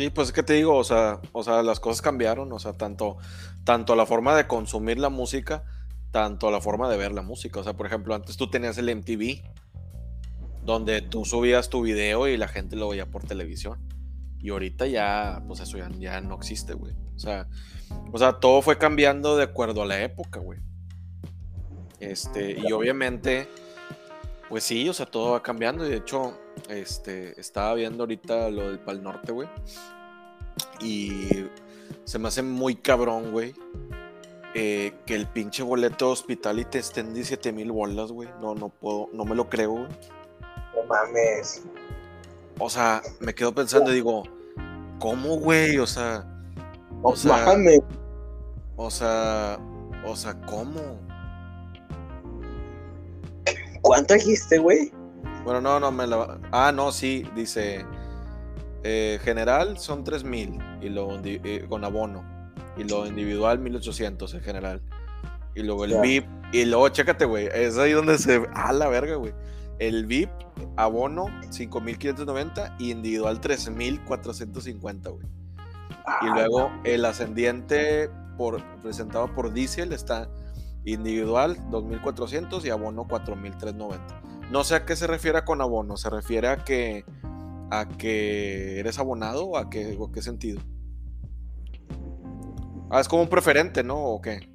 Sí, 0.00 0.08
pues 0.08 0.28
es 0.28 0.32
que 0.32 0.42
te 0.42 0.54
digo, 0.54 0.76
o 0.76 0.82
sea, 0.82 1.20
o 1.32 1.42
sea, 1.42 1.62
las 1.62 1.78
cosas 1.78 2.00
cambiaron, 2.00 2.50
o 2.54 2.58
sea, 2.58 2.72
tanto, 2.72 3.18
tanto 3.64 3.94
la 3.94 4.06
forma 4.06 4.34
de 4.34 4.46
consumir 4.46 4.98
la 4.98 5.10
música, 5.10 5.62
tanto 6.10 6.50
la 6.50 6.62
forma 6.62 6.88
de 6.88 6.96
ver 6.96 7.12
la 7.12 7.20
música. 7.20 7.60
O 7.60 7.62
sea, 7.62 7.74
por 7.74 7.84
ejemplo, 7.84 8.14
antes 8.14 8.38
tú 8.38 8.48
tenías 8.48 8.78
el 8.78 8.96
MTV, 8.96 9.42
donde 10.64 11.02
tú 11.02 11.26
subías 11.26 11.68
tu 11.68 11.82
video 11.82 12.26
y 12.28 12.38
la 12.38 12.48
gente 12.48 12.76
lo 12.76 12.88
veía 12.88 13.10
por 13.10 13.24
televisión. 13.24 13.78
Y 14.38 14.48
ahorita 14.48 14.86
ya, 14.86 15.42
pues 15.46 15.60
eso 15.60 15.76
ya, 15.76 15.90
ya 15.98 16.18
no 16.22 16.34
existe, 16.34 16.72
güey. 16.72 16.94
O 17.14 17.18
sea, 17.18 17.46
o 18.10 18.16
sea, 18.16 18.40
todo 18.40 18.62
fue 18.62 18.78
cambiando 18.78 19.36
de 19.36 19.44
acuerdo 19.44 19.82
a 19.82 19.86
la 19.86 20.02
época, 20.02 20.40
güey. 20.40 20.60
Este, 21.98 22.58
y 22.58 22.72
obviamente, 22.72 23.50
pues 24.48 24.64
sí, 24.64 24.88
o 24.88 24.94
sea, 24.94 25.04
todo 25.04 25.32
va 25.32 25.42
cambiando. 25.42 25.86
Y 25.86 25.90
de 25.90 25.96
hecho, 25.98 26.38
este, 26.68 27.40
estaba 27.40 27.74
viendo 27.74 28.02
ahorita 28.02 28.50
lo 28.50 28.68
del 28.68 28.78
Pal 28.78 29.02
Norte, 29.02 29.32
güey. 29.32 29.48
Y 30.80 31.28
se 32.04 32.18
me 32.18 32.28
hace 32.28 32.42
muy 32.42 32.76
cabrón, 32.76 33.32
güey. 33.32 33.54
Eh, 34.54 34.92
que 35.06 35.14
el 35.14 35.26
pinche 35.28 35.62
boleto 35.62 36.10
hospital 36.10 36.58
y 36.58 36.64
te 36.64 36.80
estén 36.80 37.14
17 37.14 37.52
mil 37.52 37.70
bolas, 37.70 38.10
güey. 38.10 38.28
No, 38.40 38.54
no 38.54 38.68
puedo, 38.68 39.08
no 39.12 39.24
me 39.24 39.34
lo 39.34 39.48
creo, 39.48 39.70
güey. 39.70 39.88
No 40.74 40.82
mames. 40.88 41.62
O 42.58 42.68
sea, 42.68 43.00
me 43.20 43.34
quedo 43.34 43.54
pensando 43.54 43.90
y 43.92 43.94
digo, 43.94 44.24
¿cómo, 44.98 45.36
güey? 45.38 45.78
O 45.78 45.86
sea, 45.86 46.26
o 47.02 47.16
sea, 47.16 47.56
o 48.76 48.90
sea, 48.90 49.58
o 50.04 50.16
sea, 50.16 50.34
¿cómo? 50.42 50.98
¿Cuánto 53.82 54.14
dijiste, 54.14 54.58
güey? 54.58 54.92
Bueno, 55.44 55.60
no, 55.60 55.80
no 55.80 55.90
me 55.90 56.06
la. 56.06 56.38
Ah, 56.52 56.72
no, 56.72 56.92
sí, 56.92 57.26
dice. 57.34 57.84
Eh, 58.82 59.18
general 59.22 59.78
son 59.78 60.04
3000 60.04 60.58
y 60.80 60.88
lo 60.88 61.20
eh, 61.22 61.66
con 61.68 61.84
abono. 61.84 62.24
Y 62.76 62.84
lo 62.84 63.06
individual 63.06 63.58
1800 63.58 64.34
en 64.34 64.40
general. 64.40 64.82
Y 65.54 65.62
luego 65.62 65.84
el 65.84 66.00
VIP. 66.00 66.26
Y 66.52 66.64
luego, 66.64 66.88
chécate, 66.88 67.24
güey. 67.24 67.48
Es 67.52 67.76
ahí 67.78 67.92
donde 67.92 68.18
se. 68.18 68.42
Ah, 68.54 68.72
la 68.72 68.88
verga, 68.88 69.16
güey. 69.16 69.34
El 69.78 70.06
VIP, 70.06 70.30
abono 70.76 71.26
5590 71.50 72.76
y 72.78 72.90
individual 72.90 73.40
13450, 73.40 75.10
güey. 75.10 75.26
y 75.26 76.26
ah, 76.26 76.32
luego 76.34 76.70
el 76.84 77.04
ascendiente 77.04 78.10
por, 78.36 78.62
presentado 78.82 79.34
por 79.34 79.52
Diesel 79.52 79.92
está 79.92 80.28
Individual 80.84 81.56
2.400 81.70 82.64
y 82.64 82.70
abono 82.70 83.06
4.390. 83.06 84.39
No 84.50 84.64
sé 84.64 84.74
a 84.74 84.84
qué 84.84 84.96
se 84.96 85.06
refiere 85.06 85.44
con 85.44 85.60
abono. 85.60 85.96
¿Se 85.96 86.10
refiere 86.10 86.48
a 86.48 86.64
que, 86.64 87.04
a 87.70 87.86
que 87.86 88.80
eres 88.80 88.98
abonado 88.98 89.46
o 89.46 89.56
a 89.56 89.70
qué, 89.70 89.96
o 89.98 90.10
qué 90.10 90.22
sentido? 90.22 90.60
Ah, 92.90 93.00
es 93.00 93.08
como 93.08 93.22
un 93.22 93.28
preferente, 93.28 93.84
¿no? 93.84 93.96
¿O 93.96 94.20
qué? 94.20 94.50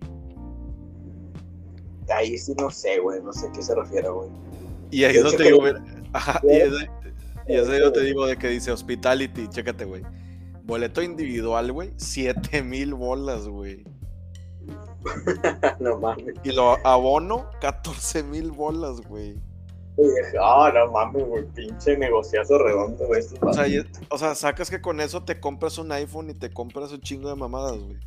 Ahí 2.14 2.38
sí 2.38 2.54
no 2.60 2.70
sé, 2.70 3.00
güey. 3.00 3.24
No 3.24 3.32
sé 3.32 3.48
a 3.48 3.52
qué 3.54 3.62
se 3.62 3.74
refiere, 3.74 4.10
güey. 4.10 4.30
Y 4.92 5.06
ahí 5.06 5.16
es 5.16 5.24
donde 5.24 5.38
te 5.38 5.44
digo, 5.46 5.64
ajá, 6.14 6.42
y 6.44 7.54
es, 7.54 7.70
ahí 7.70 7.92
te 7.92 8.02
digo 8.02 8.26
de 8.28 8.38
que 8.38 8.50
dice 8.50 8.72
hospitality, 8.72 9.48
chécate, 9.48 9.86
güey. 9.86 10.04
Boleto 10.64 11.02
individual, 11.02 11.72
güey, 11.72 11.94
7 11.98 12.64
mil 12.64 12.94
bolas, 12.94 13.48
güey. 13.48 13.84
no 15.80 16.00
mames. 16.00 16.36
Y 16.44 16.52
lo 16.52 16.86
abono 16.86 17.50
14 17.62 18.24
mil 18.24 18.52
bolas, 18.52 19.02
güey. 19.02 19.40
Ah, 20.42 20.72
no 20.74 20.92
mames, 20.92 21.26
güey, 21.26 21.46
pinche 21.56 21.98
negociazo 21.98 22.58
redondo, 22.58 23.06
güey. 23.08 23.22
O 23.42 23.54
sea, 23.54 23.66
o 24.10 24.18
sea, 24.18 24.36
sacas 24.36 24.70
que 24.70 24.82
con 24.82 25.00
eso 25.00 25.24
te 25.24 25.40
compras 25.40 25.78
un 25.78 25.92
iPhone 25.92 26.30
y 26.30 26.34
te 26.34 26.52
compras 26.52 26.92
un 26.92 27.02
chingo 27.02 27.30
de 27.30 27.36
mamadas, 27.36 27.80
güey. 27.80 27.98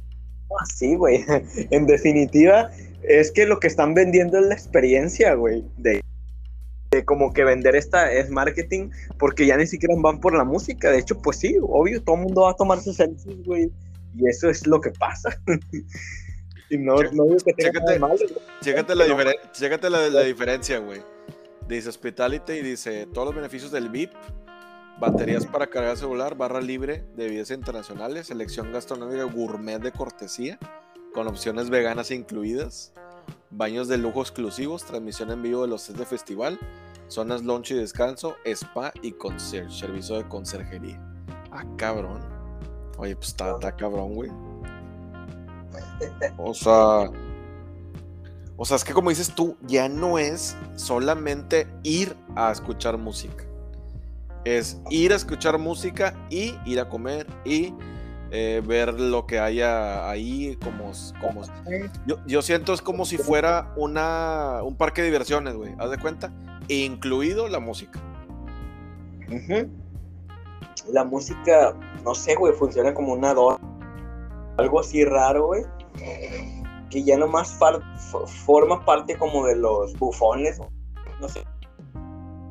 Ah, 0.50 0.64
sí, 0.74 0.94
güey. 0.96 1.24
En 1.70 1.86
definitiva, 1.86 2.70
es 3.02 3.30
que 3.30 3.46
lo 3.46 3.58
que 3.60 3.66
están 3.66 3.94
vendiendo 3.94 4.38
es 4.38 4.46
la 4.46 4.54
experiencia, 4.54 5.34
güey. 5.34 5.64
De, 5.76 6.02
de, 6.90 7.04
como 7.04 7.32
que 7.32 7.44
vender 7.44 7.76
esta 7.76 8.12
es 8.12 8.30
marketing, 8.30 8.90
porque 9.18 9.46
ya 9.46 9.56
ni 9.56 9.66
siquiera 9.66 9.94
van 9.98 10.20
por 10.20 10.36
la 10.36 10.44
música. 10.44 10.90
De 10.90 10.98
hecho, 10.98 11.20
pues 11.20 11.38
sí, 11.38 11.56
obvio, 11.62 12.02
todo 12.02 12.16
el 12.16 12.22
mundo 12.22 12.42
va 12.42 12.50
a 12.50 12.56
tomar 12.56 12.80
sus 12.80 12.96
selfies, 12.96 13.44
güey. 13.44 13.70
Y 14.16 14.28
eso 14.28 14.48
es 14.48 14.66
lo 14.66 14.80
que 14.80 14.90
pasa. 14.90 15.38
Y 16.70 16.76
no, 16.76 16.96
no 16.96 17.24
digo 17.24 17.36
que 17.38 17.54
chécate, 17.54 17.98
mal, 17.98 18.18
chécate, 18.60 18.94
la, 18.94 19.06
chécate 19.52 19.88
la, 19.88 20.08
la, 20.10 20.22
diferencia, 20.22 20.78
güey. 20.78 21.00
Dice 21.68 21.90
Hospitality 21.90 22.52
y 22.54 22.62
dice 22.62 23.06
todos 23.12 23.26
los 23.26 23.34
beneficios 23.34 23.70
del 23.70 23.90
VIP, 23.90 24.10
baterías 24.98 25.44
para 25.44 25.66
cargar 25.66 25.98
celular, 25.98 26.34
barra 26.34 26.62
libre 26.62 27.04
de 27.14 27.24
bebidas 27.24 27.50
internacionales, 27.50 28.28
selección 28.28 28.72
gastronómica 28.72 29.24
gourmet 29.24 29.78
de 29.78 29.92
cortesía, 29.92 30.58
con 31.12 31.28
opciones 31.28 31.68
veganas 31.68 32.10
incluidas, 32.10 32.94
baños 33.50 33.86
de 33.86 33.98
lujo 33.98 34.22
exclusivos, 34.22 34.86
transmisión 34.86 35.30
en 35.30 35.42
vivo 35.42 35.60
de 35.60 35.68
los 35.68 35.82
sets 35.82 35.98
de 35.98 36.06
festival, 36.06 36.58
zonas 37.08 37.42
lunch 37.42 37.72
y 37.72 37.74
descanso, 37.74 38.36
spa 38.46 38.90
y 39.02 39.12
concierge, 39.12 39.70
servicio 39.70 40.16
de 40.16 40.26
conserjería. 40.26 40.98
Ah, 41.50 41.64
cabrón. 41.76 42.22
Oye, 42.96 43.14
pues 43.14 43.28
está, 43.28 43.52
está 43.52 43.76
cabrón, 43.76 44.14
güey. 44.14 44.30
O 46.38 46.54
sea, 46.54 47.10
o 48.60 48.64
sea, 48.64 48.76
es 48.76 48.84
que 48.84 48.92
como 48.92 49.10
dices 49.10 49.32
tú, 49.34 49.56
ya 49.62 49.88
no 49.88 50.18
es 50.18 50.56
solamente 50.74 51.68
ir 51.84 52.16
a 52.34 52.50
escuchar 52.50 52.98
música. 52.98 53.44
Es 54.44 54.80
ir 54.90 55.12
a 55.12 55.16
escuchar 55.16 55.58
música 55.58 56.12
y 56.28 56.58
ir 56.64 56.80
a 56.80 56.88
comer 56.88 57.28
y 57.44 57.72
eh, 58.32 58.60
ver 58.66 58.98
lo 58.98 59.26
que 59.26 59.38
haya 59.38 60.10
ahí, 60.10 60.58
como, 60.62 60.90
como 61.20 61.42
yo, 62.04 62.16
yo, 62.26 62.42
siento 62.42 62.74
es 62.74 62.82
como 62.82 63.04
si 63.04 63.16
fuera 63.16 63.72
una, 63.76 64.62
un 64.64 64.76
parque 64.76 65.02
de 65.02 65.06
diversiones, 65.06 65.54
güey, 65.54 65.74
haz 65.78 65.90
de 65.90 65.98
cuenta, 65.98 66.32
incluido 66.66 67.48
la 67.48 67.60
música. 67.60 68.00
La 70.88 71.04
música, 71.04 71.74
no 72.04 72.14
sé, 72.14 72.34
güey, 72.34 72.52
funciona 72.52 72.92
como 72.92 73.12
una 73.12 73.34
dos, 73.34 73.56
algo 74.58 74.80
así 74.80 75.04
raro, 75.04 75.46
güey, 75.46 75.62
que 76.90 77.02
ya 77.04 77.16
nomás 77.16 77.58
forma 78.44 78.84
parte 78.84 79.16
como 79.18 79.46
de 79.46 79.56
los 79.56 79.98
bufones, 79.98 80.60
no 81.20 81.28
sé, 81.28 81.44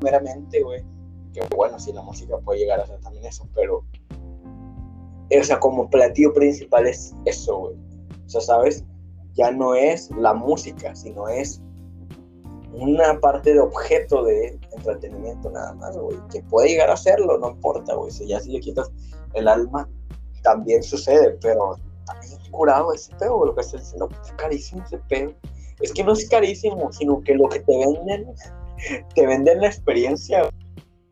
meramente, 0.01 0.61
güey, 0.61 0.83
que 1.33 1.41
bueno, 1.55 1.79
sí, 1.79 1.91
la 1.93 2.01
música 2.01 2.37
puede 2.39 2.59
llegar 2.59 2.79
a 2.79 2.85
ser 2.85 2.99
también 2.99 3.25
eso, 3.25 3.47
pero 3.55 3.83
o 5.29 5.43
sea, 5.43 5.59
como 5.59 5.89
platillo 5.89 6.33
principal 6.33 6.87
es 6.87 7.13
eso, 7.25 7.57
güey. 7.57 7.75
O 8.25 8.29
sea, 8.29 8.41
¿sabes? 8.41 8.83
Ya 9.33 9.51
no 9.51 9.75
es 9.75 10.09
la 10.11 10.33
música, 10.33 10.95
sino 10.95 11.27
es 11.27 11.61
una 12.73 13.19
parte 13.19 13.53
de 13.53 13.59
objeto 13.59 14.23
de 14.23 14.59
entretenimiento 14.71 15.49
nada 15.49 15.73
más, 15.73 15.97
güey. 15.97 16.17
Que 16.31 16.41
puede 16.43 16.69
llegar 16.69 16.89
a 16.89 16.97
serlo, 16.97 17.37
no 17.37 17.51
importa, 17.51 17.95
güey. 17.95 18.11
Si 18.11 18.27
ya 18.27 18.39
si 18.39 18.51
le 18.51 18.59
quitas 18.59 18.89
el 19.33 19.47
alma, 19.47 19.89
también 20.43 20.81
sucede, 20.81 21.37
pero 21.41 21.75
también 22.07 22.39
curado 22.51 22.93
ese 22.93 23.13
pedo, 23.15 23.45
lo 23.45 23.53
que 23.53 23.61
está 23.61 23.77
diciendo, 23.77 24.09
es 24.23 24.31
carísimo 24.33 24.83
ese 24.83 24.97
pedo. 25.09 25.33
Es 25.79 25.93
que 25.93 26.03
no 26.03 26.13
es 26.13 26.27
carísimo, 26.27 26.91
sino 26.91 27.21
que 27.21 27.35
lo 27.35 27.47
que 27.49 27.59
te 27.59 27.77
venden, 27.77 28.33
te 29.15 29.27
venden 29.27 29.61
la 29.61 29.67
experiencia. 29.67 30.49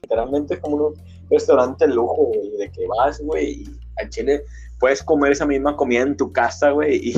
Literalmente 0.02 0.56
es 0.56 0.60
como 0.60 0.88
un 0.88 0.96
restaurante 1.30 1.88
lujo, 1.88 2.26
güey, 2.28 2.58
de 2.58 2.72
que 2.72 2.88
vas, 2.88 3.20
güey, 3.22 3.64
y 3.64 3.80
a 4.02 4.10
Chile 4.10 4.43
puedes 4.80 5.04
comer 5.04 5.32
esa 5.32 5.46
misma 5.46 5.76
comida 5.76 6.02
en 6.02 6.18
tu 6.18 6.32
casa, 6.32 6.72
güey, 6.72 7.14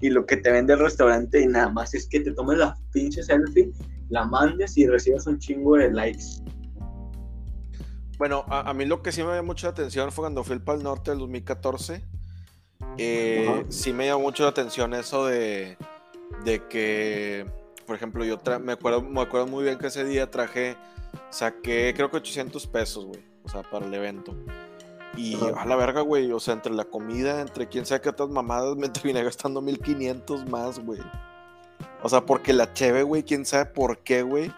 y, 0.00 0.08
lo 0.08 0.26
que 0.26 0.36
te 0.36 0.50
vende 0.50 0.72
el 0.72 0.80
restaurante 0.80 1.40
y 1.40 1.46
nada 1.46 1.68
más 1.68 1.94
es 1.94 2.06
que 2.08 2.20
te 2.20 2.32
tomes 2.32 2.58
la 2.58 2.76
pinche 2.92 3.22
selfie, 3.22 3.72
la 4.08 4.24
mandes 4.24 4.76
y 4.76 4.86
recibas 4.86 5.26
un 5.26 5.38
chingo 5.38 5.76
de 5.76 5.90
likes. 5.90 6.42
Bueno, 8.18 8.44
a, 8.48 8.74
mí 8.74 8.84
lo 8.84 9.02
que 9.02 9.12
sí 9.12 9.22
me 9.22 9.30
llamó 9.30 9.46
mucho 9.46 9.66
la 9.66 9.70
atención 9.70 10.12
fue 10.12 10.24
cuando 10.24 10.44
fui 10.44 10.54
al 10.54 10.62
Pal 10.62 10.82
Norte 10.82 11.10
del 11.10 11.20
2014. 11.20 12.04
Eh, 13.02 13.64
sí 13.70 13.92
me 13.92 14.06
llamó 14.06 14.20
mucho 14.22 14.42
la 14.42 14.50
atención 14.50 14.92
eso 14.92 15.26
de, 15.26 15.78
de 16.44 16.66
que, 16.68 17.46
por 17.86 17.96
ejemplo, 17.96 18.24
yo 18.24 18.38
me, 18.60 18.72
acuerdo, 18.72 19.00
me 19.00 19.22
acuerdo 19.22 19.46
muy 19.46 19.64
bien 19.64 19.78
que 19.78 19.86
ese 19.86 20.04
día 20.04 20.30
traje, 20.30 20.76
saqué 21.30 21.94
creo 21.96 22.10
que 22.10 22.18
800 22.18 22.66
pesos, 22.66 23.06
güey, 23.06 23.22
o 23.44 23.48
sea, 23.48 23.62
para 23.62 23.86
el 23.86 23.94
evento. 23.94 24.34
Y 25.16 25.36
a 25.56 25.64
la 25.64 25.76
verga, 25.76 26.02
güey. 26.02 26.30
O 26.32 26.40
sea, 26.40 26.54
entre 26.54 26.72
la 26.72 26.84
comida, 26.84 27.40
entre 27.40 27.68
quién 27.68 27.84
sabe 27.84 28.00
qué 28.00 28.10
otras 28.10 28.28
mamadas, 28.28 28.76
me 28.78 28.88
terminé 28.88 29.22
gastando 29.22 29.60
1500 29.60 30.46
más, 30.48 30.78
güey. 30.78 31.00
O 32.02 32.08
sea, 32.08 32.24
porque 32.24 32.52
la 32.52 32.72
cheve, 32.72 33.02
güey, 33.02 33.22
quién 33.22 33.44
sabe 33.44 33.66
por 33.66 33.98
qué, 33.98 34.22
güey. 34.22 34.52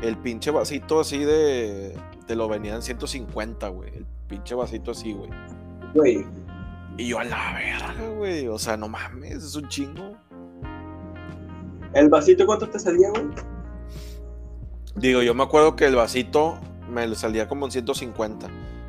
El 0.00 0.16
pinche 0.16 0.50
vasito 0.50 1.00
así 1.00 1.24
de. 1.24 1.96
Te 2.26 2.34
lo 2.34 2.48
venían 2.48 2.82
150, 2.82 3.68
güey. 3.68 3.90
El 3.94 4.06
pinche 4.28 4.54
vasito 4.54 4.92
así, 4.92 5.12
güey. 5.12 5.30
Güey. 5.94 6.26
Y 6.98 7.08
yo 7.08 7.18
a 7.18 7.24
la 7.24 7.54
verga, 7.54 8.08
güey. 8.16 8.48
O 8.48 8.58
sea, 8.58 8.76
no 8.76 8.88
mames, 8.88 9.42
es 9.42 9.56
un 9.56 9.68
chingo. 9.68 10.16
¿El 11.94 12.08
vasito 12.08 12.46
cuánto 12.46 12.68
te 12.68 12.78
salía, 12.78 13.10
güey? 13.10 13.26
Digo, 14.96 15.22
yo 15.22 15.34
me 15.34 15.42
acuerdo 15.42 15.74
que 15.76 15.86
el 15.86 15.96
vasito 15.96 16.58
me 16.88 17.14
salía 17.14 17.48
como 17.48 17.66
en 17.66 17.72
150. 17.72 18.48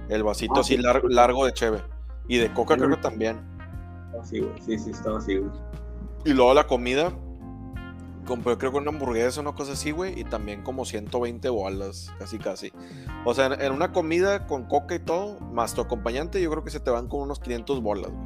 El 0.09 0.23
vasito 0.23 0.55
ah, 0.57 0.61
así 0.61 0.77
largo, 0.77 1.45
de 1.45 1.53
cheve. 1.53 1.81
Y 2.27 2.37
de 2.37 2.53
coca 2.53 2.75
creo 2.75 2.89
que 2.89 2.97
también. 2.97 3.39
Sí, 4.23 4.39
güey. 4.39 4.61
Sí, 4.61 4.77
sí, 4.77 4.91
estaba 4.91 5.17
así, 5.17 5.37
güey. 5.37 5.51
Y 6.25 6.33
luego 6.33 6.53
la 6.53 6.67
comida. 6.67 7.11
Compré 8.25 8.57
creo 8.57 8.71
que 8.71 8.77
una 8.77 8.89
hamburguesa, 8.89 9.41
una 9.41 9.53
cosa 9.53 9.73
así, 9.73 9.91
güey. 9.91 10.19
Y 10.19 10.23
también 10.23 10.61
como 10.63 10.85
120 10.85 11.49
bolas, 11.49 12.11
casi, 12.19 12.37
casi. 12.37 12.71
O 13.25 13.33
sea, 13.33 13.47
en, 13.47 13.71
una 13.71 13.91
comida 13.91 14.47
con 14.47 14.65
coca 14.65 14.95
y 14.95 14.99
todo, 14.99 15.39
más 15.39 15.73
tu 15.73 15.81
acompañante, 15.81 16.41
yo 16.41 16.49
creo 16.49 16.63
que 16.63 16.71
se 16.71 16.79
te 16.79 16.89
van 16.89 17.07
con 17.07 17.21
unos 17.21 17.39
500 17.39 17.81
bolas, 17.81 18.11
güey. 18.11 18.25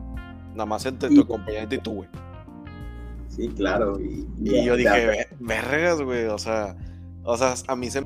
Nada 0.54 0.66
más 0.66 0.86
entre 0.86 1.10
tu 1.10 1.22
acompañante 1.22 1.76
y 1.76 1.80
tú, 1.80 1.94
güey. 1.96 2.10
Sí, 3.30 3.50
claro. 3.50 4.00
Y, 4.00 4.28
y 4.44 4.66
yo 4.66 4.76
dije, 4.76 5.28
vergas, 5.40 6.02
güey. 6.02 6.26
O 6.26 6.38
sea, 6.38 6.76
o 7.24 7.38
sea, 7.38 7.54
a 7.68 7.76
mí 7.76 7.92
se 7.92 8.02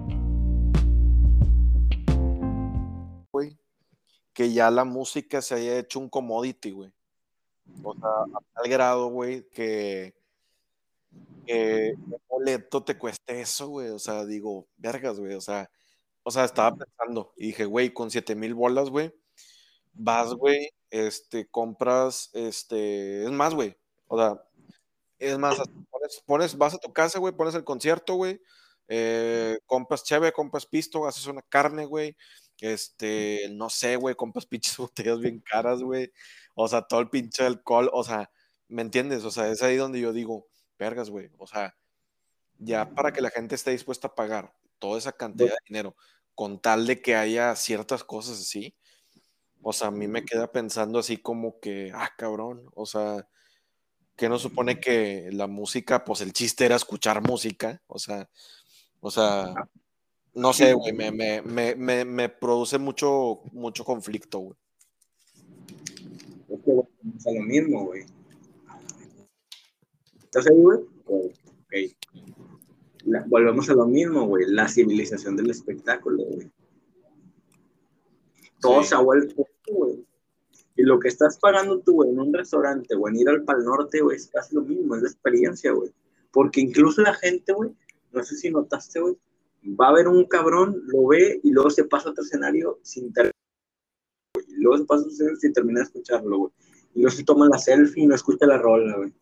que 4.33 4.51
ya 4.51 4.71
la 4.71 4.85
música 4.85 5.41
se 5.41 5.55
haya 5.55 5.77
hecho 5.77 5.99
un 5.99 6.09
commodity, 6.09 6.71
güey. 6.71 6.91
O 7.83 7.93
sea, 7.95 8.09
a 8.09 8.39
tal 8.53 8.69
grado, 8.69 9.07
güey, 9.07 9.47
que, 9.49 10.13
que 11.45 11.93
un 11.97 12.21
boleto 12.29 12.83
te 12.83 12.97
cueste 12.97 13.41
eso, 13.41 13.67
güey. 13.69 13.89
O 13.89 13.99
sea, 13.99 14.25
digo, 14.25 14.67
vergas, 14.77 15.19
güey. 15.19 15.33
O 15.35 15.41
sea, 15.41 15.69
o 16.23 16.31
sea, 16.31 16.45
estaba 16.45 16.75
pensando 16.75 17.33
y 17.37 17.47
dije, 17.47 17.65
güey, 17.65 17.93
con 17.93 18.11
7 18.11 18.35
mil 18.35 18.53
bolas, 18.53 18.89
güey, 18.89 19.13
vas, 19.93 20.33
güey, 20.33 20.69
este, 20.89 21.49
compras, 21.49 22.29
este, 22.33 23.23
es 23.25 23.31
más, 23.31 23.53
güey. 23.55 23.75
O 24.07 24.17
sea, 24.17 24.41
es 25.19 25.37
más, 25.37 25.57
pones, 25.89 26.23
pones, 26.25 26.57
vas 26.57 26.73
a 26.75 26.79
tu 26.79 26.93
casa, 26.93 27.19
güey, 27.19 27.35
pones 27.35 27.55
el 27.55 27.63
concierto, 27.63 28.15
güey, 28.15 28.41
eh, 28.87 29.59
compras 29.65 30.03
cheve, 30.03 30.31
compras 30.33 30.65
pisto, 30.65 31.07
haces 31.07 31.27
una 31.27 31.41
carne, 31.43 31.85
güey, 31.85 32.15
este, 32.61 33.49
no 33.51 33.69
sé, 33.69 33.95
güey, 33.97 34.15
compras 34.15 34.45
pinches 34.45 34.77
botellas 34.77 35.19
bien 35.19 35.39
caras, 35.41 35.81
güey. 35.83 36.11
O 36.55 36.67
sea, 36.67 36.83
todo 36.83 36.99
el 37.01 37.09
pinche 37.09 37.45
alcohol, 37.45 37.89
o 37.93 38.03
sea, 38.03 38.31
¿me 38.67 38.81
entiendes? 38.83 39.23
O 39.25 39.31
sea, 39.31 39.49
es 39.49 39.61
ahí 39.63 39.77
donde 39.77 39.99
yo 40.01 40.13
digo, 40.13 40.47
vergas, 40.82 41.09
güey. 41.11 41.29
O 41.38 41.45
sea, 41.45 41.75
ya 42.57 42.89
para 42.89 43.13
que 43.13 43.21
la 43.21 43.29
gente 43.29 43.55
esté 43.55 43.71
dispuesta 43.71 44.07
a 44.07 44.15
pagar 44.15 44.53
toda 44.79 44.97
esa 44.97 45.11
cantidad 45.11 45.51
de 45.51 45.65
dinero 45.67 45.95
con 46.34 46.59
tal 46.59 46.88
de 46.88 47.01
que 47.01 47.15
haya 47.15 47.55
ciertas 47.55 48.03
cosas 48.03 48.39
así, 48.39 48.75
o 49.61 49.73
sea, 49.73 49.89
a 49.89 49.91
mí 49.91 50.07
me 50.07 50.25
queda 50.25 50.51
pensando 50.51 50.97
así 50.97 51.17
como 51.17 51.59
que, 51.59 51.91
ah, 51.93 52.09
cabrón, 52.17 52.67
o 52.73 52.88
sea, 52.88 53.27
que 54.15 54.27
no 54.27 54.39
supone 54.39 54.79
que 54.79 55.29
la 55.32 55.45
música, 55.45 56.03
pues 56.03 56.21
el 56.21 56.34
chiste 56.34 56.65
era 56.65 56.75
escuchar 56.75 57.21
música, 57.21 57.82
o 57.86 57.99
sea, 57.99 58.27
o 59.01 59.11
sea, 59.11 59.53
no 60.34 60.51
sé, 60.53 60.73
güey, 60.73 60.93
me, 60.93 61.11
me, 61.11 61.41
me, 61.75 62.05
me, 62.05 62.29
produce 62.29 62.79
mucho, 62.79 63.41
mucho 63.51 63.86
conflicto, 63.86 64.39
güey. 64.39 64.57
Es 66.49 66.59
que 66.65 66.71
volvemos 66.71 67.27
a 67.27 67.32
lo 67.32 67.41
mismo, 67.41 67.86
güey. 67.86 68.05
¿Estás 70.34 70.47
ahí, 70.47 70.61
güey? 70.61 70.79
Ok. 71.07 71.73
volvemos 73.27 73.69
a 73.69 73.73
lo 73.73 73.86
mismo, 73.86 74.27
güey. 74.27 74.45
La 74.47 74.69
civilización 74.69 75.36
del 75.36 75.49
espectáculo, 75.49 76.23
güey. 76.23 76.49
Todo 78.61 78.82
se 78.82 78.95
ha 78.95 78.99
vuelto, 78.99 79.45
güey. 79.67 80.05
Y 80.77 80.84
lo 80.84 81.01
que 81.01 81.09
estás 81.09 81.38
pagando 81.38 81.82
tú, 81.82 81.95
güey, 81.95 82.11
en 82.11 82.19
un 82.21 82.34
restaurante 82.34 82.95
o 82.95 83.09
en 83.09 83.17
ir 83.17 83.27
al 83.27 83.43
Pal 83.43 83.65
Norte, 83.65 83.99
güey, 83.99 84.15
es 84.15 84.27
casi 84.27 84.55
lo 84.55 84.61
mismo, 84.61 84.95
es 84.95 85.01
la 85.01 85.09
experiencia, 85.09 85.73
güey. 85.73 85.91
Porque 86.32 86.61
incluso 86.61 87.01
la 87.01 87.13
gente, 87.13 87.51
güey, 87.51 87.71
no 88.13 88.23
sé 88.23 88.38
si 88.38 88.49
notaste, 88.49 89.01
güey, 89.01 89.17
va 89.77 89.88
a 89.88 89.89
haber 89.89 90.07
un 90.07 90.23
cabrón, 90.23 90.82
lo 90.86 91.07
ve 91.07 91.41
y 91.43 91.51
luego 91.51 91.69
se 91.71 91.84
pasa 91.84 92.07
a 92.07 92.11
otro 92.11 92.23
escenario 92.23 92.79
sin 92.84 93.11
terminar. 93.11 93.34
Y 94.47 94.61
luego 94.61 94.77
se 94.77 94.86
pasa 94.86 95.01
a 95.01 95.03
otro 95.03 95.13
escenario 95.13 95.39
sin 95.41 95.51
terminar 95.51 95.84
de 95.84 95.88
escucharlo, 95.88 96.38
güey. 96.38 96.51
Y 96.95 97.01
luego 97.01 97.17
se 97.17 97.25
toma 97.25 97.49
la 97.49 97.57
selfie 97.57 98.05
y 98.05 98.07
no 98.07 98.15
escucha 98.15 98.45
la 98.45 98.57
rola, 98.57 98.95
güey. 98.95 99.13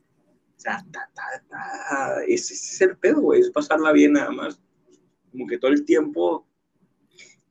Sea, 0.60 0.86
ta, 0.91 1.10
ta, 1.14 1.43
ta. 1.49 2.24
Ese, 2.28 2.53
es 2.53 2.82
el 2.82 2.97
pedo, 2.97 3.22
güey. 3.22 3.41
Es 3.41 3.49
pasarla 3.49 3.91
bien 3.91 4.14
nada 4.14 4.32
más. 4.32 4.62
Como 5.32 5.47
que 5.47 5.57
todo 5.57 5.72
el 5.72 5.86
tiempo 5.86 6.47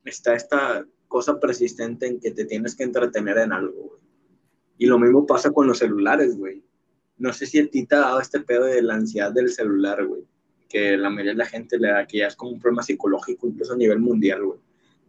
está 0.05 0.35
esta 0.35 0.85
cosa 1.07 1.39
persistente 1.39 2.07
en 2.07 2.19
que 2.19 2.31
te 2.31 2.45
tienes 2.45 2.75
que 2.75 2.83
entretener 2.83 3.39
en 3.39 3.51
algo, 3.51 3.73
güey. 3.73 4.01
Y 4.77 4.85
lo 4.85 4.99
mismo 4.99 5.25
pasa 5.25 5.51
con 5.51 5.67
los 5.67 5.79
celulares, 5.79 6.37
güey. 6.37 6.63
No 7.17 7.33
sé 7.33 7.45
si 7.45 7.59
a 7.59 7.69
ti 7.69 7.85
te 7.85 7.95
ha 7.95 7.99
dado 7.99 8.21
este 8.21 8.39
pedo 8.39 8.65
de 8.65 8.81
la 8.81 8.93
ansiedad 8.93 9.33
del 9.33 9.49
celular, 9.49 10.05
güey 10.05 10.23
que 10.69 10.95
la 10.95 11.09
mayoría 11.09 11.31
de 11.31 11.37
la 11.37 11.45
gente 11.47 11.79
le 11.79 11.89
da, 11.89 12.05
que 12.05 12.19
ya 12.19 12.27
es 12.27 12.35
como 12.35 12.51
un 12.51 12.59
problema 12.59 12.83
psicológico, 12.83 13.47
incluso 13.47 13.73
a 13.73 13.77
nivel 13.77 13.99
mundial, 13.99 14.45
güey. 14.45 14.59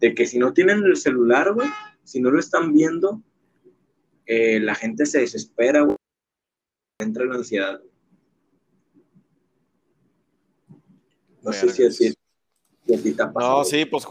De 0.00 0.14
que 0.14 0.26
si 0.26 0.38
no 0.38 0.54
tienen 0.54 0.82
el 0.82 0.96
celular, 0.96 1.52
güey, 1.52 1.68
si 2.02 2.20
no 2.20 2.30
lo 2.30 2.40
están 2.40 2.72
viendo, 2.72 3.22
eh, 4.24 4.58
la 4.58 4.74
gente 4.74 5.04
se 5.04 5.20
desespera, 5.20 5.82
güey. 5.82 5.96
Entra 6.98 7.24
en 7.24 7.28
la 7.28 7.36
ansiedad. 7.36 7.80
No 11.42 11.52
sé 11.52 11.68
si 11.70 11.84
así. 11.84 12.10
Si 12.10 12.14
no, 13.34 13.64
sí, 13.64 13.84
pues 13.84 14.04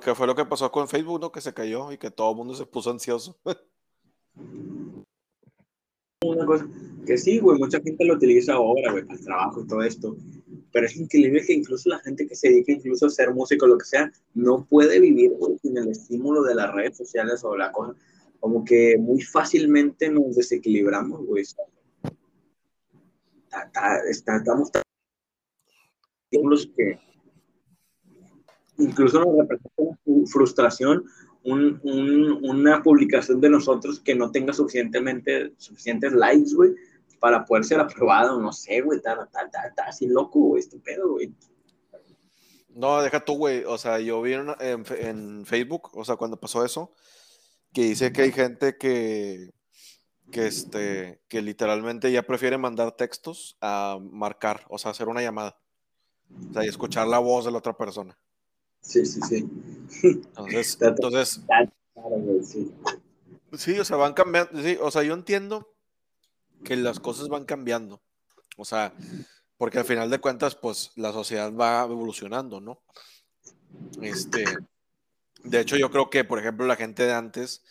que 0.00 0.14
fue 0.14 0.26
lo 0.26 0.34
que 0.34 0.44
pasó 0.44 0.70
con 0.70 0.86
Facebook, 0.86 1.20
¿no? 1.20 1.32
Que 1.32 1.40
se 1.40 1.52
cayó 1.52 1.90
y 1.90 1.98
que 1.98 2.10
todo 2.10 2.30
el 2.30 2.36
mundo 2.36 2.54
se 2.54 2.66
puso 2.66 2.90
ansioso. 2.90 3.36
una 6.24 6.44
cosa, 6.44 6.68
que 7.06 7.16
sí, 7.16 7.38
güey, 7.38 7.58
mucha 7.58 7.80
gente 7.80 8.04
lo 8.04 8.14
utiliza 8.14 8.52
ahora, 8.52 8.92
güey, 8.92 9.04
para 9.04 9.18
el 9.18 9.24
trabajo 9.24 9.62
y 9.62 9.66
todo 9.66 9.82
esto, 9.82 10.16
pero 10.70 10.86
es 10.86 10.94
increíble 10.96 11.42
que 11.46 11.54
incluso 11.54 11.88
la 11.88 11.98
gente 12.00 12.26
que 12.26 12.36
se 12.36 12.50
dedica 12.50 12.72
incluso 12.72 13.06
a 13.06 13.10
ser 13.10 13.32
músico 13.32 13.66
lo 13.66 13.78
que 13.78 13.86
sea, 13.86 14.12
no 14.34 14.66
puede 14.68 15.00
vivir, 15.00 15.32
güey, 15.38 15.58
sin 15.58 15.78
el 15.78 15.88
estímulo 15.88 16.42
de 16.42 16.54
las 16.54 16.72
redes 16.74 16.98
sociales 16.98 17.42
o 17.42 17.56
la 17.56 17.72
cosa, 17.72 17.94
como 18.38 18.64
que 18.64 18.98
muy 18.98 19.22
fácilmente 19.22 20.10
nos 20.10 20.36
desequilibramos, 20.36 21.24
güey. 21.24 21.44
estamos 24.10 24.70
tan 24.70 24.82
incluso 28.78 29.20
nos 29.20 29.36
representa 29.36 29.98
frustración 30.26 31.04
un, 31.42 31.80
un, 31.82 32.44
una 32.48 32.82
publicación 32.82 33.40
de 33.40 33.50
nosotros 33.50 34.00
que 34.00 34.14
no 34.14 34.30
tenga 34.30 34.52
suficientemente, 34.52 35.52
suficientes 35.56 36.12
likes, 36.12 36.54
güey, 36.54 36.72
para 37.18 37.44
poder 37.44 37.64
ser 37.64 37.80
aprobado, 37.80 38.40
no 38.40 38.52
sé, 38.52 38.80
güey, 38.80 38.98
está, 38.98 39.28
está, 39.32 39.84
así 39.86 40.06
loco, 40.06 40.40
güey, 40.40 40.60
este 40.60 40.78
pedo, 40.78 41.12
güey. 41.12 41.32
No, 42.68 43.02
deja 43.02 43.24
tú, 43.24 43.36
güey, 43.36 43.64
o 43.64 43.78
sea, 43.78 43.98
yo 44.00 44.22
vi 44.22 44.34
en, 44.34 44.54
en, 44.60 45.44
Facebook, 45.44 45.90
o 45.94 46.04
sea, 46.04 46.16
cuando 46.16 46.38
pasó 46.38 46.64
eso, 46.64 46.92
que 47.72 47.82
dice 47.82 48.12
que 48.12 48.22
hay 48.22 48.32
gente 48.32 48.76
que, 48.78 49.50
que, 50.30 50.46
este, 50.46 51.20
que 51.28 51.42
literalmente 51.42 52.12
ya 52.12 52.22
prefiere 52.22 52.58
mandar 52.58 52.92
textos 52.92 53.56
a 53.60 53.98
marcar, 54.00 54.64
o 54.68 54.78
sea, 54.78 54.92
hacer 54.92 55.08
una 55.08 55.22
llamada, 55.22 55.59
o 56.50 56.52
sea, 56.52 56.64
y 56.64 56.68
escuchar 56.68 57.06
la 57.06 57.18
voz 57.18 57.44
de 57.44 57.50
la 57.50 57.58
otra 57.58 57.76
persona. 57.76 58.16
Sí, 58.80 59.04
sí, 59.04 59.20
sí. 59.22 59.48
Entonces, 60.02 60.78
entonces 60.80 61.40
sí. 63.56 63.78
o 63.78 63.84
sea, 63.84 63.96
van 63.96 64.14
cambiando, 64.14 64.62
sí, 64.62 64.78
o 64.80 64.90
sea, 64.90 65.02
yo 65.02 65.14
entiendo 65.14 65.74
que 66.64 66.76
las 66.76 67.00
cosas 67.00 67.28
van 67.28 67.44
cambiando, 67.44 68.00
o 68.56 68.64
sea, 68.64 68.94
porque 69.56 69.78
al 69.78 69.84
final 69.84 70.10
de 70.10 70.20
cuentas, 70.20 70.54
pues 70.54 70.92
la 70.96 71.12
sociedad 71.12 71.52
va 71.54 71.84
evolucionando, 71.84 72.60
¿no? 72.60 72.82
Este, 74.00 74.44
de 75.44 75.60
hecho, 75.60 75.76
yo 75.76 75.90
creo 75.90 76.10
que, 76.10 76.24
por 76.24 76.38
ejemplo, 76.38 76.66
la 76.66 76.76
gente 76.76 77.04
de 77.04 77.12
antes, 77.12 77.62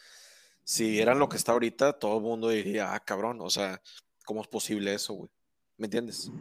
si 0.64 0.90
vieran 0.90 1.20
lo 1.20 1.30
que 1.30 1.38
está 1.38 1.52
ahorita, 1.52 1.94
todo 1.94 2.18
el 2.18 2.24
mundo 2.24 2.50
diría, 2.50 2.94
ah, 2.94 3.00
cabrón, 3.00 3.40
o 3.42 3.50
sea, 3.50 3.82
¿cómo 4.26 4.42
es 4.42 4.48
posible 4.48 4.94
eso, 4.94 5.14
güey? 5.14 5.30
¿Me 5.78 5.88
entiendes? 5.88 6.32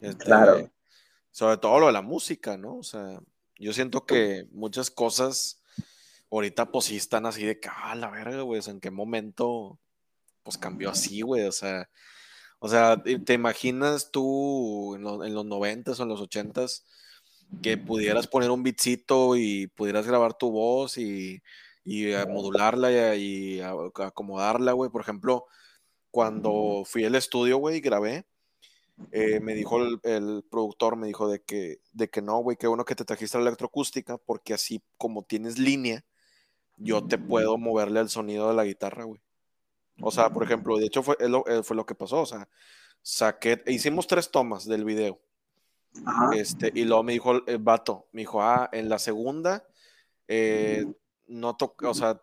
Este, 0.00 0.24
claro. 0.24 0.70
Sobre 1.36 1.58
todo 1.58 1.80
lo 1.80 1.88
de 1.88 1.92
la 1.92 2.00
música, 2.00 2.56
¿no? 2.56 2.78
O 2.78 2.82
sea, 2.82 3.20
yo 3.58 3.74
siento 3.74 4.06
que 4.06 4.48
muchas 4.52 4.90
cosas 4.90 5.60
ahorita 6.30 6.72
pues 6.72 6.86
sí 6.86 6.96
están 6.96 7.26
así 7.26 7.44
de 7.44 7.60
que, 7.60 7.68
ah, 7.70 7.94
la 7.94 8.08
verga, 8.08 8.40
güey, 8.40 8.62
¿en 8.66 8.80
qué 8.80 8.90
momento 8.90 9.78
pues 10.42 10.56
cambió 10.56 10.88
así, 10.88 11.20
güey? 11.20 11.44
O 11.44 11.52
sea, 11.52 11.90
o 12.58 12.68
sea, 12.68 13.02
¿te 13.02 13.34
imaginas 13.34 14.10
tú 14.10 14.94
en, 14.94 15.02
los 15.02 15.44
noventas 15.44 16.00
o 16.00 16.04
en 16.04 16.08
los 16.08 16.22
ochentas 16.22 16.86
que 17.62 17.76
pudieras 17.76 18.26
poner 18.28 18.50
un 18.50 18.62
bitcito 18.62 19.36
y 19.36 19.66
pudieras 19.66 20.06
grabar 20.06 20.32
tu 20.38 20.50
voz 20.50 20.96
y, 20.96 21.42
y 21.84 22.14
modularla 22.30 23.14
y, 23.14 23.58
y 23.58 23.60
acomodarla, 23.60 24.72
güey? 24.72 24.90
Por 24.90 25.02
ejemplo, 25.02 25.44
cuando 26.10 26.84
fui 26.86 27.04
al 27.04 27.14
estudio, 27.14 27.58
güey, 27.58 27.76
y 27.76 27.80
grabé, 27.80 28.24
eh, 29.12 29.40
me 29.40 29.54
dijo 29.54 29.78
el, 29.82 30.44
productor, 30.50 30.96
me 30.96 31.06
dijo 31.06 31.28
de 31.28 31.42
que, 31.42 31.80
de 31.92 32.08
que 32.08 32.22
no, 32.22 32.38
güey, 32.38 32.56
qué 32.56 32.66
bueno 32.66 32.84
que 32.84 32.94
te 32.94 33.04
trajiste 33.04 33.38
la 33.38 33.44
electroacústica, 33.44 34.18
porque 34.18 34.54
así 34.54 34.82
como 34.96 35.22
tienes 35.22 35.58
línea, 35.58 36.04
yo 36.78 37.06
te 37.06 37.18
puedo 37.18 37.58
moverle 37.58 38.00
el 38.00 38.08
sonido 38.08 38.48
de 38.48 38.54
la 38.54 38.64
guitarra, 38.64 39.04
güey. 39.04 39.20
O 40.00 40.10
sea, 40.10 40.30
por 40.30 40.42
ejemplo, 40.42 40.76
de 40.76 40.86
hecho 40.86 41.02
fue 41.02 41.16
lo, 41.20 41.46
eh, 41.46 41.62
fue 41.62 41.76
lo 41.76 41.86
que 41.86 41.94
pasó, 41.94 42.20
o 42.20 42.26
sea, 42.26 42.48
saqué, 43.02 43.62
hicimos 43.66 44.06
tres 44.06 44.30
tomas 44.30 44.66
del 44.66 44.84
video. 44.84 45.20
Este, 46.34 46.70
y 46.74 46.84
luego 46.84 47.02
me 47.02 47.12
dijo 47.12 47.46
el 47.46 47.58
vato, 47.58 48.08
me 48.12 48.22
dijo, 48.22 48.42
ah, 48.42 48.68
en 48.72 48.88
la 48.90 48.98
segunda, 48.98 49.66
eh, 50.28 50.84
no 51.26 51.56
toca, 51.56 51.88
o 51.88 51.94
sea, 51.94 52.20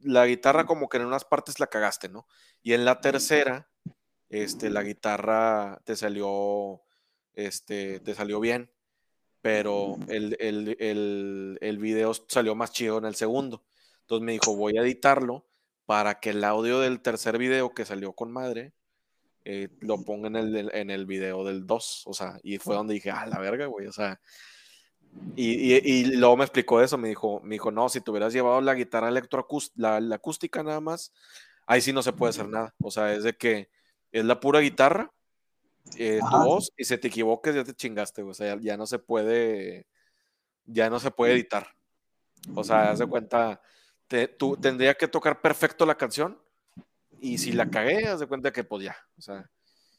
la 0.00 0.26
guitarra 0.26 0.64
como 0.64 0.88
que 0.88 0.96
en 0.96 1.06
unas 1.06 1.24
partes 1.24 1.60
la 1.60 1.66
cagaste, 1.66 2.08
¿no? 2.08 2.26
Y 2.62 2.72
en 2.72 2.84
la 2.84 3.00
tercera, 3.00 3.68
este, 4.42 4.70
la 4.70 4.82
guitarra 4.82 5.80
te 5.84 5.96
salió, 5.96 6.82
este, 7.34 8.00
te 8.00 8.14
salió 8.14 8.40
bien, 8.40 8.70
pero 9.40 9.96
el, 10.08 10.36
el, 10.40 11.78
video 11.78 12.12
salió 12.14 12.54
más 12.54 12.72
chido 12.72 12.98
en 12.98 13.04
el 13.04 13.14
segundo. 13.14 13.64
Entonces 14.00 14.24
me 14.24 14.32
dijo, 14.32 14.56
voy 14.56 14.76
a 14.76 14.82
editarlo 14.82 15.46
para 15.86 16.18
que 16.18 16.30
el 16.30 16.42
audio 16.42 16.80
del 16.80 17.00
tercer 17.00 17.38
video 17.38 17.74
que 17.74 17.84
salió 17.84 18.12
con 18.14 18.32
madre 18.32 18.72
eh, 19.44 19.68
lo 19.80 20.02
ponga 20.02 20.28
en 20.28 20.36
el, 20.36 20.70
en 20.74 20.90
el 20.90 21.06
video 21.06 21.44
del 21.44 21.66
2. 21.66 22.04
O 22.06 22.14
sea, 22.14 22.38
y 22.42 22.58
fue 22.58 22.74
donde 22.74 22.94
dije, 22.94 23.10
ah, 23.10 23.26
la 23.26 23.38
verga, 23.38 23.66
güey. 23.66 23.86
O 23.86 23.92
sea, 23.92 24.18
y, 25.36 25.74
y, 25.74 26.04
luego 26.16 26.36
me 26.36 26.44
explicó 26.44 26.80
eso. 26.80 26.98
Me 26.98 27.08
dijo, 27.08 27.40
me 27.44 27.54
dijo, 27.54 27.70
no, 27.70 27.88
si 27.88 28.00
te 28.00 28.10
hubieras 28.10 28.32
llevado 28.32 28.60
la 28.60 28.74
guitarra 28.74 29.08
electroacústica, 29.08 30.00
la, 30.00 30.16
acústica 30.16 30.62
nada 30.62 30.80
más, 30.80 31.12
ahí 31.66 31.80
sí 31.80 31.92
no 31.92 32.02
se 32.02 32.12
puede 32.12 32.30
hacer 32.30 32.48
nada. 32.48 32.74
O 32.82 32.90
sea, 32.90 33.12
es 33.12 33.22
de 33.24 33.36
que 33.36 33.68
es 34.14 34.24
la 34.24 34.38
pura 34.38 34.60
guitarra, 34.60 35.12
eh, 35.98 36.20
tu 36.20 36.36
voz, 36.36 36.72
y 36.76 36.84
si 36.84 36.96
te 36.96 37.08
equivoques 37.08 37.52
ya 37.52 37.64
te 37.64 37.74
chingaste, 37.74 38.22
o 38.22 38.32
sea, 38.32 38.56
ya, 38.60 38.76
no 38.76 38.86
se 38.86 39.00
puede, 39.00 39.88
ya 40.64 40.88
no 40.88 41.00
se 41.00 41.10
puede 41.10 41.32
editar. 41.32 41.66
O 42.54 42.62
sea, 42.62 42.92
haz 42.92 43.00
de 43.00 43.06
cuenta, 43.06 43.60
tú 44.38 44.56
tendría 44.56 44.94
que 44.94 45.08
tocar 45.08 45.40
perfecto 45.40 45.84
la 45.84 45.96
canción, 45.96 46.40
y 47.20 47.38
si 47.38 47.52
la 47.52 47.68
cagué, 47.68 48.06
haz 48.06 48.20
de 48.20 48.28
cuenta 48.28 48.52
que 48.52 48.62
pues 48.62 48.84
ya, 48.84 48.96
o 49.18 49.20
sea. 49.20 49.50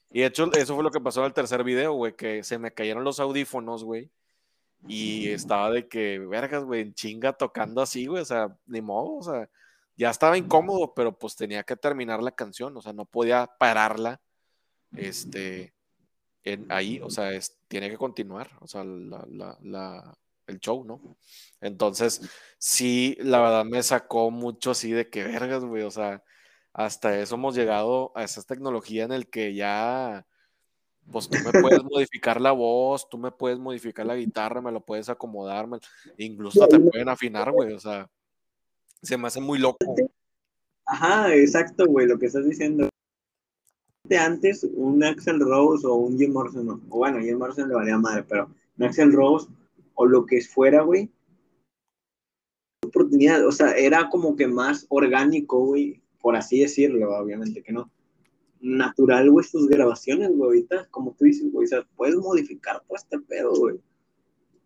Y 0.10 0.22
de 0.22 0.28
hecho, 0.28 0.50
eso 0.54 0.76
fue 0.76 0.84
lo 0.84 0.92
que 0.92 1.02
pasó 1.02 1.20
en 1.20 1.26
el 1.28 1.34
tercer 1.34 1.66
video, 1.66 1.92
güey, 1.94 2.16
que 2.16 2.42
se 2.44 2.58
me 2.58 2.74
cayeron 2.74 3.04
los 3.04 3.20
audífonos, 3.20 3.84
güey. 3.84 4.10
Y 4.88 5.28
estaba 5.28 5.72
de 5.72 5.90
que, 5.90 6.20
vergas, 6.20 6.64
güey, 6.64 6.82
en 6.84 6.94
chinga 6.94 7.34
tocando 7.34 7.82
así, 7.82 8.06
güey, 8.06 8.22
o 8.22 8.26
sea, 8.26 8.56
ni 8.66 8.82
modo, 8.82 9.16
o 9.18 9.24
sea, 9.24 9.50
ya 9.98 10.10
estaba 10.10 10.38
incómodo, 10.38 10.94
pero 10.94 11.18
pues 11.18 11.36
tenía 11.36 11.64
que 11.64 11.76
terminar 11.76 12.22
la 12.22 12.32
canción, 12.32 12.76
o 12.78 12.82
sea, 12.82 12.94
no 12.94 13.06
podía 13.06 13.48
pararla 13.60 14.22
este, 14.96 15.74
en, 16.44 16.72
ahí, 16.72 17.00
o 17.02 17.10
sea, 17.10 17.32
es, 17.32 17.58
tiene 17.68 17.90
que 17.90 17.98
continuar, 17.98 18.52
o 18.60 18.68
sea, 18.68 18.84
el 18.84 20.60
show, 20.60 20.84
¿no? 20.86 21.18
Entonces, 21.62 22.22
sí, 22.58 23.18
la 23.20 23.40
verdad 23.40 23.66
me 23.66 23.82
sacó 23.84 24.32
mucho 24.32 24.72
así 24.72 24.92
de 24.92 25.10
que 25.10 25.24
vergas, 25.24 25.64
güey, 25.64 25.84
o 25.84 25.92
sea, 25.92 26.24
hasta 26.74 27.18
eso 27.20 27.36
hemos 27.36 27.56
llegado 27.56 28.12
a 28.16 28.24
esa 28.24 28.44
tecnología 28.44 29.06
en 29.06 29.14
el 29.14 29.30
que 29.30 29.56
ya, 29.56 30.28
pues 31.10 31.30
tú 31.30 31.38
me 31.44 31.62
puedes 31.62 31.84
modificar 31.84 32.42
la 32.42 32.52
voz, 32.52 33.08
tú 33.10 33.18
me 33.18 33.32
puedes 33.32 33.60
modificar 33.60 34.06
la 34.06 34.16
guitarra, 34.16 34.62
me 34.62 34.72
lo 34.72 34.84
puedes 34.84 35.08
acomodar, 35.08 35.68
incluso 36.18 36.68
te 36.68 36.80
pueden 36.80 37.08
afinar, 37.08 37.52
güey, 37.52 37.74
o 37.74 37.80
sea, 37.80 38.10
se 39.06 39.18
me 39.18 39.28
hace 39.28 39.40
muy 39.40 39.60
loco. 39.60 39.78
Ajá, 40.86 41.34
exacto, 41.34 41.86
güey, 41.88 42.08
lo 42.08 42.20
que 42.20 42.28
estás 42.28 42.46
diciendo. 42.46 42.90
Antes, 44.20 44.64
un 44.64 45.04
Axel 45.04 45.40
Rose 45.40 45.86
o 45.88 45.96
un 45.96 46.18
Jim 46.18 46.32
Morrison, 46.32 46.70
o 46.70 46.98
bueno, 46.98 47.20
Jim 47.20 47.40
Morrison 47.40 47.68
le 47.68 47.76
valía 47.76 47.98
madre, 47.98 48.24
pero 48.30 48.52
un 48.78 48.86
Axel 48.86 49.12
Rose 49.12 49.48
o 49.96 50.06
lo 50.06 50.26
que 50.28 50.42
fuera, 50.42 50.84
güey, 50.84 51.10
oportunidad, 52.86 53.46
o 53.48 53.52
sea, 53.52 53.72
era 53.72 54.10
como 54.10 54.36
que 54.36 54.46
más 54.48 54.86
orgánico, 54.90 55.66
güey, 55.66 56.04
por 56.22 56.36
así 56.36 56.60
decirlo, 56.60 57.18
obviamente 57.18 57.64
que 57.64 57.72
no. 57.72 57.90
Natural, 58.62 59.30
güey, 59.32 59.46
sus 59.46 59.68
grabaciones, 59.68 60.30
güey, 60.30 60.44
ahorita, 60.44 60.88
como 60.92 61.14
tú 61.14 61.26
dices, 61.26 61.52
güey, 61.52 61.66
o 61.66 61.70
sea, 61.70 61.88
puedes 61.96 62.16
modificar 62.18 62.84
todo 62.88 62.96
este 62.96 63.20
pedo, 63.20 63.56
güey. 63.56 63.80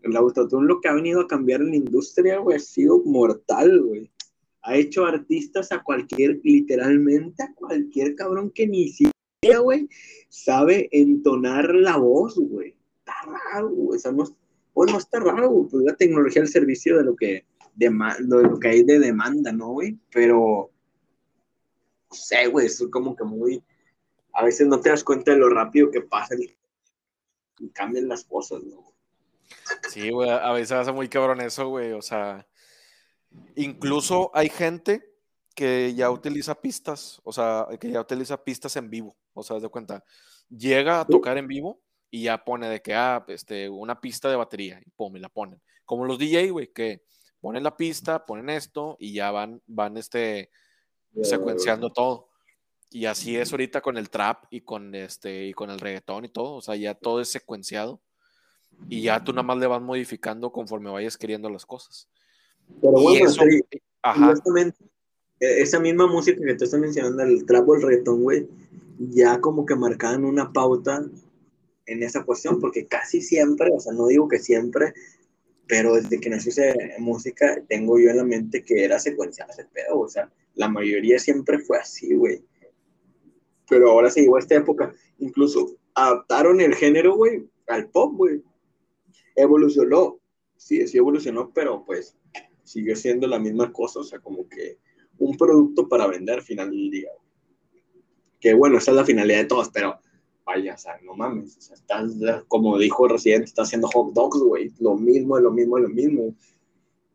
El 0.02 0.18
autotune 0.18 0.68
lo 0.68 0.82
que 0.82 0.90
ha 0.90 0.94
venido 0.94 1.22
a 1.22 1.28
cambiar 1.28 1.62
en 1.62 1.70
la 1.70 1.76
industria, 1.78 2.40
güey, 2.40 2.58
ha 2.58 2.60
sido 2.60 3.02
mortal, 3.06 3.82
güey 3.82 4.12
ha 4.70 4.76
hecho 4.76 5.06
artistas 5.06 5.72
a 5.72 5.82
cualquier, 5.82 6.40
literalmente 6.44 7.42
a 7.42 7.54
cualquier 7.56 8.16
cabrón 8.16 8.52
que 8.52 8.68
ni 8.68 8.90
siquiera, 8.90 9.60
güey, 9.60 9.90
sabe 10.30 10.88
entonar 10.92 11.74
la 11.74 11.98
voz, 11.98 12.36
güey. 12.38 12.76
Está 13.00 13.14
raro, 13.26 13.70
güey. 13.70 14.00
O 14.74 14.86
no, 14.86 14.98
está 14.98 15.20
raro, 15.20 15.50
güey. 15.50 15.70
Pues 15.70 15.84
la 15.84 15.96
tecnología 15.96 16.44
al 16.44 16.48
servicio 16.48 16.98
de 16.98 17.04
lo 17.04 17.16
que, 17.16 17.46
de, 17.76 17.90
lo 18.28 18.60
que 18.60 18.68
hay 18.68 18.84
de 18.84 19.00
demanda, 19.00 19.52
¿no, 19.52 19.70
güey? 19.70 19.98
Pero, 20.12 20.70
no 22.12 22.16
sé, 22.16 22.46
güey, 22.46 22.68
es 22.68 22.86
como 22.92 23.16
que 23.16 23.24
muy, 23.24 23.64
a 24.34 24.46
veces 24.46 24.68
no 24.68 24.80
te 24.80 24.90
das 24.90 25.04
cuenta 25.04 25.32
de 25.32 25.40
lo 25.40 25.50
rápido 25.50 25.90
que 25.90 26.02
pasa 26.02 26.36
y 26.36 27.70
cambian 27.70 28.08
las 28.08 28.24
cosas, 28.24 28.64
¿no? 28.64 28.94
Sí, 29.90 30.12
güey, 30.12 30.30
a 30.30 30.52
veces 30.52 30.74
hace 30.74 30.92
muy 30.92 31.10
cabrón 31.10 31.42
eso, 31.42 31.68
güey, 31.70 31.92
o 31.94 32.04
sea, 32.04 32.48
Incluso 33.56 34.32
hay 34.34 34.50
gente 34.50 35.04
que 35.56 35.94
ya 35.94 36.10
utiliza 36.10 36.56
pistas, 36.56 37.20
o 37.24 37.34
sea, 37.34 37.68
que 37.80 37.92
ya 37.92 38.02
utiliza 38.02 38.44
pistas 38.44 38.76
en 38.78 38.90
vivo, 38.90 39.18
o 39.34 39.44
sea, 39.44 39.60
de 39.60 39.68
cuenta, 39.68 40.04
llega 40.50 41.02
a 41.02 41.06
tocar 41.06 41.38
en 41.38 41.48
vivo 41.48 41.82
y 42.10 42.24
ya 42.24 42.44
pone 42.44 42.70
de 42.70 42.82
que, 42.82 42.96
ah, 42.96 43.24
este, 43.28 43.70
una 43.70 44.00
pista 44.00 44.30
de 44.30 44.36
batería, 44.36 44.82
y 44.86 44.90
pum, 44.92 45.16
y 45.18 45.20
la 45.20 45.30
ponen. 45.30 45.62
Como 45.86 46.06
los 46.06 46.18
DJ, 46.18 46.52
güey, 46.52 46.72
que 46.72 47.04
ponen 47.42 47.64
la 47.64 47.76
pista, 47.76 48.26
ponen 48.26 48.50
esto 48.50 48.96
y 49.00 49.14
ya 49.14 49.32
van, 49.32 49.62
van, 49.68 49.98
este, 49.98 50.50
secuenciando 51.24 51.92
todo. 51.92 52.30
Y 52.92 53.06
así 53.06 53.36
es 53.38 53.52
ahorita 53.52 53.82
con 53.82 53.98
el 53.98 54.10
trap 54.10 54.46
y 54.50 54.62
con 54.62 54.96
este 54.96 55.46
y 55.46 55.54
con 55.54 55.70
el 55.70 55.80
reggaetón 55.80 56.26
y 56.26 56.30
todo, 56.30 56.56
o 56.56 56.62
sea, 56.62 56.76
ya 56.76 56.96
todo 56.96 57.22
es 57.22 57.30
secuenciado 57.30 58.02
y 58.88 59.02
ya 59.04 59.24
tú 59.24 59.32
nada 59.32 59.44
más 59.44 59.58
le 59.58 59.68
vas 59.68 59.82
modificando 59.82 60.52
conforme 60.52 60.90
vayas 60.90 61.18
queriendo 61.18 61.50
las 61.50 61.66
cosas. 61.66 62.08
Pero 62.82 62.94
bueno, 62.94 63.30
ajá. 64.04 64.34
E, 65.40 65.62
esa 65.62 65.80
misma 65.80 66.08
música 66.08 66.42
que 66.42 66.56
tú 66.56 66.66
estás 66.66 66.80
mencionando, 66.80 67.24
el 67.24 67.46
trap 67.46 67.68
o 67.68 67.76
el 67.76 67.82
reggaetón, 67.82 68.24
güey, 68.24 68.48
ya 69.00 69.40
como 69.40 69.66
que 69.66 69.76
marcaban 69.76 70.26
una 70.26 70.52
pauta 70.52 71.06
en 71.86 72.04
esa 72.04 72.24
cuestión, 72.24 72.60
porque 72.60 72.86
casi 72.86 73.22
siempre, 73.22 73.72
o 73.74 73.80
sea, 73.80 73.94
no 73.94 74.08
digo 74.08 74.28
que 74.28 74.40
siempre, 74.40 74.94
pero 75.68 75.96
desde 75.96 76.20
que 76.20 76.30
nació 76.30 76.52
esa 76.52 76.74
música, 77.00 77.64
tengo 77.68 77.98
yo 78.00 78.10
en 78.10 78.18
la 78.18 78.24
mente 78.24 78.64
que 78.64 78.84
era 78.84 79.00
secuencial 79.00 79.50
ese 79.50 79.66
pedo, 79.66 80.00
o 80.00 80.10
sea, 80.10 80.32
la 80.56 80.68
mayoría 80.68 81.20
siempre 81.20 81.60
fue 81.60 81.78
así, 81.78 82.14
güey. 82.16 82.44
Pero 83.70 83.92
ahora 83.92 84.10
se 84.10 84.22
llegó 84.22 84.38
a 84.38 84.40
esta 84.40 84.56
época, 84.56 84.94
incluso 85.20 85.78
adaptaron 85.94 86.60
el 86.60 86.76
género, 86.76 87.16
güey, 87.16 87.48
al 87.68 87.90
pop, 87.90 88.16
güey. 88.16 88.42
Evolucionó, 89.36 90.20
sí, 90.58 90.88
sí 90.88 90.98
evolucionó, 90.98 91.52
pero 91.54 91.86
pues 91.86 92.16
siguió 92.70 92.96
siendo 92.96 93.28
la 93.28 93.40
misma 93.40 93.74
cosa, 93.74 94.00
o 94.00 94.04
sea, 94.04 94.20
como 94.20 94.48
que 94.48 94.78
un 95.18 95.36
producto 95.36 95.90
para 95.90 96.06
vender 96.06 96.36
al 96.36 96.44
final 96.44 96.70
del 96.70 96.92
día. 96.92 97.10
Que 98.40 98.54
bueno, 98.54 98.78
esa 98.78 98.92
es 98.92 98.98
la 98.98 99.06
finalidad 99.06 99.40
de 99.40 99.46
todos, 99.46 99.70
pero 99.70 100.00
vaya, 100.46 100.76
o 100.76 100.78
sea, 100.78 101.00
no 101.02 101.16
mames, 101.16 101.58
o 101.58 101.62
sea, 101.62 101.76
estás, 101.76 102.12
como 102.48 102.78
dijo 102.78 103.08
Resident, 103.08 103.46
está 103.46 103.64
haciendo 103.64 103.88
hot 103.88 104.14
dogs, 104.14 104.40
güey, 104.40 104.72
lo 104.80 104.96
mismo, 104.96 105.40
lo 105.40 105.52
mismo, 105.52 105.80
lo 105.80 105.90
mismo. 105.90 106.36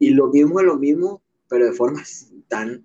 Y 0.00 0.10
lo 0.10 0.26
mismo 0.26 0.60
lo 0.60 0.76
mismo, 0.76 1.22
pero 1.48 1.66
de 1.66 1.72
forma 1.72 2.02
tan 2.48 2.84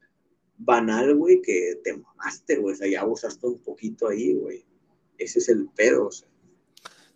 banal, 0.57 1.15
güey, 1.15 1.41
que 1.41 1.79
te 1.83 1.97
mamaste, 1.97 2.57
güey, 2.57 2.75
o 2.75 2.77
sea, 2.77 2.87
ya 2.87 3.01
abusaste 3.01 3.47
un 3.47 3.59
poquito 3.59 4.07
ahí, 4.07 4.35
güey. 4.35 4.63
Ese 5.17 5.39
es 5.39 5.49
el 5.49 5.67
pedo, 5.75 6.07
o 6.07 6.11
sea. 6.11 6.29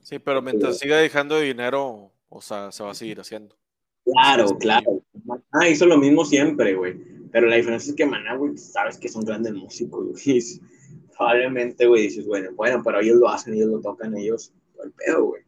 Sí, 0.01 0.17
pero 0.17 0.41
mientras 0.41 0.79
siga 0.79 0.97
dejando 0.97 1.39
dinero, 1.39 2.11
o 2.27 2.41
sea, 2.41 2.71
se 2.71 2.83
va 2.83 2.91
a 2.91 2.95
seguir 2.95 3.19
haciendo. 3.19 3.55
Claro, 4.03 4.57
claro. 4.57 5.02
Ah, 5.53 5.67
hizo 5.67 5.85
lo 5.85 5.97
mismo 5.97 6.25
siempre, 6.25 6.73
güey. 6.73 6.97
Pero 7.31 7.47
la 7.47 7.55
diferencia 7.55 7.91
es 7.91 7.95
que 7.95 8.05
Maná, 8.05 8.35
güey, 8.35 8.57
sabes 8.57 8.97
que 8.97 9.07
son 9.07 9.23
grandes 9.23 9.53
músicos, 9.53 10.05
güey 10.05 10.43
probablemente, 11.17 11.85
güey, 11.85 12.03
dices, 12.03 12.25
bueno, 12.25 12.49
bueno, 12.55 12.81
pero 12.83 12.99
ellos 12.99 13.17
lo 13.17 13.29
hacen, 13.29 13.53
ellos 13.53 13.69
lo 13.69 13.81
tocan, 13.81 14.17
ellos, 14.17 14.51
el 14.83 14.91
pedo, 14.91 15.25
güey. 15.25 15.43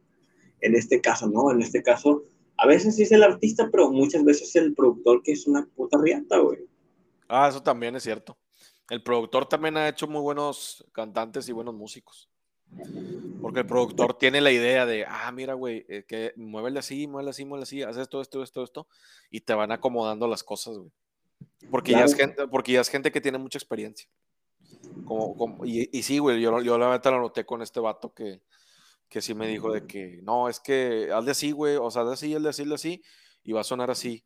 En 0.61 0.75
este 0.75 1.01
caso, 1.01 1.27
no, 1.27 1.51
en 1.51 1.61
este 1.61 1.83
caso, 1.83 2.23
a 2.57 2.67
veces 2.67 2.95
sí 2.95 3.03
es 3.03 3.11
el 3.11 3.23
artista, 3.23 3.69
pero 3.71 3.91
muchas 3.91 4.23
veces 4.23 4.49
es 4.49 4.55
el 4.55 4.73
productor 4.73 5.21
que 5.23 5.33
es 5.33 5.47
una 5.47 5.67
puta 5.75 5.97
riata, 6.01 6.37
güey. 6.37 6.59
Ah, 7.27 7.47
eso 7.49 7.61
también 7.61 7.95
es 7.95 8.03
cierto. 8.03 8.37
El 8.89 9.01
productor 9.01 9.47
también 9.47 9.77
ha 9.77 9.89
hecho 9.89 10.07
muy 10.07 10.21
buenos 10.21 10.85
cantantes 10.91 11.49
y 11.49 11.51
buenos 11.51 11.73
músicos. 11.73 12.29
Porque 13.41 13.59
el 13.59 13.65
productor 13.65 14.17
tiene 14.17 14.41
la 14.41 14.51
idea 14.51 14.85
de, 14.85 15.05
ah, 15.07 15.31
mira, 15.31 15.53
güey, 15.53 15.85
eh, 15.87 16.03
que 16.07 16.33
muévele 16.35 16.79
así, 16.79 17.07
muévele 17.07 17.29
así, 17.29 17.45
muévele 17.45 17.63
así, 17.63 17.83
haces 17.83 18.03
esto, 18.03 18.21
esto, 18.21 18.43
esto, 18.43 18.63
esto, 18.63 18.87
y 19.29 19.41
te 19.41 19.53
van 19.53 19.71
acomodando 19.71 20.27
las 20.27 20.43
cosas, 20.43 20.77
güey. 20.77 20.91
Porque, 21.69 21.91
ya 21.91 22.03
es 22.03 22.15
gente, 22.15 22.47
porque 22.47 22.73
ya 22.73 22.81
es 22.81 22.89
gente 22.89 23.11
que 23.11 23.21
tiene 23.21 23.37
mucha 23.37 23.57
experiencia. 23.57 24.07
Como, 25.05 25.65
y, 25.65 25.89
y, 25.97 26.03
sí, 26.03 26.19
güey, 26.19 26.41
yo, 26.41 26.61
yo 26.61 26.77
la 26.77 26.89
verdad 26.89 27.11
lo 27.11 27.21
noté 27.21 27.45
con 27.45 27.61
este 27.61 27.79
vato 27.79 28.13
que, 28.13 28.41
que 29.09 29.21
sí 29.21 29.33
me 29.33 29.47
dijo 29.47 29.71
de 29.71 29.85
que, 29.85 30.19
no, 30.23 30.49
es 30.49 30.59
que 30.59 31.11
hazle 31.13 31.31
así, 31.31 31.51
güey, 31.51 31.75
o 31.75 31.89
sea, 31.91 32.01
hazle 32.01 32.13
así, 32.13 32.35
hazle 32.35 32.49
así, 32.49 32.61
hazle 32.63 32.75
así, 32.75 33.03
y 33.43 33.53
va 33.53 33.61
a 33.61 33.65
sonar 33.65 33.91
así. 33.91 34.23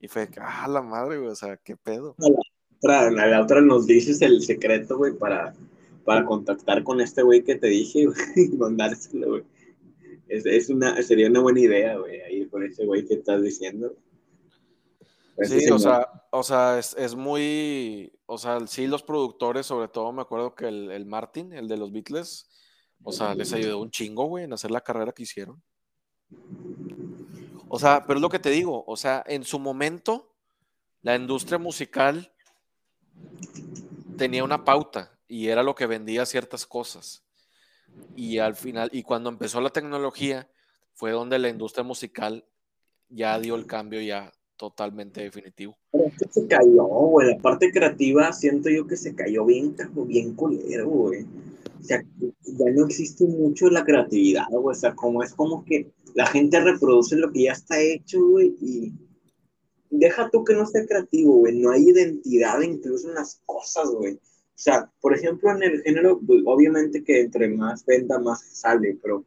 Y 0.00 0.08
fue 0.08 0.28
ah, 0.40 0.68
la 0.68 0.82
madre, 0.82 1.18
güey, 1.18 1.30
o 1.30 1.36
sea, 1.36 1.56
qué 1.56 1.76
pedo. 1.76 2.16
A 2.82 3.10
la, 3.10 3.40
otra, 3.40 3.60
nos 3.60 3.86
dices 3.86 4.20
el 4.22 4.42
secreto, 4.42 4.98
güey, 4.98 5.14
para, 5.14 5.54
para 6.06 6.24
contactar 6.24 6.84
con 6.84 7.00
este 7.00 7.22
güey 7.22 7.42
que 7.42 7.56
te 7.56 7.66
dije, 7.66 8.06
y 8.36 8.48
mandárselo, 8.56 9.28
güey. 9.28 9.42
Es, 10.28 10.46
es, 10.46 10.70
una, 10.70 11.00
sería 11.02 11.28
una 11.28 11.40
buena 11.40 11.60
idea, 11.60 11.98
güey, 11.98 12.20
ahí 12.22 12.46
con 12.46 12.64
ese 12.64 12.86
güey 12.86 13.04
que 13.04 13.14
estás 13.14 13.42
diciendo. 13.42 13.94
Sí, 15.42 15.68
o 15.70 15.78
sea, 15.78 16.08
o 16.30 16.42
sea, 16.42 16.78
es, 16.78 16.94
es, 16.96 17.14
muy, 17.14 18.10
o 18.24 18.38
sea, 18.38 18.66
sí, 18.66 18.86
los 18.86 19.02
productores, 19.02 19.66
sobre 19.66 19.88
todo 19.88 20.10
me 20.10 20.22
acuerdo 20.22 20.54
que 20.54 20.66
el, 20.66 20.90
el 20.90 21.04
Martin, 21.04 21.52
el 21.52 21.68
de 21.68 21.76
los 21.76 21.92
Beatles, 21.92 22.48
o 23.02 23.12
sea, 23.12 23.34
les 23.34 23.52
ayudó 23.52 23.80
un 23.80 23.90
chingo, 23.90 24.24
güey, 24.24 24.44
en 24.44 24.52
hacer 24.54 24.70
la 24.70 24.80
carrera 24.80 25.12
que 25.12 25.24
hicieron. 25.24 25.62
O 27.68 27.78
sea, 27.78 28.04
pero 28.06 28.18
es 28.18 28.22
lo 28.22 28.30
que 28.30 28.38
te 28.38 28.50
digo, 28.50 28.84
o 28.86 28.96
sea, 28.96 29.22
en 29.26 29.44
su 29.44 29.58
momento, 29.58 30.32
la 31.02 31.16
industria 31.16 31.58
musical 31.58 32.32
tenía 34.16 34.44
una 34.44 34.64
pauta 34.64 35.18
y 35.28 35.48
era 35.48 35.62
lo 35.62 35.74
que 35.74 35.86
vendía 35.86 36.26
ciertas 36.26 36.66
cosas. 36.66 37.24
Y 38.14 38.38
al 38.38 38.56
final, 38.56 38.90
y 38.92 39.02
cuando 39.02 39.30
empezó 39.30 39.60
la 39.60 39.70
tecnología, 39.70 40.48
fue 40.94 41.12
donde 41.12 41.38
la 41.38 41.48
industria 41.48 41.84
musical 41.84 42.44
ya 43.08 43.38
dio 43.38 43.54
el 43.54 43.66
cambio 43.66 44.00
ya 44.00 44.32
totalmente 44.56 45.22
definitivo. 45.22 45.76
Pero 45.92 46.06
es 46.06 46.14
que 46.16 46.28
se 46.30 46.46
cayó, 46.46 46.84
güey. 46.84 47.28
La 47.28 47.38
parte 47.38 47.70
creativa 47.70 48.32
siento 48.32 48.70
yo 48.70 48.86
que 48.86 48.96
se 48.96 49.14
cayó 49.14 49.44
bien, 49.44 49.76
bien 50.06 50.34
culero, 50.34 50.88
güey. 50.88 51.24
O 51.78 51.84
sea, 51.84 52.02
ya 52.42 52.70
no 52.74 52.86
existe 52.86 53.24
mucho 53.26 53.68
la 53.68 53.84
creatividad, 53.84 54.48
güey. 54.50 54.76
O 54.76 54.78
sea, 54.78 54.94
como 54.94 55.22
es 55.22 55.34
como 55.34 55.64
que 55.64 55.92
la 56.14 56.26
gente 56.26 56.58
reproduce 56.60 57.16
lo 57.16 57.30
que 57.30 57.44
ya 57.44 57.52
está 57.52 57.80
hecho, 57.80 58.18
güey, 58.26 58.56
y 58.60 58.92
deja 59.90 60.30
tú 60.30 60.44
que 60.44 60.54
no 60.54 60.66
sea 60.66 60.86
creativo, 60.86 61.38
güey. 61.38 61.58
No 61.58 61.70
hay 61.70 61.88
identidad 61.88 62.60
incluso 62.60 63.08
en 63.08 63.14
las 63.14 63.40
cosas, 63.46 63.90
güey. 63.90 64.14
O 64.14 64.58
sea, 64.58 64.90
por 65.00 65.14
ejemplo, 65.14 65.50
en 65.50 65.62
el 65.62 65.82
género, 65.82 66.20
pues, 66.26 66.40
obviamente 66.46 67.04
que 67.04 67.20
entre 67.20 67.48
más 67.48 67.84
venda, 67.84 68.18
más 68.18 68.42
sale, 68.42 68.98
pero 69.02 69.24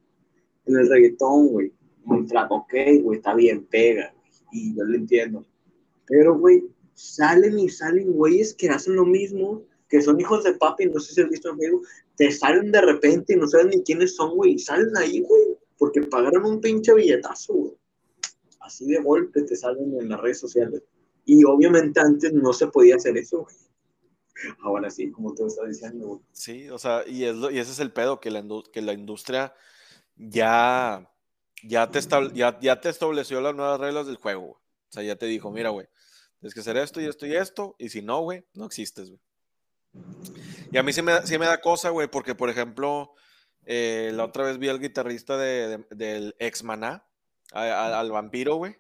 en 0.66 0.76
el 0.76 0.89
reggaetón, 0.89 1.49
güey, 1.49 1.72
un 2.05 2.28
ok, 2.49 2.74
güey, 3.03 3.18
está 3.18 3.36
bien, 3.36 3.66
pega 3.66 4.14
y 4.51 4.76
yo 4.76 4.84
lo 4.84 4.95
entiendo. 4.95 5.45
Pero, 6.07 6.38
güey, 6.38 6.64
salen 6.95 7.60
y 7.60 7.70
salen 7.70 8.12
güeyes 8.14 8.53
que 8.55 8.70
hacen 8.70 8.95
lo 8.95 9.05
mismo, 9.05 9.64
que 9.88 10.01
son 10.01 10.20
hijos 10.20 10.43
de 10.43 10.53
papi, 10.53 10.88
no 10.88 10.99
sé 10.99 11.14
si 11.14 11.22
has 11.22 11.30
visto 11.30 11.49
en 11.49 11.60
Facebook, 11.60 11.88
te 12.16 12.32
salen 12.32 12.72
de 12.72 12.82
repente 12.82 13.34
y 13.34 13.38
no 13.38 13.47
saben 13.47 13.70
ni 13.70 13.84
quiénes 13.84 14.16
son, 14.16 14.36
güey, 14.36 14.53
y 14.53 14.60
salen 14.60 14.95
ahí, 14.97 15.22
güey, 15.22 15.43
porque 15.78 16.01
pagaron 16.01 16.45
un 16.45 16.62
pinche 16.62 16.93
billetazo, 16.93 17.53
güey. 17.53 17.78
Así 18.70 18.86
de 18.86 19.01
golpe 19.01 19.41
te 19.41 19.55
salen 19.55 19.99
en 19.99 20.09
las 20.09 20.22
redes 20.22 20.39
sociales. 20.39 20.84
Y 21.26 21.43
obviamente 21.43 21.99
antes 21.99 22.32
no 22.34 22.53
se 22.53 22.67
podía 22.67 22.97
hacer 22.97 23.17
eso, 23.17 23.39
güey. 23.39 23.55
Ahora 24.61 24.91
sí, 24.91 25.09
como 25.11 25.34
tú 25.34 25.47
estás 25.47 25.67
diciendo, 25.67 26.07
güey. 26.07 26.22
Sí, 26.32 26.70
o 26.70 26.78
sea, 26.78 27.03
y, 27.07 27.24
es 27.24 27.36
y 27.51 27.57
ese 27.57 27.72
es 27.72 27.80
el 27.80 27.91
pedo, 27.91 28.20
que 28.20 28.30
la, 28.30 28.45
que 28.72 28.84
la 28.84 28.93
industria 28.93 29.55
ya 30.15 31.09
ya 31.63 31.89
te, 31.89 31.99
ya, 32.34 32.59
ya 32.59 32.80
te 32.80 32.89
estableció 32.89 33.41
las 33.41 33.55
nuevas 33.55 33.80
reglas 33.80 34.05
del 34.05 34.17
juego, 34.17 34.51
O 34.51 34.91
sea, 34.91 35.03
ya 35.03 35.15
te 35.15 35.26
dijo, 35.26 35.51
mira, 35.51 35.70
güey, 35.70 35.88
tienes 36.39 36.53
que 36.53 36.59
hacer 36.59 36.78
esto 36.78 37.01
y 37.01 37.05
esto 37.05 37.26
y 37.26 37.36
esto, 37.36 37.76
y 37.80 37.89
si 37.89 38.01
no, 38.01 38.22
güey, 38.22 38.45
no 38.53 38.65
existes, 38.65 39.09
güey. 39.09 39.22
Y 40.72 40.78
a 40.78 40.84
mí 40.84 40.93
sí 40.93 41.01
me, 41.01 41.13
me 41.13 41.45
da 41.45 41.59
cosa, 41.59 41.89
güey, 41.89 42.07
porque, 42.07 42.36
por 42.36 42.49
ejemplo, 42.49 43.13
eh, 43.65 44.11
la 44.13 44.26
otra 44.26 44.43
vez 44.45 44.57
vi 44.57 44.70
al 44.70 44.80
guitarrista 44.80 45.38
de, 45.38 45.86
del 45.89 46.36
ex 46.39 46.63
Maná, 46.63 47.05
al 47.51 48.11
vampiro, 48.11 48.55
güey. 48.55 48.75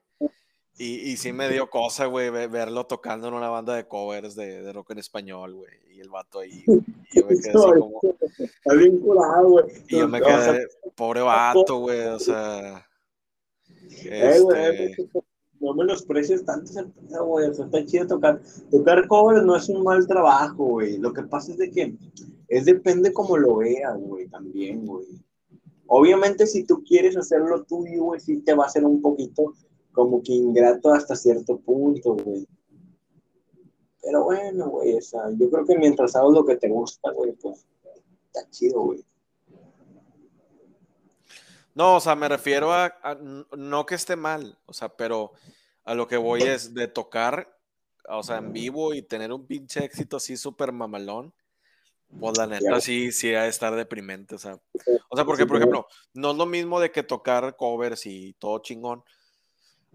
Y, 0.77 1.11
y, 1.11 1.17
sí 1.17 1.33
me 1.33 1.49
dio 1.49 1.69
cosa, 1.69 2.05
güey, 2.05 2.29
verlo 2.29 2.85
tocando 2.85 3.27
en 3.27 3.33
una 3.33 3.49
banda 3.49 3.75
de 3.75 3.85
covers 3.85 4.33
de, 4.35 4.61
de 4.61 4.71
rock 4.71 4.91
en 4.91 4.99
español, 4.99 5.53
güey. 5.55 5.71
Y 5.91 5.99
el 5.99 6.09
vato 6.09 6.39
ahí. 6.39 6.63
Y 7.11 7.19
yo 7.19 7.27
me 7.27 7.37
quedé 7.37 7.49
así 7.49 7.79
como. 7.79 7.99
Está 8.37 8.73
bien 8.75 8.97
curado, 8.99 9.49
güey. 9.49 9.65
Y 9.89 9.97
yo 9.97 10.07
me 10.07 10.21
quedé, 10.21 10.67
pobre 10.95 11.21
vato, 11.21 11.79
güey, 11.79 11.99
o 11.99 12.19
sea. 12.19 12.87
Eh, 14.05 14.37
este 14.37 15.09
no 15.59 15.73
menosprecies 15.73 16.45
tanto 16.45 16.71
ese 16.71 16.83
pedo, 16.85 17.25
güey. 17.25 17.49
O 17.49 17.53
sea, 17.53 17.65
está 17.65 17.85
chido 17.85 18.07
tocar. 18.07 18.41
Tocar 18.71 19.07
covers 19.07 19.43
no 19.43 19.55
es 19.55 19.67
un 19.67 19.83
mal 19.83 20.07
trabajo, 20.07 20.63
güey. 20.63 20.97
Lo 20.97 21.11
que 21.11 21.23
pasa 21.23 21.51
es 21.51 21.57
de 21.57 21.71
que 21.71 21.93
es 22.47 22.65
depende 22.65 23.11
como 23.11 23.37
lo 23.37 23.57
veas, 23.57 23.97
güey, 23.97 24.27
también, 24.27 24.85
güey. 24.85 25.07
Obviamente, 25.91 26.45
si 26.45 26.65
tú 26.65 26.83
quieres 26.83 27.17
hacerlo 27.17 27.63
tuyo, 27.63 28.03
güey, 28.03 28.19
sí 28.19 28.41
te 28.41 28.53
va 28.53 28.65
a 28.65 28.67
hacer 28.67 28.85
un 28.85 29.01
poquito 29.01 29.55
como 29.91 30.21
que 30.21 30.33
ingrato 30.33 30.93
hasta 30.93 31.15
cierto 31.15 31.57
punto, 31.57 32.13
güey. 32.13 32.47
Pero 34.01 34.23
bueno, 34.23 34.69
güey, 34.69 34.95
o 34.95 35.01
sea, 35.01 35.23
yo 35.35 35.49
creo 35.49 35.65
que 35.65 35.77
mientras 35.77 36.15
hagas 36.15 36.31
lo 36.31 36.45
que 36.45 36.57
te 36.57 36.69
gusta, 36.69 37.11
güey, 37.11 37.31
pues 37.33 37.65
está 38.27 38.47
chido, 38.51 38.81
güey. 38.81 39.03
No, 41.73 41.95
o 41.95 41.99
sea, 41.99 42.15
me 42.15 42.29
refiero 42.29 42.71
a, 42.71 42.93
no 43.57 43.85
que 43.87 43.95
esté 43.95 44.15
mal, 44.15 44.59
o 44.67 44.73
sea, 44.73 44.89
pero 44.89 45.31
a 45.85 45.95
lo 45.95 46.07
que 46.07 46.17
voy 46.17 46.43
es 46.43 46.75
de 46.75 46.87
tocar, 46.87 47.57
o 48.07 48.21
sea, 48.21 48.37
en 48.37 48.53
vivo 48.53 48.93
y 48.93 49.01
tener 49.01 49.33
un 49.33 49.47
pinche 49.47 49.83
éxito 49.85 50.17
así 50.17 50.37
súper 50.37 50.71
mamalón, 50.71 51.33
pues 52.17 52.37
la 52.37 52.47
neta 52.47 52.81
sí, 52.81 53.11
sí 53.11 53.33
ha 53.33 53.43
de 53.43 53.49
estar 53.49 53.75
deprimente, 53.75 54.35
o 54.35 54.37
sea, 54.37 54.59
o 55.09 55.15
sea, 55.15 55.25
porque 55.25 55.45
por 55.45 55.57
ejemplo, 55.57 55.87
no 56.13 56.31
es 56.31 56.37
lo 56.37 56.45
mismo 56.45 56.79
de 56.79 56.91
que 56.91 57.03
tocar 57.03 57.55
covers 57.55 58.05
y 58.05 58.33
todo 58.39 58.59
chingón, 58.59 59.03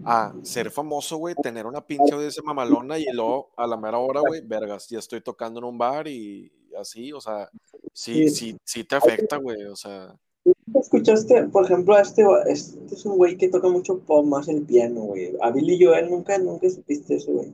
a 0.05 0.35
ser 0.43 0.71
famoso, 0.71 1.17
güey, 1.17 1.35
tener 1.37 1.67
una 1.67 1.85
pinche 1.85 2.15
audiencia 2.15 2.43
mamalona 2.43 2.99
y 2.99 3.07
luego 3.13 3.51
a 3.57 3.67
la 3.67 3.77
mera 3.77 3.99
hora, 3.99 4.21
güey, 4.21 4.41
vergas, 4.43 4.89
ya 4.89 4.99
estoy 4.99 5.21
tocando 5.21 5.61
en 5.61 5.65
un 5.65 5.79
bar 5.79 6.07
y 6.09 6.53
así, 6.79 7.13
o 7.13 7.21
sea, 7.21 7.49
sí, 7.93 8.29
sí, 8.29 8.57
sí, 8.65 8.85
te 8.85 8.97
afecta, 8.97 9.37
güey, 9.37 9.65
o 9.65 9.77
sea. 9.77 10.15
¿Escuchaste, 10.75 11.45
por 11.45 11.65
ejemplo, 11.65 11.95
a 11.95 12.01
este, 12.01 12.25
este 12.47 12.95
es 12.95 13.05
un 13.07 13.17
güey 13.17 13.37
que 13.37 13.49
toca 13.49 13.69
mucho 13.69 13.99
pop, 14.01 14.25
más 14.27 14.49
el 14.49 14.63
piano, 14.63 15.01
güey? 15.01 15.33
A 15.41 15.51
Billy 15.51 15.83
Joel 15.83 16.11
nunca, 16.11 16.37
nunca 16.39 16.69
supiste 16.69 17.17
eso, 17.17 17.33
güey. 17.33 17.53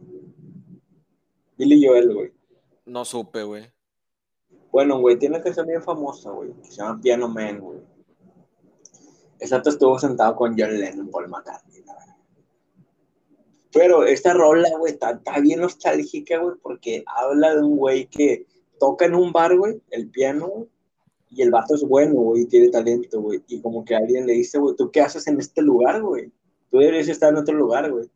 Billy 1.56 1.86
Joel, 1.86 2.14
güey. 2.14 2.32
No 2.86 3.04
supe, 3.04 3.42
güey. 3.42 3.70
Bueno, 4.72 5.00
güey, 5.00 5.18
tiene 5.18 5.42
que 5.42 5.52
ser 5.52 5.66
bien 5.66 5.82
famosa, 5.82 6.30
güey, 6.30 6.52
que 6.52 6.70
se 6.70 6.76
llama 6.76 7.00
Piano 7.00 7.28
Man, 7.28 7.60
güey. 7.60 7.80
Exacto, 9.40 9.70
estuvo 9.70 9.98
sentado 9.98 10.36
con 10.36 10.54
John 10.56 10.78
Lennon, 10.78 11.10
Paul 11.10 11.28
McCartney, 11.28 11.82
Pero 13.72 14.04
esta 14.04 14.34
rola, 14.34 14.68
güey, 14.78 14.92
está, 14.92 15.12
está, 15.12 15.40
bien 15.40 15.60
nostálgica, 15.60 16.38
güey, 16.38 16.56
porque 16.62 17.02
habla 17.06 17.54
de 17.54 17.62
un 17.62 17.76
güey 17.76 18.06
que 18.06 18.46
toca 18.78 19.06
en 19.06 19.14
un 19.14 19.32
bar, 19.32 19.56
güey, 19.56 19.80
el 19.90 20.10
piano, 20.10 20.66
y 21.30 21.42
el 21.42 21.50
vato 21.50 21.74
es 21.74 21.82
bueno, 21.82 22.14
güey, 22.14 22.44
tiene 22.46 22.68
talento, 22.68 23.20
güey. 23.20 23.42
Y 23.46 23.60
como 23.60 23.84
que 23.84 23.94
alguien 23.94 24.26
le 24.26 24.34
dice, 24.34 24.58
güey, 24.58 24.74
¿tú 24.76 24.90
qué 24.90 25.00
haces 25.00 25.26
en 25.26 25.38
este 25.38 25.62
lugar, 25.62 26.02
güey? 26.02 26.32
Tú 26.70 26.78
deberías 26.78 27.08
estar 27.08 27.30
en 27.30 27.38
otro 27.38 27.54
lugar, 27.54 27.90
güey. 27.90 28.10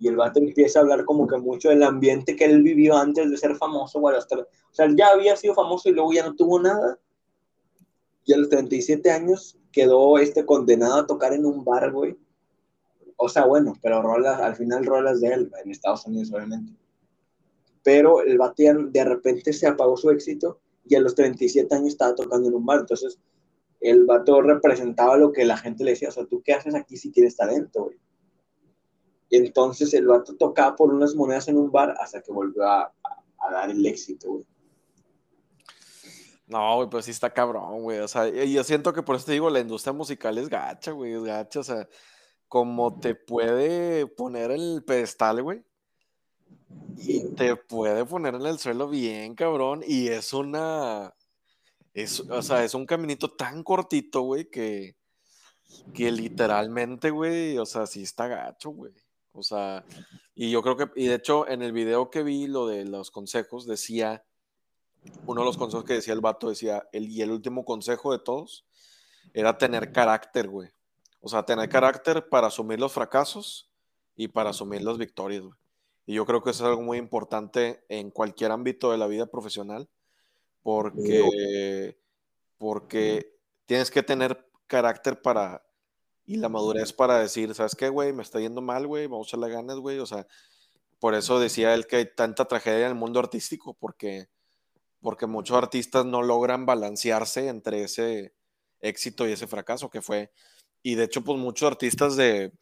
Y 0.00 0.08
el 0.08 0.16
vato 0.16 0.38
empieza 0.38 0.78
a 0.78 0.82
hablar 0.82 1.04
como 1.04 1.26
que 1.26 1.36
mucho 1.38 1.70
del 1.70 1.82
ambiente 1.82 2.36
que 2.36 2.44
él 2.44 2.62
vivió 2.62 2.96
antes 2.96 3.30
de 3.30 3.36
ser 3.36 3.56
famoso, 3.56 4.00
güey. 4.00 4.16
Hasta, 4.16 4.38
o 4.38 4.46
sea, 4.70 4.86
él 4.86 4.96
ya 4.96 5.08
había 5.08 5.36
sido 5.36 5.54
famoso 5.54 5.88
y 5.88 5.92
luego 5.92 6.12
ya 6.12 6.24
no 6.24 6.36
tuvo 6.36 6.60
nada. 6.60 6.98
Y 8.24 8.32
a 8.32 8.36
los 8.36 8.48
37 8.48 9.10
años 9.10 9.58
quedó 9.72 10.18
este 10.18 10.44
condenado 10.44 10.96
a 10.96 11.06
tocar 11.06 11.32
en 11.32 11.46
un 11.46 11.64
bar, 11.64 11.90
güey. 11.92 12.16
O 13.16 13.28
sea, 13.28 13.46
bueno, 13.46 13.74
pero 13.82 14.00
rolas, 14.00 14.40
al 14.40 14.54
final 14.54 14.84
rolas 14.84 15.20
de 15.20 15.28
él, 15.28 15.52
en 15.64 15.70
Estados 15.70 16.06
Unidos, 16.06 16.32
obviamente. 16.32 16.72
Pero 17.82 18.22
el 18.22 18.38
vato 18.38 18.62
de 18.62 19.04
repente 19.04 19.52
se 19.52 19.66
apagó 19.66 19.96
su 19.96 20.10
éxito 20.10 20.60
y 20.86 20.94
a 20.94 21.00
los 21.00 21.14
37 21.14 21.74
años 21.74 21.88
estaba 21.88 22.14
tocando 22.14 22.48
en 22.48 22.54
un 22.54 22.64
bar. 22.64 22.80
Entonces, 22.80 23.18
el 23.80 24.04
vato 24.04 24.42
representaba 24.42 25.16
lo 25.16 25.32
que 25.32 25.44
la 25.44 25.56
gente 25.56 25.84
le 25.84 25.92
decía, 25.92 26.08
o 26.08 26.12
sea, 26.12 26.26
¿tú 26.26 26.42
qué 26.42 26.54
haces 26.54 26.74
aquí 26.74 26.96
si 26.96 27.10
tienes 27.10 27.36
talento, 27.36 27.84
güey? 27.84 27.98
Y 29.30 29.36
entonces 29.36 29.92
el 29.94 30.06
vato 30.06 30.34
tocaba 30.36 30.74
por 30.74 30.92
unas 30.92 31.14
monedas 31.14 31.48
en 31.48 31.56
un 31.56 31.70
bar 31.70 31.94
hasta 32.00 32.22
que 32.22 32.32
volvió 32.32 32.64
a, 32.64 32.92
dar 33.50 33.70
el 33.70 33.84
éxito, 33.84 34.28
güey. 34.28 34.44
No, 36.46 36.76
güey, 36.76 36.88
pues 36.88 37.04
sí 37.04 37.10
está 37.10 37.30
cabrón, 37.30 37.82
güey. 37.82 37.98
O 37.98 38.08
sea, 38.08 38.26
yo 38.28 38.64
siento 38.64 38.92
que 38.94 39.02
por 39.02 39.16
eso 39.16 39.26
te 39.26 39.32
digo, 39.32 39.50
la 39.50 39.60
industria 39.60 39.92
musical 39.92 40.38
es 40.38 40.48
gacha, 40.48 40.92
güey, 40.92 41.12
es 41.12 41.22
gacha. 41.22 41.60
O 41.60 41.62
sea, 41.62 41.86
como 42.48 42.98
te 42.98 43.14
puede 43.14 44.06
poner 44.06 44.50
el 44.50 44.82
pedestal, 44.86 45.42
güey. 45.42 45.62
Y 46.96 47.34
te 47.34 47.54
puede 47.56 48.06
poner 48.06 48.34
en 48.34 48.46
el 48.46 48.58
suelo 48.58 48.88
bien, 48.88 49.34
cabrón. 49.34 49.82
Y 49.86 50.08
es 50.08 50.32
una. 50.32 51.14
Es, 51.92 52.20
o 52.20 52.42
sea, 52.42 52.64
es 52.64 52.74
un 52.74 52.86
caminito 52.86 53.30
tan 53.30 53.62
cortito, 53.62 54.22
güey, 54.22 54.48
que, 54.48 54.96
que 55.92 56.10
literalmente, 56.10 57.10
güey, 57.10 57.58
o 57.58 57.66
sea, 57.66 57.86
sí 57.86 58.02
está 58.02 58.26
gacho, 58.26 58.70
güey. 58.70 58.92
O 59.38 59.42
sea, 59.42 59.84
y 60.34 60.50
yo 60.50 60.62
creo 60.62 60.76
que, 60.76 60.90
y 60.96 61.06
de 61.06 61.14
hecho, 61.14 61.48
en 61.48 61.62
el 61.62 61.72
video 61.72 62.10
que 62.10 62.22
vi, 62.22 62.46
lo 62.46 62.66
de 62.66 62.84
los 62.84 63.10
consejos, 63.10 63.66
decía, 63.66 64.24
uno 65.26 65.42
de 65.42 65.46
los 65.46 65.56
consejos 65.56 65.84
que 65.84 65.94
decía 65.94 66.12
el 66.14 66.20
vato, 66.20 66.48
decía, 66.48 66.88
el, 66.92 67.08
y 67.08 67.22
el 67.22 67.30
último 67.30 67.64
consejo 67.64 68.12
de 68.12 68.18
todos 68.18 68.66
era 69.32 69.56
tener 69.56 69.92
carácter, 69.92 70.48
güey. 70.48 70.70
O 71.20 71.28
sea, 71.28 71.44
tener 71.44 71.68
carácter 71.68 72.28
para 72.28 72.48
asumir 72.48 72.80
los 72.80 72.92
fracasos 72.92 73.70
y 74.16 74.28
para 74.28 74.50
asumir 74.50 74.82
las 74.82 74.98
victorias, 74.98 75.42
güey. 75.42 75.58
Y 76.06 76.14
yo 76.14 76.24
creo 76.24 76.42
que 76.42 76.50
eso 76.50 76.64
es 76.64 76.70
algo 76.70 76.82
muy 76.82 76.96
importante 76.96 77.84
en 77.88 78.10
cualquier 78.10 78.50
ámbito 78.50 78.90
de 78.90 78.98
la 78.98 79.06
vida 79.06 79.26
profesional, 79.26 79.88
porque, 80.62 81.98
porque 82.56 83.36
tienes 83.66 83.90
que 83.90 84.02
tener 84.02 84.48
carácter 84.66 85.20
para 85.20 85.67
y 86.28 86.36
la 86.36 86.50
madurez 86.50 86.92
para 86.92 87.18
decir, 87.18 87.54
¿sabes 87.54 87.74
qué, 87.74 87.88
güey? 87.88 88.12
Me 88.12 88.22
está 88.22 88.38
yendo 88.38 88.60
mal, 88.60 88.86
güey, 88.86 89.06
vamos 89.06 89.26
a 89.26 89.30
echarle 89.30 89.48
ganas, 89.48 89.78
güey. 89.78 89.98
O 89.98 90.04
sea, 90.04 90.26
por 91.00 91.14
eso 91.14 91.40
decía 91.40 91.72
él 91.72 91.86
que 91.86 91.96
hay 91.96 92.14
tanta 92.14 92.44
tragedia 92.44 92.84
en 92.84 92.88
el 92.88 92.94
mundo 92.96 93.18
artístico, 93.18 93.72
porque, 93.72 94.28
porque 95.00 95.26
muchos 95.26 95.56
artistas 95.56 96.04
no 96.04 96.20
logran 96.22 96.66
balancearse 96.66 97.48
entre 97.48 97.82
ese 97.82 98.34
éxito 98.80 99.26
y 99.26 99.32
ese 99.32 99.46
fracaso 99.46 99.88
que 99.88 100.02
fue. 100.02 100.30
Y 100.82 100.96
de 100.96 101.04
hecho, 101.04 101.24
pues 101.24 101.38
muchos 101.38 101.66
artistas 101.66 102.14
de, 102.14 102.52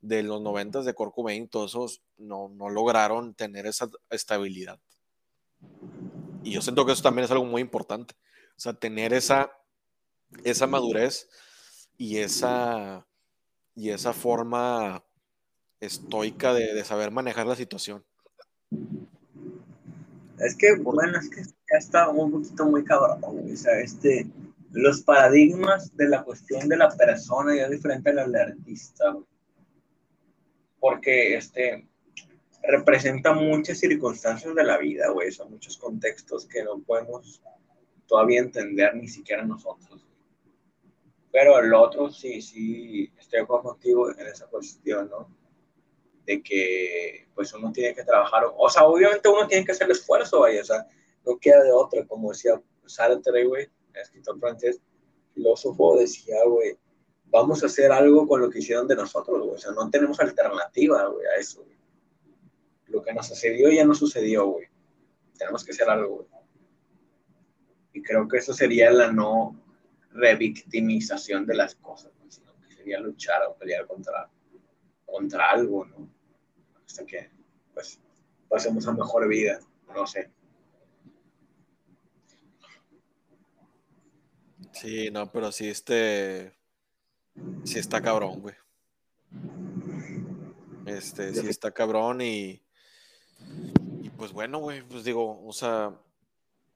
de 0.00 0.24
los 0.24 0.42
noventas 0.42 0.84
de 0.84 0.92
Kurt 0.92 1.14
Cobain, 1.14 1.46
todos 1.48 1.70
esos 1.70 2.02
no, 2.16 2.48
no 2.48 2.70
lograron 2.70 3.34
tener 3.34 3.66
esa 3.66 3.88
estabilidad. 4.10 4.80
Y 6.42 6.50
yo 6.50 6.60
siento 6.60 6.84
que 6.84 6.90
eso 6.90 7.04
también 7.04 7.26
es 7.26 7.30
algo 7.30 7.44
muy 7.44 7.62
importante. 7.62 8.16
O 8.56 8.60
sea, 8.60 8.74
tener 8.74 9.12
esa, 9.12 9.52
esa 10.42 10.66
madurez 10.66 11.28
y 11.96 12.16
esa, 12.16 13.06
y 13.74 13.90
esa 13.90 14.12
forma 14.12 15.04
estoica 15.80 16.54
de, 16.54 16.84
saber 16.84 17.10
manejar 17.10 17.46
la 17.46 17.56
situación. 17.56 18.04
Es 20.38 20.56
que, 20.56 20.76
bueno, 20.76 21.18
es 21.18 21.28
que 21.30 21.42
ya 21.42 21.78
está 21.78 22.08
un 22.08 22.30
poquito 22.30 22.66
muy 22.66 22.84
cabrón, 22.84 23.22
o 23.24 23.56
sea, 23.56 23.78
este, 23.80 24.26
los 24.72 25.02
paradigmas 25.02 25.94
de 25.96 26.08
la 26.08 26.22
cuestión 26.24 26.68
de 26.68 26.76
la 26.76 26.88
persona 26.90 27.54
ya 27.54 27.64
es 27.64 27.70
diferente 27.70 28.10
a 28.10 28.14
la 28.14 28.24
del 28.24 28.36
artista, 28.36 29.16
porque, 30.80 31.36
este, 31.36 31.86
representa 32.62 33.32
muchas 33.32 33.78
circunstancias 33.78 34.54
de 34.54 34.64
la 34.64 34.78
vida, 34.78 35.10
güey, 35.10 35.32
son 35.32 35.50
muchos 35.50 35.76
contextos 35.76 36.46
que 36.46 36.62
no 36.62 36.80
podemos 36.80 37.40
todavía 38.06 38.40
entender 38.40 38.94
ni 38.94 39.08
siquiera 39.08 39.44
nosotros. 39.44 40.06
Pero 41.32 41.58
el 41.58 41.72
otro 41.72 42.10
sí, 42.10 42.42
sí, 42.42 43.10
estoy 43.18 43.46
contigo 43.46 44.10
en 44.10 44.26
esa 44.26 44.46
cuestión, 44.48 45.08
¿no? 45.08 45.34
De 46.26 46.42
que 46.42 47.26
pues 47.34 47.52
uno 47.54 47.72
tiene 47.72 47.94
que 47.94 48.04
trabajar, 48.04 48.44
o 48.54 48.68
sea, 48.68 48.84
obviamente 48.84 49.28
uno 49.28 49.48
tiene 49.48 49.64
que 49.64 49.72
hacer 49.72 49.86
el 49.86 49.92
esfuerzo, 49.92 50.40
vaya, 50.40 50.60
o 50.60 50.64
sea, 50.64 50.86
no 51.24 51.38
queda 51.38 51.62
de 51.62 51.72
otra, 51.72 52.06
como 52.06 52.30
decía 52.30 52.60
Sartre, 52.84 53.46
güey, 53.46 53.68
escritor 53.94 54.38
francés, 54.38 54.80
filósofo, 55.34 55.96
decía, 55.98 56.36
güey, 56.46 56.76
vamos 57.24 57.62
a 57.62 57.66
hacer 57.66 57.90
algo 57.90 58.28
con 58.28 58.42
lo 58.42 58.50
que 58.50 58.58
hicieron 58.58 58.86
de 58.86 58.94
nosotros, 58.94 59.38
güey, 59.38 59.54
o 59.54 59.58
sea, 59.58 59.72
no 59.72 59.88
tenemos 59.90 60.20
alternativa, 60.20 61.06
güey, 61.06 61.26
a 61.26 61.40
eso, 61.40 61.64
güey. 61.64 61.78
Lo 62.88 63.02
que 63.02 63.14
nos 63.14 63.26
sucedió 63.26 63.70
ya 63.70 63.86
no 63.86 63.94
sucedió, 63.94 64.46
güey. 64.48 64.66
Tenemos 65.38 65.64
que 65.64 65.70
hacer 65.70 65.88
algo, 65.88 66.16
güey. 66.16 66.28
Y 67.94 68.02
creo 68.02 68.28
que 68.28 68.36
eso 68.36 68.52
sería 68.52 68.90
la 68.90 69.10
no 69.10 69.61
revictimización 70.12 71.46
de 71.46 71.54
las 71.54 71.74
cosas, 71.76 72.12
sino 72.28 72.54
que 72.60 72.74
sería 72.74 73.00
luchar 73.00 73.42
o 73.48 73.56
pelear 73.56 73.86
contra, 73.86 74.30
contra 75.06 75.50
algo, 75.50 75.84
¿no? 75.86 76.08
Hasta 76.86 77.04
que, 77.06 77.30
pues, 77.74 78.00
pasemos 78.48 78.86
a 78.86 78.92
mejor 78.92 79.28
vida, 79.28 79.60
no 79.94 80.06
sé. 80.06 80.30
Sí, 84.72 85.10
no, 85.10 85.30
pero 85.30 85.52
sí, 85.52 85.68
este, 85.68 86.52
sí 87.64 87.78
está 87.78 88.00
cabrón, 88.00 88.40
güey. 88.40 88.54
Este, 90.86 91.34
sí 91.34 91.46
está 91.46 91.70
cabrón 91.70 92.20
y, 92.20 92.62
y 94.00 94.10
pues 94.10 94.32
bueno, 94.32 94.58
güey, 94.58 94.82
pues 94.82 95.04
digo, 95.04 95.44
o 95.44 95.52
sea, 95.52 95.96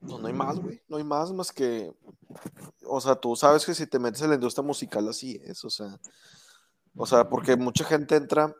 pues 0.00 0.20
no 0.20 0.26
hay 0.26 0.32
más, 0.32 0.58
güey, 0.58 0.80
no 0.88 0.96
hay 0.96 1.04
más 1.04 1.32
más 1.32 1.52
que 1.52 1.92
o 2.86 3.00
sea, 3.00 3.16
tú 3.16 3.36
sabes 3.36 3.64
que 3.64 3.74
si 3.74 3.86
te 3.86 3.98
metes 3.98 4.22
en 4.22 4.30
la 4.30 4.34
industria 4.34 4.64
musical 4.64 5.08
así 5.08 5.40
es, 5.44 5.64
o 5.64 5.70
sea, 5.70 5.98
o 6.96 7.06
sea, 7.06 7.28
porque 7.28 7.56
mucha 7.56 7.84
gente 7.84 8.16
entra, 8.16 8.54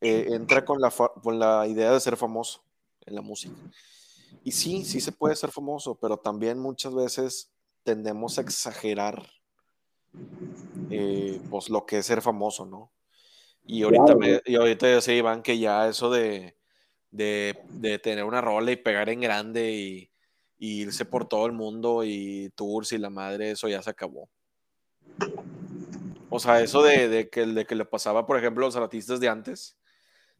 eh, 0.00 0.28
entra 0.30 0.64
con 0.64 0.80
la, 0.80 0.90
con 0.90 1.38
la 1.38 1.66
idea 1.66 1.92
de 1.92 2.00
ser 2.00 2.16
famoso 2.16 2.64
en 3.06 3.14
la 3.14 3.22
música. 3.22 3.56
Y 4.44 4.52
sí, 4.52 4.84
sí 4.84 5.00
se 5.00 5.12
puede 5.12 5.36
ser 5.36 5.50
famoso, 5.50 5.94
pero 6.00 6.16
también 6.16 6.58
muchas 6.58 6.94
veces 6.94 7.50
tendemos 7.82 8.38
a 8.38 8.42
exagerar 8.42 9.26
eh, 10.90 11.40
pues 11.50 11.70
lo 11.70 11.86
que 11.86 11.98
es 11.98 12.06
ser 12.06 12.20
famoso, 12.22 12.66
¿no? 12.66 12.92
Y 13.64 13.84
ahorita, 13.84 14.16
me, 14.16 14.40
y 14.44 14.56
ahorita 14.56 14.98
ya 14.98 15.12
Iván, 15.12 15.42
que 15.42 15.58
ya 15.58 15.88
eso 15.88 16.10
de, 16.10 16.56
de, 17.10 17.56
de 17.70 17.98
tener 18.00 18.24
una 18.24 18.40
rola 18.40 18.72
y 18.72 18.76
pegar 18.76 19.08
en 19.08 19.20
grande 19.20 19.70
y, 19.70 20.11
irse 20.62 21.04
por 21.04 21.26
todo 21.26 21.46
el 21.46 21.52
mundo 21.52 22.04
y 22.04 22.50
tours 22.54 22.92
y 22.92 22.98
la 22.98 23.10
madre, 23.10 23.50
eso 23.50 23.68
ya 23.68 23.82
se 23.82 23.90
acabó. 23.90 24.28
O 26.30 26.38
sea, 26.38 26.60
eso 26.60 26.82
de, 26.82 27.28
que, 27.30 27.46
de 27.46 27.66
que 27.66 27.74
le 27.74 27.84
pasaba, 27.84 28.26
por 28.26 28.38
ejemplo, 28.38 28.64
a 28.64 28.68
los 28.68 28.76
artistas 28.76 29.18
de 29.18 29.28
antes, 29.28 29.76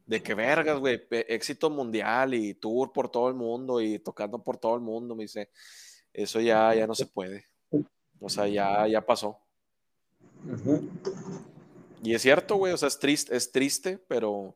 de 0.05 0.23
que 0.23 0.33
vergas, 0.33 0.79
güey, 0.79 1.01
éxito 1.09 1.69
mundial 1.69 2.33
y 2.33 2.53
tour 2.53 2.93
por 2.93 3.09
todo 3.09 3.27
el 3.27 3.35
mundo 3.35 3.81
y 3.81 3.99
tocando 3.99 4.41
por 4.41 4.57
todo 4.57 4.75
el 4.75 4.81
mundo, 4.81 5.13
me 5.13 5.23
dice, 5.23 5.49
eso 6.13 6.39
ya, 6.39 6.73
ya 6.73 6.87
no 6.87 6.95
se 6.95 7.05
puede. 7.05 7.45
O 8.19 8.29
sea, 8.29 8.47
ya, 8.47 8.87
ya 8.87 9.05
pasó. 9.05 9.37
Y 12.01 12.13
es 12.13 12.21
cierto, 12.21 12.55
güey, 12.55 12.71
o 12.71 12.77
sea, 12.77 12.87
es 12.87 12.97
triste, 12.97 13.35
es 13.35 13.51
triste, 13.51 13.97
pero 14.07 14.55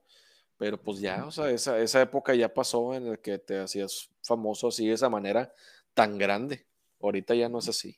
pero 0.57 0.81
pues 0.81 0.99
ya, 0.99 1.25
o 1.25 1.31
sea, 1.31 1.49
esa, 1.51 1.79
esa 1.79 2.01
época 2.01 2.33
ya 2.33 2.53
pasó 2.53 2.93
en 2.93 3.11
la 3.11 3.17
que 3.17 3.37
te 3.37 3.59
hacías 3.59 4.09
famoso 4.23 4.67
así 4.69 4.87
de 4.87 4.93
esa 4.93 5.09
manera 5.09 5.53
tan 5.93 6.17
grande. 6.17 6.65
Ahorita 7.01 7.35
ya 7.35 7.47
no 7.47 7.59
es 7.59 7.69
así. 7.69 7.97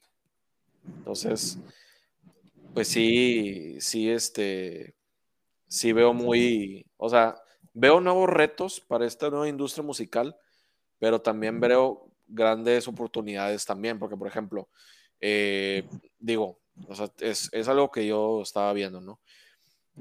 Entonces, 0.86 1.58
pues 2.74 2.88
sí, 2.88 3.80
sí, 3.80 4.10
este, 4.10 4.96
sí 5.68 5.94
veo 5.94 6.14
muy, 6.14 6.86
o 6.98 7.10
sea, 7.10 7.36
veo 7.74 8.02
nuevos 8.02 8.30
retos 8.30 8.82
para 8.82 9.06
esta 9.06 9.30
nueva 9.30 9.48
industria 9.48 9.84
musical, 9.84 10.36
pero 10.98 11.22
también 11.22 11.60
veo 11.60 12.10
grandes 12.28 12.88
oportunidades 12.88 13.66
también, 13.66 14.00
porque 14.00 14.18
por 14.18 14.28
ejemplo, 14.28 14.70
eh, 15.22 15.88
digo, 16.20 16.60
o 16.88 16.96
sea, 16.96 17.10
es, 17.20 17.50
es, 17.52 17.68
algo 17.68 17.92
que 17.92 18.06
yo 18.06 18.42
estaba 18.42 18.72
viendo, 18.74 19.02
¿no? 19.02 19.20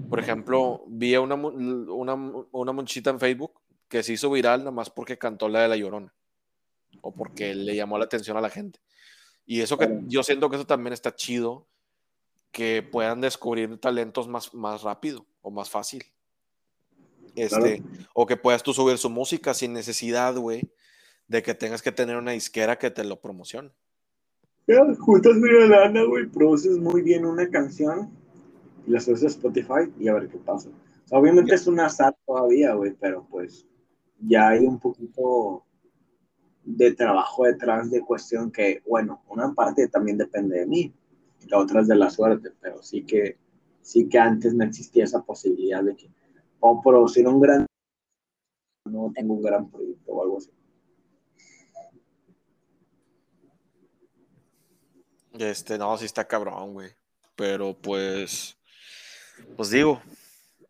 Por 0.09 0.20
ejemplo, 0.20 0.84
vi 0.86 1.16
una, 1.16 1.34
una, 1.34 2.14
una 2.14 2.72
monchita 2.72 3.11
en 3.11 3.20
Facebook 3.20 3.53
que 3.88 4.03
se 4.03 4.12
hizo 4.12 4.30
viral 4.30 4.61
nada 4.61 4.70
más 4.70 4.90
porque 4.90 5.18
cantó 5.18 5.49
la 5.49 5.62
de 5.62 5.68
La 5.68 5.76
Llorona 5.76 6.12
o 7.01 7.12
porque 7.12 7.55
le 7.55 7.74
llamó 7.74 7.99
la 7.99 8.05
atención 8.05 8.36
a 8.36 8.40
la 8.40 8.51
gente. 8.51 8.80
Y 9.46 9.61
eso 9.61 9.78
que 9.78 10.01
yo 10.07 10.22
siento 10.22 10.51
que 10.51 10.57
eso 10.57 10.66
también 10.66 10.92
está 10.92 11.14
chido, 11.14 11.66
que 12.53 12.82
puedan 12.82 13.20
descubrir 13.20 13.78
talentos 13.78 14.28
más, 14.28 14.53
más 14.55 14.82
rápido 14.82 15.26
o 15.42 15.51
más 15.51 15.70
fácil. 15.70 16.05
Este, 17.34 17.82
O 18.14 18.26
que 18.26 18.36
puedas 18.36 18.62
tú 18.62 18.72
subir 18.74 18.99
su 18.99 19.09
música 19.11 19.55
sin 19.55 19.72
necesidad, 19.72 20.34
güey, 20.36 20.68
de 21.28 21.42
que 21.42 21.55
tengas 21.55 21.82
que 21.82 21.92
tener 21.92 22.16
una 22.16 22.32
disquera 22.32 22.78
que 22.78 22.90
te 22.90 23.05
lo 23.05 23.20
promocione. 23.20 23.70
Ya, 24.66 24.84
juntas 24.99 25.36
una 25.36 25.66
lana, 25.66 26.03
güey, 26.05 26.26
produces 26.26 26.76
muy 26.76 27.01
bien 27.03 27.24
una 27.24 27.49
canción 27.49 28.11
y 28.89 28.91
la 28.91 29.01
subes 29.01 29.22
a 29.22 29.26
Spotify 29.26 29.93
y 29.99 30.09
a 30.09 30.14
ver 30.14 30.28
qué 30.28 30.39
pasa. 30.39 30.70
obviamente 31.11 31.55
es 31.55 31.66
un 31.66 31.78
azar 31.78 32.16
todavía, 32.26 32.72
güey, 32.72 32.95
pero 32.99 33.26
pues 33.30 33.66
ya 34.18 34.49
hay 34.49 34.64
un 34.64 34.78
poquito 34.80 35.64
de 36.64 36.95
trabajo 36.95 37.45
detrás 37.45 37.91
de 37.91 38.01
cuestión 38.01 38.51
que, 38.51 38.82
bueno, 38.86 39.22
una 39.28 39.53
parte 39.55 39.89
también 39.89 40.16
depende 40.16 40.61
de 40.61 40.66
mí, 40.66 40.95
la 41.49 41.59
otra 41.59 41.82
es 41.82 41.89
de 41.89 41.97
la 41.97 42.11
suerte, 42.11 42.51
pero 42.61 42.82
sí 42.82 43.05
que, 43.05 43.39
sí 43.82 44.09
que 44.09 44.18
antes 44.18 44.55
no 44.55 44.64
existía 44.64 45.05
esa 45.05 45.22
posibilidad 45.22 45.84
de 45.84 45.95
que, 45.95 46.11
o 46.61 46.80
producir 46.80 47.28
un 47.28 47.41
gran, 47.41 47.66
no 48.86 49.12
tengo 49.14 49.34
un 49.34 49.43
gran 49.43 49.70
proyecto 49.70 50.12
o 50.12 50.22
algo 50.22 50.39
así. 50.39 50.51
Este, 55.39 55.78
no, 55.78 55.97
sí 55.97 56.07
está 56.07 56.26
cabrón, 56.26 56.72
güey. 56.72 56.91
Pero 57.36 57.72
pues, 57.72 58.58
pues 59.57 59.70
digo, 59.70 60.03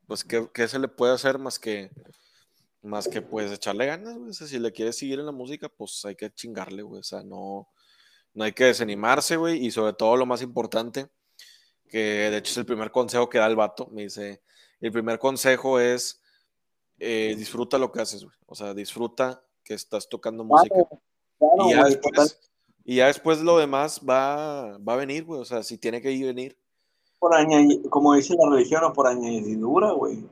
pues 0.06 0.24
¿qué, 0.24 0.48
¿qué, 0.52 0.68
se 0.68 0.78
le 0.78 0.88
puede 0.88 1.14
hacer 1.14 1.38
más 1.38 1.58
que, 1.58 1.90
más 2.82 3.08
que 3.08 3.22
pues 3.22 3.52
echarle 3.52 3.86
ganas, 3.86 4.16
güey. 4.16 4.30
O 4.30 4.32
sea, 4.32 4.46
si 4.46 4.58
le 4.58 4.72
quieres 4.72 4.98
seguir 4.98 5.18
en 5.18 5.26
la 5.26 5.32
música, 5.32 5.68
pues 5.68 6.04
hay 6.04 6.14
que 6.14 6.32
chingarle, 6.32 6.82
güey. 6.82 7.00
O 7.00 7.04
sea, 7.04 7.22
no, 7.22 7.68
no 8.34 8.44
hay 8.44 8.52
que 8.52 8.64
desanimarse, 8.64 9.36
güey. 9.36 9.64
Y 9.64 9.70
sobre 9.70 9.92
todo 9.92 10.16
lo 10.16 10.26
más 10.26 10.42
importante, 10.42 11.08
que 11.88 11.98
de 11.98 12.36
hecho 12.38 12.52
es 12.52 12.56
el 12.58 12.66
primer 12.66 12.90
consejo 12.90 13.28
que 13.28 13.38
da 13.38 13.46
el 13.46 13.56
vato, 13.56 13.88
me 13.88 14.02
dice, 14.02 14.42
el 14.80 14.92
primer 14.92 15.18
consejo 15.18 15.80
es 15.80 16.20
eh, 16.98 17.34
disfruta 17.36 17.78
lo 17.78 17.92
que 17.92 18.00
haces, 18.00 18.24
güey. 18.24 18.36
O 18.46 18.54
sea, 18.54 18.74
disfruta 18.74 19.42
que 19.64 19.74
estás 19.74 20.08
tocando 20.08 20.44
música. 20.44 20.74
y, 21.40 21.70
ya 21.70 21.84
después, 21.84 22.40
y, 22.84 22.96
ya 22.96 23.06
después, 23.06 23.40
lo 23.40 23.58
demás 23.58 24.00
va, 24.08 24.78
va 24.78 24.92
a 24.94 24.96
venir, 24.96 25.24
güey. 25.24 25.40
O 25.40 25.44
sea, 25.44 25.62
si 25.62 25.78
tiene 25.78 26.00
que 26.00 26.12
ir 26.12 26.26
venir. 26.26 26.58
Por 27.18 27.34
como 27.90 28.14
dice 28.14 28.34
la 28.38 28.50
religión, 28.50 28.84
o 28.84 28.92
por 28.92 29.06
añadidura, 29.06 29.92
güey 29.92 30.24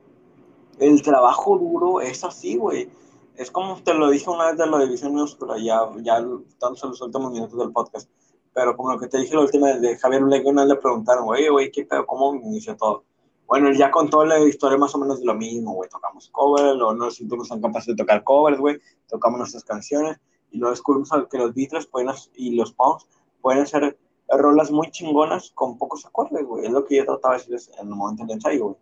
el 0.79 1.03
trabajo 1.03 1.59
duro 1.59 2.01
es 2.01 2.23
así, 2.25 2.57
güey. 2.57 2.91
Es 3.37 3.51
como 3.51 3.83
te 3.83 3.95
lo 3.95 4.11
dije 4.11 4.31
una 4.31 4.47
vez 4.47 4.59
de 4.59 4.67
la 4.67 4.79
división 4.81 5.13
minúscula, 5.13 5.59
ya, 5.59 5.81
ya 6.03 6.19
estamos 6.49 6.83
en 6.83 6.91
los 6.91 7.01
últimos 7.03 7.33
minutos 7.33 7.59
del 7.59 7.73
podcast. 7.73 8.11
Pero 8.55 8.77
como 8.77 8.93
lo 8.93 8.99
que 8.99 9.09
te 9.09 9.19
dije 9.19 9.35
la 9.35 9.43
última 9.43 9.67
vez 9.69 9.81
de 9.83 9.99
Javier 9.99 10.23
Legona, 10.23 10.65
le 10.65 10.77
preguntaron, 10.77 11.27
güey, 11.27 11.49
güey, 11.49 11.71
¿qué 11.71 11.85
pedo? 11.85 12.07
¿Cómo 12.07 12.35
inició 12.35 12.77
todo? 12.77 13.05
Bueno, 13.47 13.69
él 13.69 13.77
ya 13.77 13.91
contó 13.91 14.25
la 14.25 14.39
historia 14.41 14.79
más 14.79 14.95
o 14.95 14.99
menos 14.99 15.21
de 15.21 15.27
lo 15.27 15.35
mismo, 15.35 15.75
güey. 15.75 15.89
Tocamos 15.91 16.31
covers, 16.31 16.81
o 16.81 16.95
no 16.95 17.11
sentimos 17.11 17.49
tan 17.49 17.61
capaces 17.61 17.89
de 17.89 17.97
tocar 17.97 18.25
covers, 18.25 18.59
güey. 18.59 18.79
Tocamos 19.07 19.39
nuestras 19.39 19.65
canciones 19.65 20.19
y 20.51 20.59
luego 20.59 20.73
descubrimos 20.73 21.11
que 21.31 21.39
los 21.39 21.55
Beatles 21.55 21.87
pueden, 21.87 22.11
y 22.35 22.55
los 22.57 22.73
Punks 22.73 23.07
pueden 23.43 23.63
hacer 23.63 23.99
rolas 24.29 24.71
muy 24.71 24.91
chingonas 24.91 25.51
con 25.53 25.79
pocos 25.79 26.05
acordes, 26.07 26.45
güey. 26.45 26.67
Es 26.67 26.73
lo 26.73 26.85
que 26.85 26.97
yo 26.97 27.05
trataba 27.05 27.35
de 27.35 27.39
decirles 27.39 27.71
en 27.79 27.89
el 27.89 27.95
momento 27.95 28.25
del 28.25 28.37
ensayo, 28.37 28.65
güey 28.65 28.77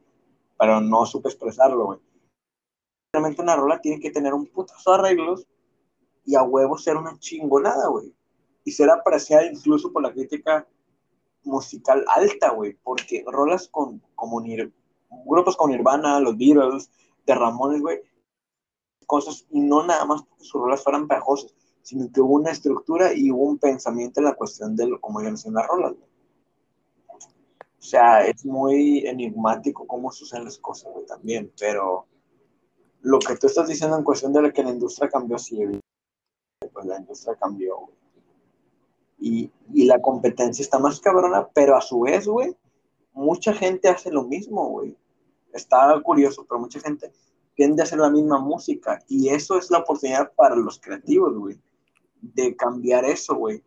pero 0.58 0.80
no 0.80 1.06
supe 1.06 1.28
expresarlo, 1.28 1.86
güey. 1.86 1.98
Realmente 3.12 3.42
una 3.42 3.56
rola 3.56 3.80
tiene 3.80 4.00
que 4.00 4.10
tener 4.10 4.34
un 4.34 4.46
putazo 4.46 4.92
de 4.92 4.98
arreglos 4.98 5.46
y 6.24 6.34
a 6.34 6.42
huevo 6.42 6.78
ser 6.78 6.96
una 6.96 7.18
chingonada, 7.18 7.88
güey. 7.88 8.14
Y 8.64 8.72
ser 8.72 8.90
apreciada 8.90 9.46
incluso 9.46 9.92
por 9.92 10.02
la 10.02 10.12
crítica 10.12 10.66
musical 11.42 12.04
alta, 12.08 12.50
güey. 12.50 12.78
Porque 12.82 13.24
rolas 13.26 13.68
con, 13.68 14.00
como 14.14 14.42
grupos 15.26 15.56
con 15.56 15.70
Nirvana, 15.70 16.18
los 16.20 16.36
Beatles, 16.36 16.90
de 17.26 17.34
Ramones, 17.34 17.80
güey. 17.80 18.00
Cosas, 19.06 19.46
y 19.50 19.60
no 19.60 19.84
nada 19.84 20.06
más 20.06 20.22
porque 20.22 20.44
sus 20.44 20.60
rolas 20.62 20.82
fueran 20.82 21.06
pegajosas, 21.06 21.54
sino 21.84 22.10
que 22.10 22.22
hubo 22.22 22.36
una 22.36 22.50
estructura 22.50 23.12
y 23.14 23.30
hubo 23.30 23.44
un 23.44 23.58
pensamiento 23.58 24.18
en 24.18 24.24
la 24.24 24.34
cuestión 24.34 24.74
de 24.74 24.98
cómo 25.02 25.20
iban 25.20 25.34
a 25.34 25.36
ser 25.36 25.52
las 25.52 25.66
rolas, 25.66 25.92
güey. 25.92 26.10
O 27.78 27.86
sea, 27.86 28.26
es 28.26 28.46
muy 28.46 29.06
enigmático 29.06 29.86
cómo 29.86 30.10
suceden 30.10 30.46
las 30.46 30.56
cosas, 30.56 30.90
güey, 30.94 31.04
también. 31.04 31.52
Pero 31.60 32.06
lo 33.02 33.18
que 33.18 33.36
tú 33.36 33.48
estás 33.48 33.68
diciendo 33.68 33.98
en 33.98 34.02
cuestión 34.02 34.32
de 34.32 34.50
que 34.50 34.62
la 34.62 34.70
industria 34.70 35.10
cambió, 35.10 35.36
sí, 35.38 35.58
pues 36.72 36.86
la 36.86 36.98
industria 36.98 37.36
cambió, 37.36 37.76
güey. 37.76 37.94
Y, 39.18 39.52
y 39.74 39.84
la 39.84 40.00
competencia 40.00 40.62
está 40.62 40.78
más 40.78 40.98
cabrona, 41.00 41.46
pero 41.52 41.76
a 41.76 41.82
su 41.82 42.00
vez, 42.00 42.26
güey, 42.26 42.56
mucha 43.12 43.52
gente 43.52 43.88
hace 43.90 44.10
lo 44.10 44.24
mismo, 44.24 44.70
güey. 44.70 44.96
Está 45.52 46.00
curioso, 46.02 46.46
pero 46.48 46.60
mucha 46.60 46.80
gente 46.80 47.12
tiende 47.54 47.82
a 47.82 47.84
hacer 47.84 47.98
la 47.98 48.10
misma 48.10 48.38
música. 48.38 49.04
Y 49.06 49.28
eso 49.28 49.58
es 49.58 49.70
la 49.70 49.80
oportunidad 49.80 50.32
para 50.32 50.56
los 50.56 50.80
creativos, 50.80 51.36
güey, 51.36 51.60
de 52.34 52.56
cambiar 52.56 53.04
eso, 53.04 53.34
güey. 53.34 53.62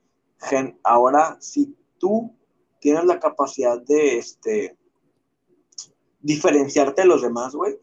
Ahora, 0.84 1.38
si 1.39 1.76
tú 1.97 2.36
tienes 2.80 3.05
la 3.05 3.20
capacidad 3.20 3.80
de 3.82 4.18
este, 4.18 4.78
diferenciarte 6.22 7.01
de 7.01 7.08
los 7.08 7.22
demás, 7.22 7.55
güey, 7.55 7.80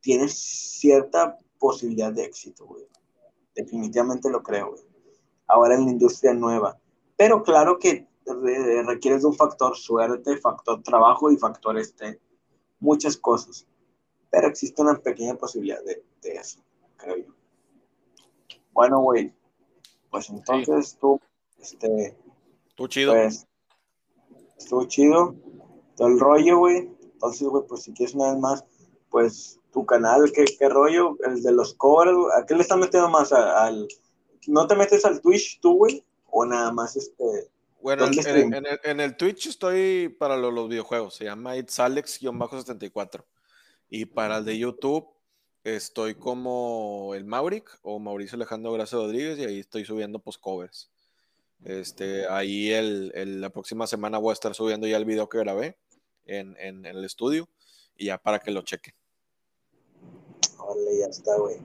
tienes 0.00 0.38
cierta 0.38 1.38
posibilidad 1.58 2.12
de 2.12 2.24
éxito, 2.24 2.66
güey. 2.66 2.86
Definitivamente 3.54 4.30
lo 4.30 4.42
creo, 4.42 4.70
güey. 4.70 4.82
Ahora 5.48 5.74
en 5.74 5.84
la 5.84 5.92
industria 5.92 6.34
nueva. 6.34 6.78
Pero 7.16 7.42
claro 7.42 7.78
que 7.78 8.06
requieres 8.86 9.22
de 9.22 9.28
un 9.28 9.34
factor 9.34 9.76
suerte, 9.76 10.36
factor 10.38 10.82
trabajo 10.82 11.30
y 11.30 11.36
factor 11.36 11.78
este, 11.78 12.20
muchas 12.80 13.16
cosas. 13.16 13.66
Pero 14.30 14.48
existe 14.48 14.82
una 14.82 14.98
pequeña 14.98 15.36
posibilidad 15.36 15.82
de, 15.84 16.02
eso, 16.22 16.60
creo 16.96 17.16
yo. 17.16 17.34
Bueno, 18.72 19.00
güey. 19.00 19.32
Pues 20.16 20.30
entonces 20.30 20.96
tú, 20.98 21.20
este. 21.60 22.16
Tú 22.74 22.88
chido. 22.88 23.12
Pues, 23.12 23.46
estuvo 24.56 24.86
chido, 24.86 25.34
todo 25.94 26.08
el 26.08 26.18
rollo, 26.18 26.58
güey. 26.58 26.90
Entonces, 27.02 27.46
güey, 27.46 27.64
pues 27.68 27.82
si 27.82 27.92
quieres 27.92 28.14
una 28.14 28.32
vez 28.32 28.40
más, 28.40 28.64
pues 29.10 29.60
tu 29.72 29.84
canal, 29.84 30.32
¿qué, 30.34 30.46
qué 30.58 30.68
rollo? 30.70 31.18
El 31.26 31.42
de 31.42 31.52
los 31.52 31.74
covers, 31.74 32.16
¿a 32.34 32.46
qué 32.46 32.54
le 32.54 32.62
estás 32.62 32.78
metiendo 32.78 33.10
más? 33.10 33.30
al, 33.30 33.86
¿No 34.46 34.66
te 34.66 34.74
metes 34.74 35.04
al 35.04 35.20
Twitch 35.20 35.60
tú, 35.60 35.76
güey? 35.76 36.02
¿O 36.30 36.46
nada 36.46 36.72
más 36.72 36.96
este...? 36.96 37.50
Bueno, 37.82 38.06
en, 38.06 38.54
el, 38.54 38.80
en, 38.84 39.00
el, 39.00 39.16
Twitch 39.18 39.48
estoy 39.48 40.08
para 40.08 40.36
los, 40.36 40.68
videojuegos, 40.68 41.14
se 41.14 41.24
llama 41.24 41.58
It's 41.58 41.78
Alex-74. 41.78 43.22
Y 43.90 44.06
para 44.06 44.38
el 44.38 44.46
de 44.46 44.58
YouTube 44.58 45.06
estoy 45.74 46.14
como 46.14 47.12
el 47.14 47.24
Mauric 47.24 47.78
o 47.82 47.98
Mauricio 47.98 48.36
Alejandro 48.36 48.72
Gracia 48.72 48.98
Rodríguez 48.98 49.38
y 49.38 49.44
ahí 49.44 49.58
estoy 49.58 49.84
subiendo 49.84 50.20
post 50.20 50.40
covers. 50.40 50.90
Este, 51.64 52.28
ahí 52.28 52.70
el, 52.70 53.40
la 53.40 53.50
próxima 53.50 53.88
semana 53.88 54.18
voy 54.18 54.30
a 54.30 54.34
estar 54.34 54.54
subiendo 54.54 54.86
ya 54.86 54.96
el 54.96 55.04
video 55.04 55.28
que 55.28 55.38
grabé 55.38 55.76
en, 56.24 56.86
el 56.86 57.04
estudio 57.04 57.48
y 57.96 58.06
ya 58.06 58.18
para 58.18 58.38
que 58.38 58.52
lo 58.52 58.62
chequen. 58.62 58.94
Vale, 60.58 60.98
ya 61.00 61.06
está, 61.06 61.36
güey. 61.36 61.56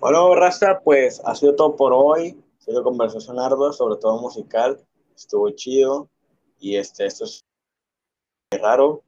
Bueno, 0.00 0.34
Rasta, 0.34 0.80
pues 0.80 1.20
ha 1.24 1.34
sido 1.34 1.54
todo 1.54 1.76
por 1.76 1.92
hoy. 1.92 2.42
Ha 2.60 2.64
sido 2.64 2.82
conversación 2.82 3.38
ardua, 3.38 3.74
sobre 3.74 3.96
todo 3.96 4.20
musical. 4.22 4.82
Estuvo 5.14 5.50
chido. 5.50 6.08
Y 6.58 6.76
este, 6.76 7.04
esto 7.04 7.24
es 7.24 7.44
raro, 8.52 9.02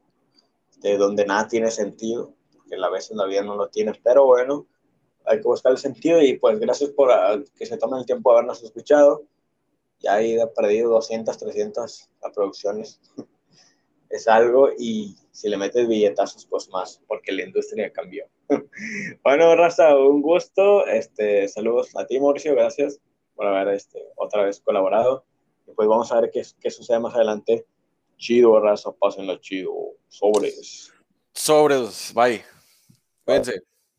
de 0.81 0.99
donde 0.99 1.25
nada 1.25 1.49
tiene 1.49 1.71
sentido, 1.71 2.35
porque 2.69 2.85
a 2.85 2.91
veces 2.91 3.17
la 3.17 3.27
vida 3.27 3.43
no 3.43 3.57
lo 3.57 3.69
tiene. 3.69 3.93
Pero 4.03 4.27
bueno, 4.27 4.67
hay 5.25 5.39
que 5.39 5.49
buscar 5.49 5.73
el 5.73 5.79
sentido 5.79 6.23
y 6.23 6.39
pues 6.39 6.59
gracias 6.59 6.91
por 6.91 7.11
ah, 7.11 7.43
que 7.57 7.67
se 7.67 7.77
tomen 7.77 8.01
el 8.01 8.07
tiempo 8.07 8.31
de 8.31 8.39
habernos 8.39 8.63
escuchado 8.63 9.25
ya 10.01 10.21
he 10.21 10.47
perdido 10.49 10.91
200, 10.91 11.37
300 11.37 12.11
producciones. 12.35 13.01
es 14.11 14.29
algo 14.29 14.71
y 14.79 15.17
si 15.33 15.49
le 15.49 15.57
metes 15.57 15.87
billetazos, 15.89 16.47
pues 16.47 16.69
más, 16.69 17.03
porque 17.07 17.33
la 17.33 17.43
industria 17.43 17.93
cambió. 17.93 18.27
bueno, 19.23 19.55
Raza, 19.57 19.97
un 19.97 20.23
gusto. 20.23 20.87
Este, 20.87 21.49
saludos 21.49 21.91
a 21.97 22.07
ti, 22.07 22.21
Mauricio, 22.21 22.55
gracias. 22.55 23.01
por 23.35 23.47
haber 23.47 23.75
este, 23.75 24.03
otra 24.17 24.45
vez 24.45 24.61
colaborado. 24.61 25.25
Y 25.67 25.73
pues 25.73 25.89
vamos 25.89 26.11
a 26.13 26.21
ver 26.21 26.31
qué, 26.31 26.43
qué 26.61 26.71
sucede 26.71 27.01
más 27.01 27.15
adelante. 27.15 27.67
Chido, 28.17 28.59
raza, 28.61 28.93
pásenlo 28.93 29.37
chido. 29.37 29.73
Sobres. 30.09 30.93
Sobres, 31.35 32.13
bye. 32.15 32.56
Wednesday. 33.27 33.59